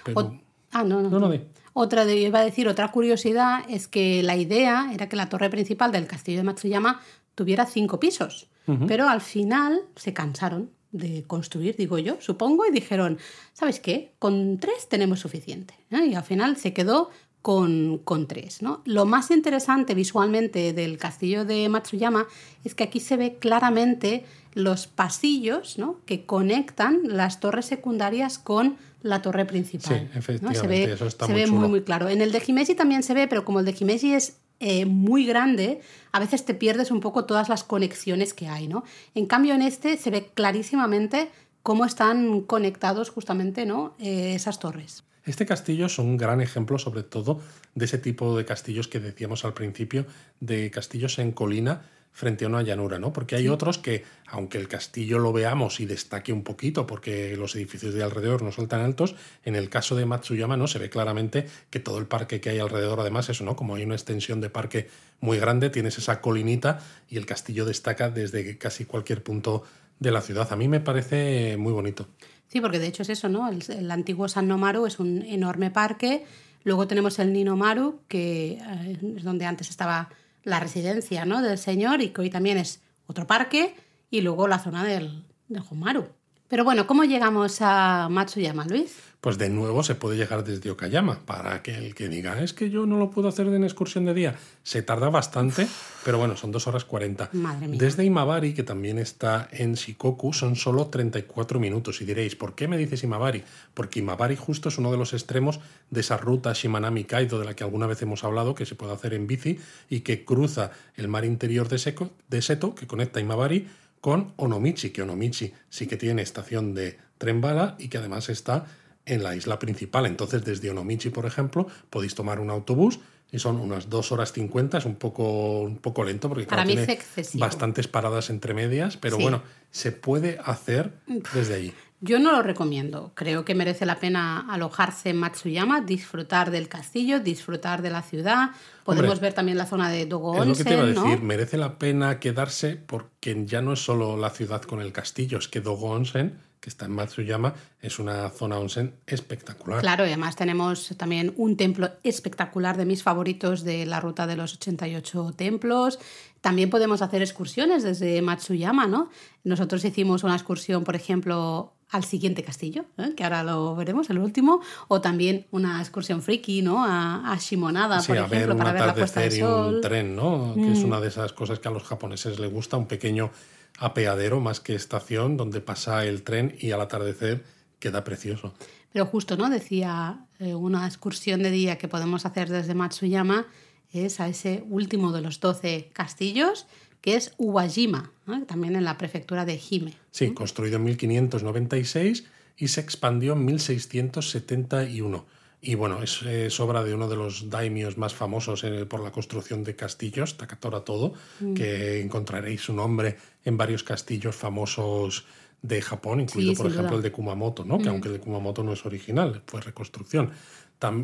[0.04, 0.36] Pero- O-
[0.72, 1.10] ah, no, no.
[1.10, 1.34] No, no.
[1.74, 5.48] Otra de, iba a decir, otra curiosidad es que la idea era que la torre
[5.50, 7.00] principal del castillo de Matsuyama
[7.34, 8.48] tuviera cinco pisos,
[8.86, 13.16] pero al final se cansaron de construir, digo yo, supongo, y dijeron,
[13.54, 14.12] ¿sabes qué?
[14.18, 15.72] Con tres tenemos suficiente.
[15.90, 16.04] ¿eh?
[16.08, 17.08] Y al final se quedó
[17.42, 18.62] con, con tres.
[18.62, 18.80] ¿no?
[18.84, 22.26] Lo más interesante visualmente del castillo de Matsuyama
[22.64, 24.24] es que aquí se ve claramente
[24.54, 26.00] los pasillos ¿no?
[26.06, 29.98] que conectan las torres secundarias con la torre principal.
[29.98, 30.18] Sí, ¿no?
[30.18, 32.08] efectivamente, Se ve, eso está se muy ve muy claro.
[32.08, 35.26] En el de Himeji también se ve, pero como el de Himeji es eh, muy
[35.26, 35.80] grande,
[36.12, 38.84] a veces te pierdes un poco todas las conexiones que hay, ¿no?
[39.16, 41.30] En cambio, en este se ve clarísimamente
[41.64, 43.94] cómo están conectados justamente ¿no?
[43.98, 45.02] Eh, esas torres.
[45.24, 47.40] Este castillo es un gran ejemplo, sobre todo,
[47.74, 50.04] de ese tipo de castillos que decíamos al principio,
[50.40, 53.12] de castillos en colina frente a una llanura, ¿no?
[53.12, 57.54] Porque hay otros que, aunque el castillo lo veamos y destaque un poquito, porque los
[57.54, 59.14] edificios de alrededor no son tan altos,
[59.44, 62.58] en el caso de Matsuyama no se ve claramente que todo el parque que hay
[62.58, 63.56] alrededor, además, eso, ¿no?
[63.56, 64.88] Como hay una extensión de parque
[65.20, 69.62] muy grande, tienes esa colinita y el castillo destaca desde casi cualquier punto
[69.98, 70.52] de la ciudad.
[70.52, 72.08] A mí me parece muy bonito.
[72.52, 73.48] Sí, porque de hecho es eso, ¿no?
[73.48, 76.26] El, antiguo San Nomaru es un enorme parque.
[76.64, 80.10] Luego tenemos el Ninomaru, que eh, es donde antes estaba
[80.44, 81.40] la residencia ¿no?
[81.40, 83.74] del señor y que hoy también es otro parque.
[84.10, 86.08] Y luego la zona del, del Homaru.
[86.52, 88.94] Pero bueno, ¿cómo llegamos a Matsuyama, Luis?
[89.22, 92.68] Pues de nuevo se puede llegar desde Okayama, para que el que diga, es que
[92.68, 94.34] yo no lo puedo hacer en excursión de día.
[94.62, 95.66] Se tarda bastante,
[96.04, 97.30] pero bueno, son dos horas 40.
[97.32, 97.78] Madre mía.
[97.80, 102.02] Desde Imabari, que también está en Shikoku, son solo 34 minutos.
[102.02, 103.44] Y diréis, ¿por qué me dices Imabari?
[103.72, 107.56] Porque Imabari justo es uno de los extremos de esa ruta Shimanami Kaido de la
[107.56, 111.08] que alguna vez hemos hablado, que se puede hacer en bici y que cruza el
[111.08, 113.68] mar interior de, de Seto, que conecta Imabari
[114.02, 118.66] con Onomichi, que Onomichi sí que tiene estación de tren bala y que además está
[119.06, 120.06] en la isla principal.
[120.06, 122.98] Entonces, desde Onomichi, por ejemplo, podéis tomar un autobús
[123.30, 126.98] y son unas dos horas 50, es un poco, un poco lento porque tiene
[127.34, 130.92] bastantes paradas entre medias, pero bueno, se puede hacer
[131.32, 131.72] desde allí.
[132.04, 133.12] Yo no lo recomiendo.
[133.14, 138.50] Creo que merece la pena alojarse en Matsuyama, disfrutar del castillo, disfrutar de la ciudad.
[138.82, 140.50] Podemos ver también la zona de Dogo Onsen.
[140.50, 141.22] Es lo que te iba a decir.
[141.22, 145.46] Merece la pena quedarse porque ya no es solo la ciudad con el castillo, es
[145.46, 149.80] que Dogo Onsen que está en Matsuyama, es una zona onsen espectacular.
[149.80, 154.36] Claro, y además tenemos también un templo espectacular de mis favoritos de la ruta de
[154.36, 155.98] los 88 templos.
[156.40, 159.10] También podemos hacer excursiones desde Matsuyama, ¿no?
[159.42, 163.12] Nosotros hicimos una excursión, por ejemplo, al siguiente castillo, ¿eh?
[163.14, 166.84] que ahora lo veremos, el último, o también una excursión friki, ¿no?
[166.84, 169.76] A, Shimonada, por ejemplo, para ver la puesta de sol.
[169.76, 170.54] un tren, ¿no?
[170.54, 170.86] Que es mm.
[170.86, 173.30] una de esas cosas que a los japoneses les gusta, un pequeño
[173.78, 177.44] apeadero más que estación donde pasa el tren y al atardecer
[177.78, 178.54] queda precioso.
[178.92, 179.50] Pero justo, ¿no?
[179.50, 183.46] Decía eh, una excursión de día que podemos hacer desde Matsuyama
[183.92, 186.66] es a ese último de los 12 castillos
[187.02, 188.11] que es Uwajima,
[188.46, 189.94] también en la prefectura de Hime.
[190.10, 192.24] Sí, construido en 1596
[192.56, 195.26] y se expandió en 1671.
[195.64, 199.62] Y bueno, es, obra de uno de los daimios más famosos eh, por la construcción
[199.62, 201.54] de castillos, Takatora Todo, mm.
[201.54, 205.24] que encontraréis su nombre en varios castillos famosos
[205.62, 207.78] de Japón, incluido por ejemplo el de Kumamoto, ¿no?
[207.78, 207.88] que mm.
[207.88, 210.32] aunque el de Kumamoto no es original, fue reconstrucción.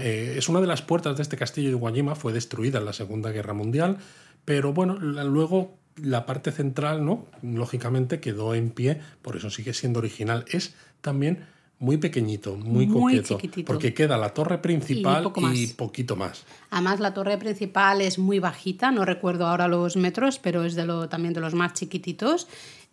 [0.00, 2.92] Eh, es una de las puertas de este castillo de Uwajima, fue destruida en la
[2.92, 3.98] Segunda Guerra Mundial,
[4.44, 7.26] pero bueno, luego la parte central, ¿no?
[7.42, 10.44] Lógicamente quedó en pie, por eso sigue siendo original.
[10.48, 11.46] Es también
[11.80, 16.44] muy pequeñito, muy, coqueto, porque queda la torre principal y, poquito más.
[16.70, 20.84] Además, la torre principal es muy bajita, no recuerdo ahora los metros, pero es de
[20.84, 22.48] lo, también de los más chiquititos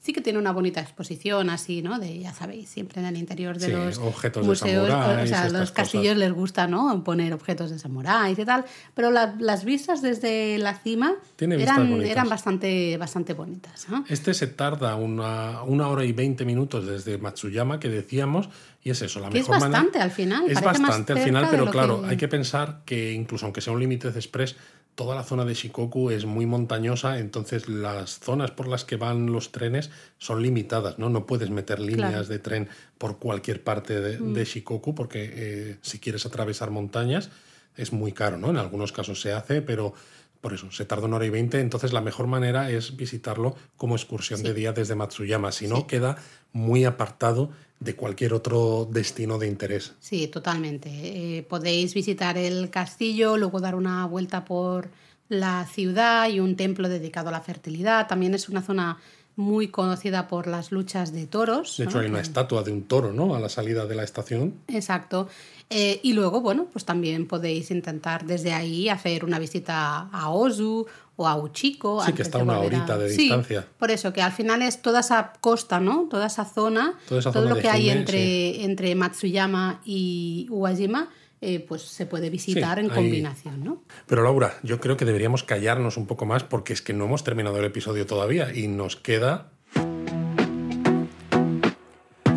[0.06, 1.98] sí que tiene una bonita exposición así, ¿no?
[1.98, 5.72] De, ya sabéis, siempre en el interior de los objetos museos, de o sea, los
[5.72, 7.04] castillos les gusta, ¿no?
[7.04, 12.98] Poner objetos de samuráis y tal, pero las vistas desde la cima eran, eran bastante,
[12.98, 13.88] bastante bonitas.
[14.08, 18.50] Este se tarda una, una hora y veinte minutos desde Matsuyama, que decíamos,
[18.84, 20.44] y es eso, la mejor es bastante al final.
[20.48, 24.12] Es bastante al final, pero claro, hay que pensar que incluso aunque sea un límite
[24.12, 24.56] de express,
[24.96, 29.32] toda la zona de Shikoku es muy montañosa, entonces las zonas por las que van
[29.32, 31.10] los trenes son limitadas, ¿no?
[31.10, 34.34] No puedes meter líneas de tren por cualquier parte de, mm.
[34.34, 37.30] Shikoku porque eh, si quieres atravesar montañas
[37.76, 38.50] es muy caro, ¿no?
[38.50, 39.94] En algunos casos se hace, pero
[40.40, 43.96] por eso, se tarda una hora y veinte, entonces la mejor manera es visitarlo como
[43.96, 46.18] excursión de día desde Matsuyama, si no queda
[46.56, 47.50] muy apartado
[47.82, 49.94] de cualquier otro destino de interés.
[50.00, 50.90] Sí, totalmente.
[50.90, 54.90] Eh, podéis visitar el castillo, luego dar una vuelta por
[55.28, 58.08] la ciudad y un templo dedicado a la fertilidad.
[58.08, 58.98] También es una zona
[59.36, 61.76] muy conocida por las luchas de toros.
[61.78, 63.36] De hecho, hay una estatua de un toro, ¿no?
[63.36, 64.54] A la salida de la estación.
[64.70, 65.28] Exacto.
[65.70, 70.86] Eh, y luego, bueno, pues también podéis intentar desde ahí hacer una visita a Ozu
[71.16, 72.04] o a Uchiko.
[72.04, 73.66] Sí, que está una horita de distancia.
[73.78, 76.08] por eso, que al final es toda esa costa, ¿no?
[76.10, 81.10] Toda esa zona, todo lo que hay entre, entre Matsuyama y Uwajima.
[81.42, 83.84] Eh, pues se puede visitar en combinación, ¿no?
[84.08, 87.24] Pero Laura, yo creo que deberíamos callarnos un poco más porque es que no hemos
[87.24, 89.52] terminado el episodio todavía y nos queda...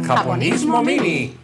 [0.04, 1.36] Japonismo Mini.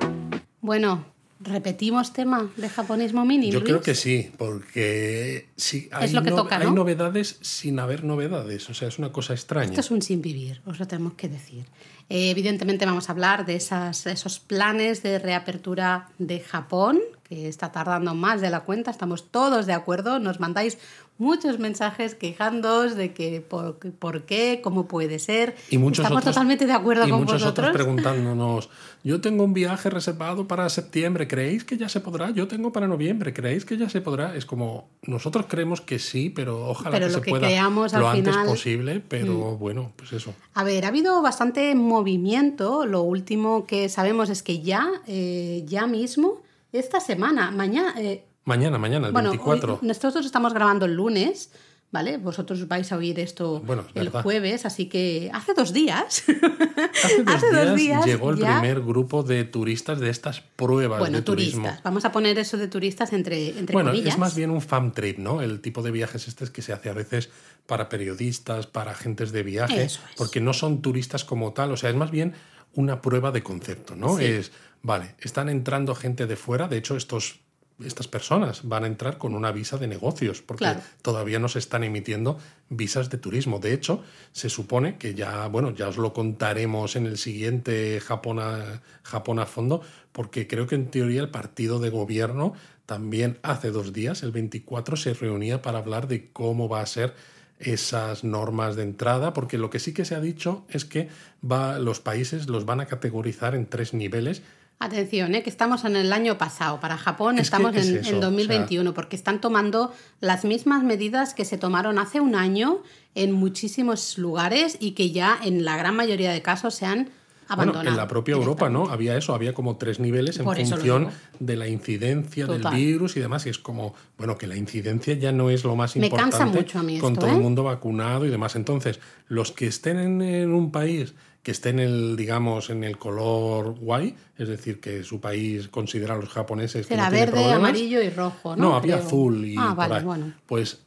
[0.61, 1.14] Bueno,
[1.45, 3.51] ¿Repetimos tema de japonismo mini?
[3.51, 6.15] Yo creo que sí, porque sí, hay,
[6.51, 8.69] hay novedades sin haber novedades.
[8.71, 9.67] O sea, es una cosa extraña.
[9.67, 11.67] Esto es un sin vivir, os lo tenemos que decir.
[12.09, 17.73] Eh, evidentemente vamos a hablar de esas, esos planes de reapertura de Japón, que está
[17.73, 20.19] tardando más de la cuenta, estamos todos de acuerdo.
[20.21, 20.79] Nos mandáis
[21.17, 25.55] muchos mensajes quejándoos de que por, por qué, cómo puede ser.
[25.71, 27.69] Y muchos Estamos otros- totalmente de acuerdo y con muchos vosotros.
[27.69, 28.69] otros preguntándonos,
[29.05, 32.31] yo tengo un viaje reservado para septiembre, ¿creéis que ya se podrá?
[32.31, 34.35] Yo tengo para noviembre, ¿creéis que ya se podrá?
[34.35, 37.93] Es como, nosotros creemos que sí, pero ojalá Pero que lo se que pueda creamos
[37.93, 38.51] lo al antes final- Mm.
[38.51, 40.35] posible, pero bueno, pues eso.
[40.55, 42.87] A ver, ha habido bastante movimiento.
[42.87, 48.79] Lo último que sabemos es que ya, eh, ya mismo, esta semana, mañana, eh, Mañana,
[48.79, 49.75] mañana, el bueno, 24.
[49.81, 51.51] hoy- nosotros estamos grabando el lunes,
[51.91, 52.19] ¿vale?
[52.19, 54.23] Vosotros vais a oír esto Bueno, el verdad.
[54.23, 56.25] jueves, así que hace dos días.
[56.29, 60.99] Hace dos, hace dos días, llegó el ya- primer grupo de turistas de estas pruebas
[60.99, 61.63] bueno, de turismo.
[61.63, 61.83] turistas.
[61.83, 64.15] Vamos a poner eso de turistas entre, entre Bueno, comillas.
[64.15, 65.41] es más bien un fan trip, ¿no?
[65.41, 67.31] El tipo de viajes este es que se hace a veces
[67.67, 70.01] para periodistas, para agentes de viaje, es.
[70.19, 72.35] porque no son turistas como tal, o sea, es más bien
[72.75, 74.19] una prueba de concepto, ¿no?
[74.19, 74.25] Sí.
[74.25, 74.53] Es,
[74.83, 77.41] vale, están entrando gente de fuera, de hecho estos
[77.83, 80.81] estas personas van a entrar con una visa de negocios, porque Claro.
[81.03, 82.39] todavía no se están emitiendo
[82.69, 83.59] visas de turismo.
[83.59, 84.03] De hecho,
[84.33, 89.39] se supone que ya, bueno, ya os lo contaremos en el siguiente Japón a, Japón
[89.41, 89.83] a fondo,
[90.13, 92.55] porque creo que en teoría el partido de gobierno
[92.87, 97.15] también hace dos días, el 24, se reunía para hablar de cómo va a ser
[97.59, 101.09] esas normas de entrada, porque lo que sí que se ha dicho es que
[101.51, 104.43] va, los países los van a categorizar en tres niveles
[104.81, 105.43] Atención, ¿eh?
[105.43, 106.79] que estamos en el año pasado.
[106.81, 110.45] Para Japón Es estamos es en, eso, en o sea- 2021, porque están tomando las
[110.45, 112.83] mismas medidas que se tomaron hace un año
[113.15, 117.09] en muchísimos lugares y que ya en la gran mayoría de casos se han
[117.49, 117.85] abandonado.
[117.85, 118.89] Bueno, en la propia Europa, ¿no?
[118.91, 122.63] Había eso, había como tres niveles en función de la incidencia Total.
[122.75, 123.47] del virus y demás.
[123.47, 126.53] Y es como, bueno, que la incidencia ya no es lo más Me importante cansa
[126.53, 127.41] mucho a mí con esto, todo el ¿eh?
[127.43, 128.57] mundo vacunado y demás.
[128.57, 128.99] Entonces,
[129.29, 131.15] los que estén en, en un país
[131.45, 136.15] que esté en el, digamos, en el color guay, es decir, que su país considera
[136.15, 138.71] a los japoneses que Será no verde, amarillo y rojo, ¿no?
[138.71, 139.07] no, había Creo.
[139.07, 140.33] azul y Ah, vale, bueno.
[140.47, 140.81] Pues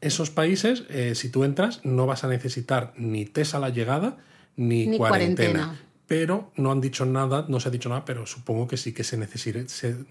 [0.00, 4.16] esos países, eh, si tú entras, no vas a necesitar ni test a la llegada
[4.56, 5.50] ni, Ni cuarentena.
[5.52, 5.80] cuarentena.
[6.06, 9.02] Pero no han dicho nada, no se ha dicho nada, pero supongo que sí que
[9.04, 9.16] se,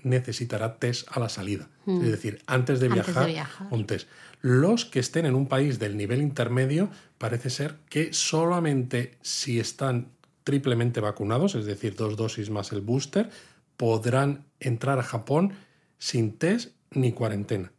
[0.03, 1.69] necesitará test a la salida.
[1.87, 2.93] Es decir, antes de Hmm.
[2.93, 3.67] Antes de viajar, viajar.
[3.71, 4.07] un test.
[4.43, 10.09] Los que estén en un país del nivel intermedio, parece ser que solamente si están
[10.43, 13.29] triplemente vacunados, es decir, dos dosis más el booster,
[13.77, 15.53] podrán entrar a Japón
[15.97, 17.72] sin test ni cuarentena.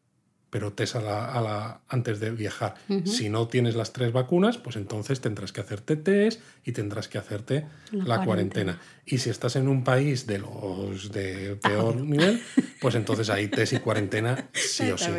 [0.54, 2.76] Pero test a la, a la- antes de viajar.
[3.04, 7.18] Si no tienes las tres vacunas, pues entonces tendrás que hacerte test y tendrás que
[7.18, 8.78] hacerte La la, cuarentena.
[9.04, 12.40] Y si estás en un país de los de peor nivel,
[12.80, 15.10] pues entonces ahí test y cuarentena sí o sí.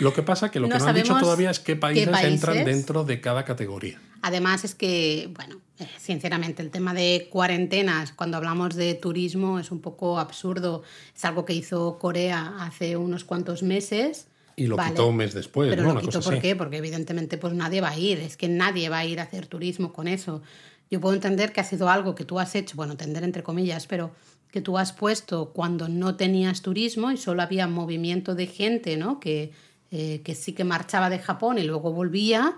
[0.00, 2.56] Lo que pasa que lo No que no han dicho todavía es qué países, entran
[2.56, 2.66] países.
[2.66, 3.98] dentro de cada categoría.
[4.20, 9.70] Además es que, bueno, eh, sinceramente el tema de cuarentenas cuando hablamos de turismo es
[9.70, 10.82] un poco absurdo.
[11.16, 14.26] Es algo que hizo Corea hace unos cuantos meses.
[14.56, 14.90] Y lo Vale.
[14.90, 15.88] quitó un mes después, Pero ¿no?
[15.88, 16.42] lo Una quitó cosa ¿por así.
[16.42, 16.56] qué?
[16.56, 18.18] Porque evidentemente pues nadie va a ir.
[18.18, 20.42] Es que nadie va a ir a hacer turismo con eso.
[20.90, 23.86] Yo puedo entender que ha sido algo que tú has hecho, bueno, entender entre comillas,
[23.86, 24.12] pero
[24.50, 29.18] que tú has puesto cuando no tenías turismo y solo había movimiento de gente, ¿no?
[29.18, 29.52] Que,
[29.90, 32.56] eh, que sí que marchaba de Japón y luego volvía.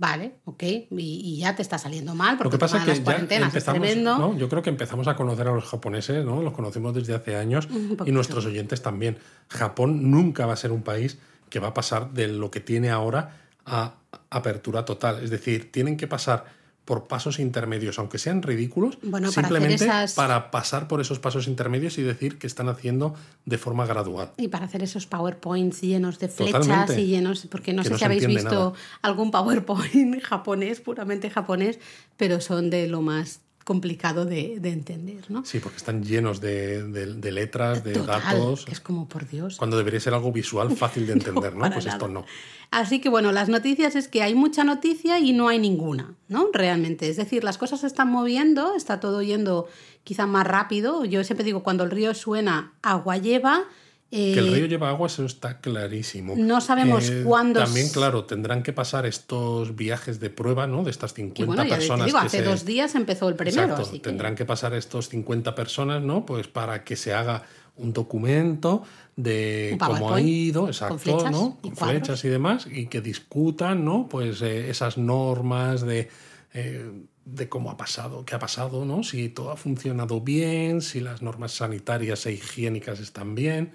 [0.00, 3.04] Vale, ok, y, y ya te está saliendo mal porque Lo que pasa es que
[3.04, 3.98] las ya empezamos, es.
[3.98, 4.34] ¿no?
[4.34, 6.40] Yo creo que empezamos a conocer a los japoneses, ¿no?
[6.40, 7.68] Los conocemos desde hace años
[8.06, 9.18] y nuestros oyentes también.
[9.48, 11.18] Japón nunca va a ser un país
[11.50, 13.36] que va a pasar de lo que tiene ahora
[13.66, 13.96] a
[14.30, 15.22] apertura total.
[15.22, 16.46] Es decir, tienen que pasar
[16.84, 21.46] por pasos intermedios, aunque sean ridículos, Bueno, para simplemente esas- para pasar por esos pasos
[21.46, 24.32] intermedios y decir que están haciendo de forma gradual.
[24.36, 27.00] Y para hacer esos PowerPoints llenos de flechas Totalmente.
[27.00, 28.72] y llenos, porque no Que sé no si habéis visto nada.
[29.02, 31.78] algún PowerPoint japonés, puramente japonés,
[32.16, 35.44] pero son de lo más complicado de, de entender, ¿no?
[35.44, 39.56] Sí, porque están llenos de, de- de letras, de Total, datos, es como por Dios.
[39.56, 41.70] cuando debería ser algo visual fácil de entender, ¿no?
[41.70, 42.24] Pues esto no.
[42.70, 46.48] Así que bueno, las noticias es que hay mucha noticia y no hay ninguna, ¿no?
[46.52, 47.08] Realmente.
[47.08, 49.68] Es decir, las cosas se están moviendo, está todo yendo
[50.04, 51.04] quizá más rápido.
[51.04, 53.64] Yo siempre digo, cuando el río suena, agua lleva.
[54.12, 56.32] Eh, Que el río lleva agua, eso está clarísimo.
[56.34, 60.82] Eh, no sabemos cuándo También, claro, tendrán que pasar estos viajes de prueba, ¿no?
[60.82, 62.06] De estas 50 que bueno, ya te personas.
[62.06, 63.62] digo, que hace se- dos días empezó el primero.
[63.62, 66.26] Exacto, así que- tendrán que pasar estos 50 personas, ¿no?
[66.26, 67.44] Pues para que se haga
[67.76, 68.82] un documento
[69.16, 71.58] de cómo ha ido, con exacto, flechas ¿no?
[71.62, 71.88] y Con cuadros.
[71.98, 74.08] flechas y demás, y que discutan, ¿no?
[74.08, 76.08] Pues eh, esas normas de,
[76.52, 76.90] eh,
[77.24, 79.02] de cómo ha pasado, qué ha pasado, ¿no?
[79.04, 83.72] Si todo ha funcionado bien, si las normas sanitarias e higiénicas están bien,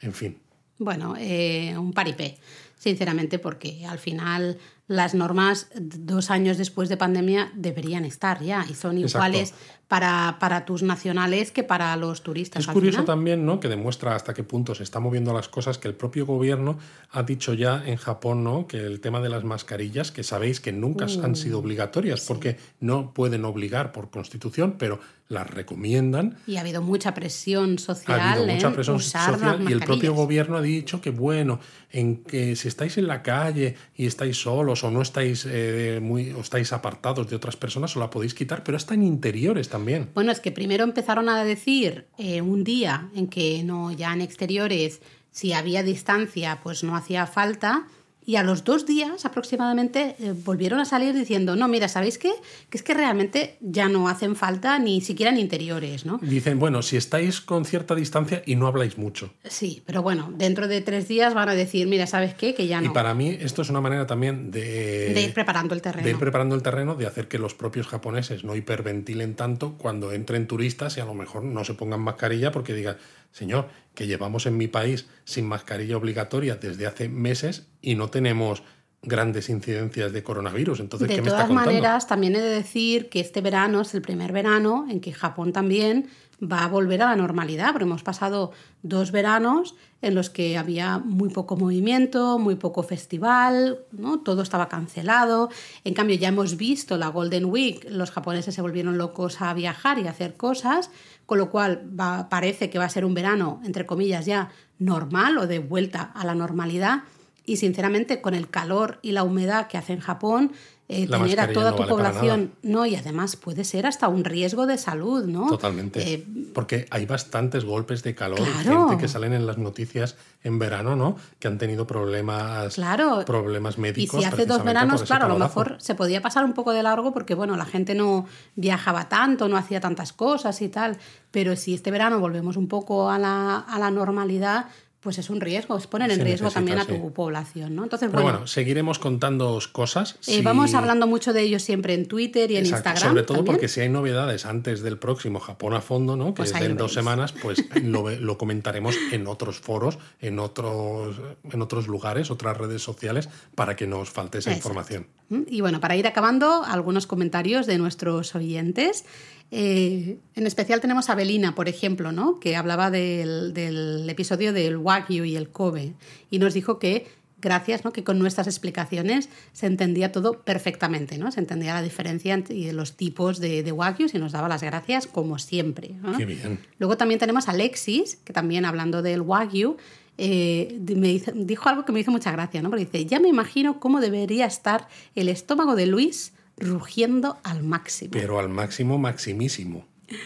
[0.00, 0.38] en fin.
[0.78, 2.38] Bueno, eh, un paripé,
[2.78, 4.58] sinceramente, porque al final
[4.88, 9.54] las normas dos años después de pandemia deberían estar ya y son iguales
[9.88, 12.62] para, para, tus nacionales que para los turistas.
[12.62, 13.60] Es curioso también, ¿no?
[13.60, 16.78] Que demuestra hasta qué punto se están moviendo las cosas, que el propio gobierno
[17.10, 18.66] ha dicho ya en Japón, ¿no?
[18.66, 22.56] Que el tema de las mascarillas, que sabéis que nunca han uh, sido obligatorias, porque
[22.80, 24.98] no pueden obligar por constitución, pero
[25.28, 26.36] las recomiendan.
[26.46, 28.20] Y ha habido mucha presión social.
[28.20, 31.58] Ha habido mucha presión social y el propio gobierno ha dicho que, bueno,
[31.90, 36.30] en que si estáis en la calle y estáis solos o no estáis eh, muy
[36.32, 39.68] o estáis apartados de otras personas, os la podéis quitar, pero hasta en interiores
[40.14, 44.20] Bueno, es que primero empezaron a decir eh, un día en que no, ya en
[44.20, 45.00] exteriores,
[45.30, 47.86] si había distancia, pues no hacía falta.
[48.28, 52.32] Y a los dos días aproximadamente eh, volvieron a salir diciendo, no, mira, ¿sabéis qué?
[52.68, 56.18] Que es que realmente ya no hacen falta ni siquiera en interiores, ¿no?
[56.20, 59.32] Dicen, bueno, si estáis con cierta distancia y no habláis mucho.
[59.44, 62.52] Sí, pero bueno, dentro de tres días van a decir, mira, ¿sabes qué?
[62.52, 62.90] Que ya no.
[62.90, 65.14] Y para mí esto es una manera también de...
[65.14, 66.04] De ir preparando el terreno.
[66.04, 70.10] De ir preparando el terreno, de hacer que los propios japoneses no hiperventilen tanto cuando
[70.10, 72.96] entren turistas y a lo mejor no se pongan mascarilla porque digan,
[73.36, 78.62] señor, que llevamos en mi país sin mascarilla obligatoria desde hace meses y no tenemos
[79.02, 80.80] grandes incidencias de coronavirus.
[80.80, 84.00] Entonces, de ¿qué me todas maneras, también he de decir que este verano es el
[84.00, 86.08] primer verano en que Japón también
[86.42, 88.52] va a volver a la normalidad, porque hemos pasado
[88.82, 94.20] dos veranos en los que había muy poco movimiento, muy poco festival, ¿no?
[94.20, 95.48] todo estaba cancelado.
[95.84, 99.98] En cambio, ya hemos visto la Golden Week, los japoneses se volvieron locos a viajar
[99.98, 100.90] y a hacer cosas,
[101.26, 101.82] con lo cual
[102.30, 106.24] parece que va a ser un verano, entre comillas, ya normal o de vuelta a
[106.24, 107.02] la normalidad.
[107.44, 110.52] Y sinceramente, con el calor y la humedad que hace en Japón,
[110.88, 114.78] eh, tener a toda tu población, no, y además puede ser hasta un riesgo de
[114.78, 115.48] salud, ¿no?
[115.48, 116.00] Totalmente.
[116.14, 120.94] Eh, Porque hay bastantes golpes de calor, gente que salen en las noticias en verano,
[120.94, 121.16] ¿no?
[121.40, 123.24] Que han tenido problemas, claro.
[123.26, 124.20] problemas médicos.
[124.20, 126.84] Y si hace dos veranos, claro, a lo mejor se podía pasar un poco de
[126.84, 130.98] largo porque, bueno, la gente no viajaba tanto, no hacía tantas cosas y tal.
[131.32, 134.66] Pero si este verano volvemos un poco a la, a la normalidad,
[135.00, 137.84] pues es un riesgo, es poner en riesgo también a tu población, ¿no?
[137.84, 140.18] Entonces, bueno, seguiremos contando cosas.
[140.26, 143.10] Eh, vamos hablando mucho de ellos siempre en Twitter y en Instagram.
[143.10, 146.26] Sobre todo porque si hay novedades antes del próximo Japón a fondo, ¿no?
[146.26, 151.16] Que pues es en dos semanas, pues lo, comentaremos en otros foros, en otros,
[151.50, 155.06] en otros lugares, otras redes sociales, para que no os falte esa información.
[155.28, 159.04] Mm, y bueno, para ir acabando, algunos comentarios de nuestros oyentes.
[159.50, 162.40] Eh, en especial tenemos a Belina, por ejemplo, ¿no?
[162.40, 165.94] que hablaba del, episodio del Wagyu y el Kobe
[166.30, 167.06] y nos dijo que
[167.40, 167.92] gracias, ¿no?
[167.92, 171.30] que con nuestras explicaciones se entendía todo perfectamente, ¿no?
[171.30, 175.06] se entendía la diferencia entre los tipos de, de Wagyu y nos daba las gracias
[175.06, 175.92] como siempre.
[176.16, 176.58] Qué bien.
[176.78, 179.76] Luego también tenemos a Alexis, que también hablando del Wagyu,
[180.18, 182.70] eh, me dijo algo que me hizo mucha gracia, ¿no?
[182.70, 188.10] porque dice, ya me imagino cómo debería estar el estómago de Luis rugiendo al máximo.
[188.12, 189.86] Pero al máximo, maximísimo.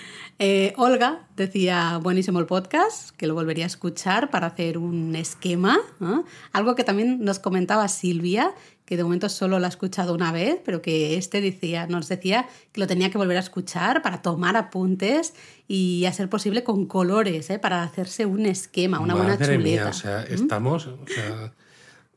[0.42, 5.78] Eh, Olga decía, buenísimo el podcast, que lo volvería a escuchar para hacer un esquema.
[6.52, 8.54] Algo que también nos comentaba Silvia,
[8.86, 12.48] que de momento solo lo ha escuchado una vez, pero que este decía, nos decía
[12.72, 15.34] que lo tenía que volver a escuchar para tomar apuntes
[15.68, 17.58] y a ser posible con colores, ¿eh?
[17.58, 19.90] para hacerse un esquema, una buena chuleta.
[19.90, 20.88] o sea, estamos...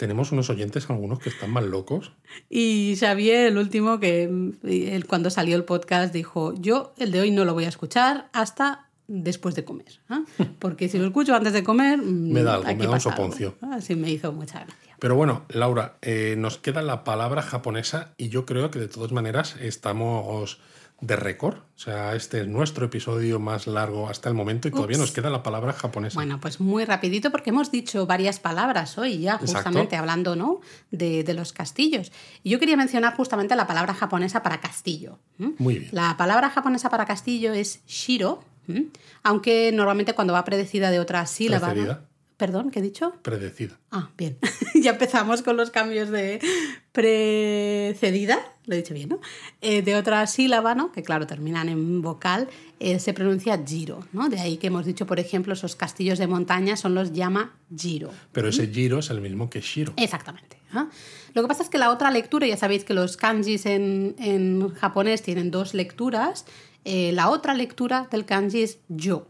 [0.03, 2.11] Tenemos unos oyentes, algunos que están más locos.
[2.49, 7.31] Y Xavier, el último, que él, cuando salió el podcast dijo, yo el de hoy
[7.31, 10.01] no lo voy a escuchar hasta después de comer.
[10.09, 10.23] ¿ah?
[10.59, 11.99] Porque si lo escucho antes de comer...
[11.99, 13.55] me da algo, me da un soponcio.
[13.61, 14.97] Así me hizo mucha gracia.
[14.99, 19.13] Pero bueno, Laura, eh, nos queda la palabra japonesa y yo creo que de todas
[19.13, 20.59] maneras estamos
[21.01, 21.57] de récord.
[21.57, 25.29] O sea, este es nuestro episodio más largo hasta el momento y todavía nos queda
[25.29, 26.15] la palabra japonesa.
[26.15, 30.61] Bueno, pues muy rapidito porque hemos dicho varias palabras hoy ya, justamente hablando ¿no?
[30.91, 32.11] de, los castillos.
[32.43, 35.19] Y yo quería mencionar justamente la palabra japonesa para castillo.
[35.37, 35.89] Muy bien.
[35.91, 38.43] La palabra japonesa para castillo es shiro,
[39.23, 41.73] aunque normalmente cuando va predecida de otra sílaba...
[42.37, 43.13] Perdón, ¿qué he dicho?
[43.21, 43.79] Predecida.
[43.91, 44.37] Ah, bien.
[44.75, 46.41] ya empezamos con los cambios de
[46.91, 49.19] precedida, lo he dicho bien, ¿no?
[49.61, 50.91] Eh, de otra sílaba, ¿no?
[50.91, 52.47] Que claro, terminan en vocal,
[52.79, 54.29] eh, se pronuncia giro, ¿no?
[54.29, 58.11] De ahí que hemos dicho, por ejemplo, esos castillos de montaña son los llama giro.
[58.31, 59.93] Pero ese giro es el mismo que shiro.
[59.97, 60.57] Exactamente.
[61.33, 64.69] Lo que pasa es que la otra lectura, ya sabéis que los kanjis en, en
[64.73, 66.45] japonés tienen dos lecturas,
[66.83, 69.27] eh, la otra lectura del kanji es yo.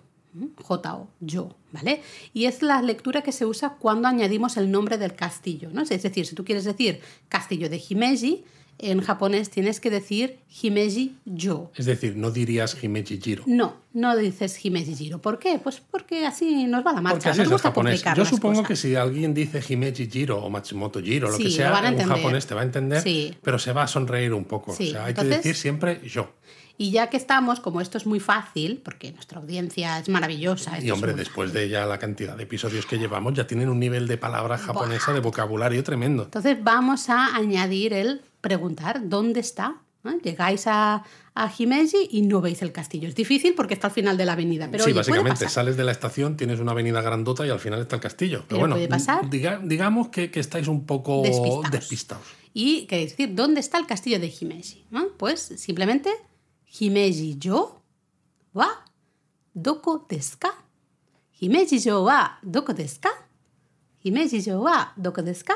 [0.64, 2.01] J-O, yo, ¿vale?
[2.34, 5.81] Y es la lectura que se usa cuando añadimos el nombre del castillo, ¿no?
[5.84, 8.43] Es decir, si tú quieres decir castillo de Himeji,
[8.79, 11.71] en japonés tienes que decir Himeji yo.
[11.75, 13.43] Es decir, no dirías Himeji Jiro.
[13.45, 15.21] No, no dices Himeji Jiro.
[15.21, 15.59] ¿Por qué?
[15.63, 17.15] Pues porque así nos va la marcha.
[17.17, 18.03] Porque así nos es gusta japonés.
[18.15, 18.67] Yo supongo cosas.
[18.67, 21.89] que si alguien dice Himeji Jiro o Matsumoto Jiro, lo Sí, que lo sea, a
[21.91, 23.33] un japonés te va a entender, Sí.
[23.41, 24.73] pero se va a sonreír un poco.
[24.73, 26.33] Sí, O sea, hay entonces- que decir siempre yo.
[26.75, 30.79] Y ya que estamos, como esto es muy fácil, porque nuestra audiencia es maravillosa.
[30.81, 34.07] Y hombre, después de ya la cantidad de episodios que llevamos, ya tienen un nivel
[34.07, 36.23] de palabra japonesa, de vocabulario tremendo.
[36.23, 39.77] Entonces vamos a añadir el preguntar dónde está.
[40.21, 41.01] Llegáis a,
[41.33, 43.07] a Himeji y no veis el castillo.
[43.07, 44.67] Es difícil porque está al final de la avenida.
[44.69, 47.79] Pero sí, oye, básicamente, sales de la estación, tienes una avenida grandota y al final
[47.79, 48.39] está el castillo.
[48.39, 49.29] Pero, Pero bueno, puede pasar.
[49.29, 51.71] diga- digamos que, que estáis un poco Despistados.
[51.71, 52.27] despistados.
[52.53, 54.85] Y queréis decir, ¿dónde está el castillo de Himeji?
[55.17, 56.09] Pues simplemente,
[56.77, 57.81] Himeji yo
[58.53, 58.67] wa
[59.53, 60.51] doko desu ka?
[61.39, 63.09] Himeji yo wa doko desu ka?
[64.03, 65.53] Himeji yo wa doko desu ka?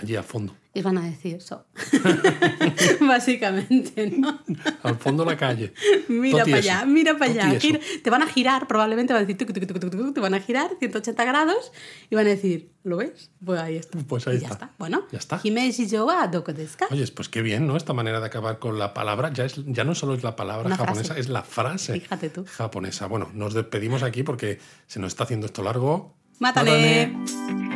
[0.00, 0.54] Allí al fondo.
[0.74, 1.64] Y van a decir eso.
[3.00, 4.38] Básicamente, ¿no?
[4.82, 5.72] Al fondo de la calle.
[6.08, 7.58] Mira para allá, mira para allá.
[7.58, 7.78] tieso.
[7.78, 10.40] Gir- te van a girar, probablemente van a decir, tuc, tuc, tuc, te van a
[10.40, 11.72] girar 180 grados
[12.10, 13.30] y van a decir, ¿lo ves?
[13.44, 13.98] Pues ahí está.
[14.06, 14.66] Pues ahí Y ya está.
[14.66, 14.74] está.
[14.78, 15.40] Bueno, Ya está.
[15.42, 16.86] Himeji yo ka?
[16.90, 17.76] Oye, pues qué bien, ¿no?
[17.76, 19.32] Esta manera de acabar con la palabra.
[19.32, 21.20] Ya, es, ya no solo es la palabra Una japonesa, frase.
[21.20, 22.44] es la frase Fíjate tú.
[22.46, 23.06] japonesa.
[23.06, 26.14] Bueno, nos despedimos aquí porque se nos está haciendo esto largo.
[26.38, 27.08] ¡Mátale!
[27.08, 27.67] ¡Mátale!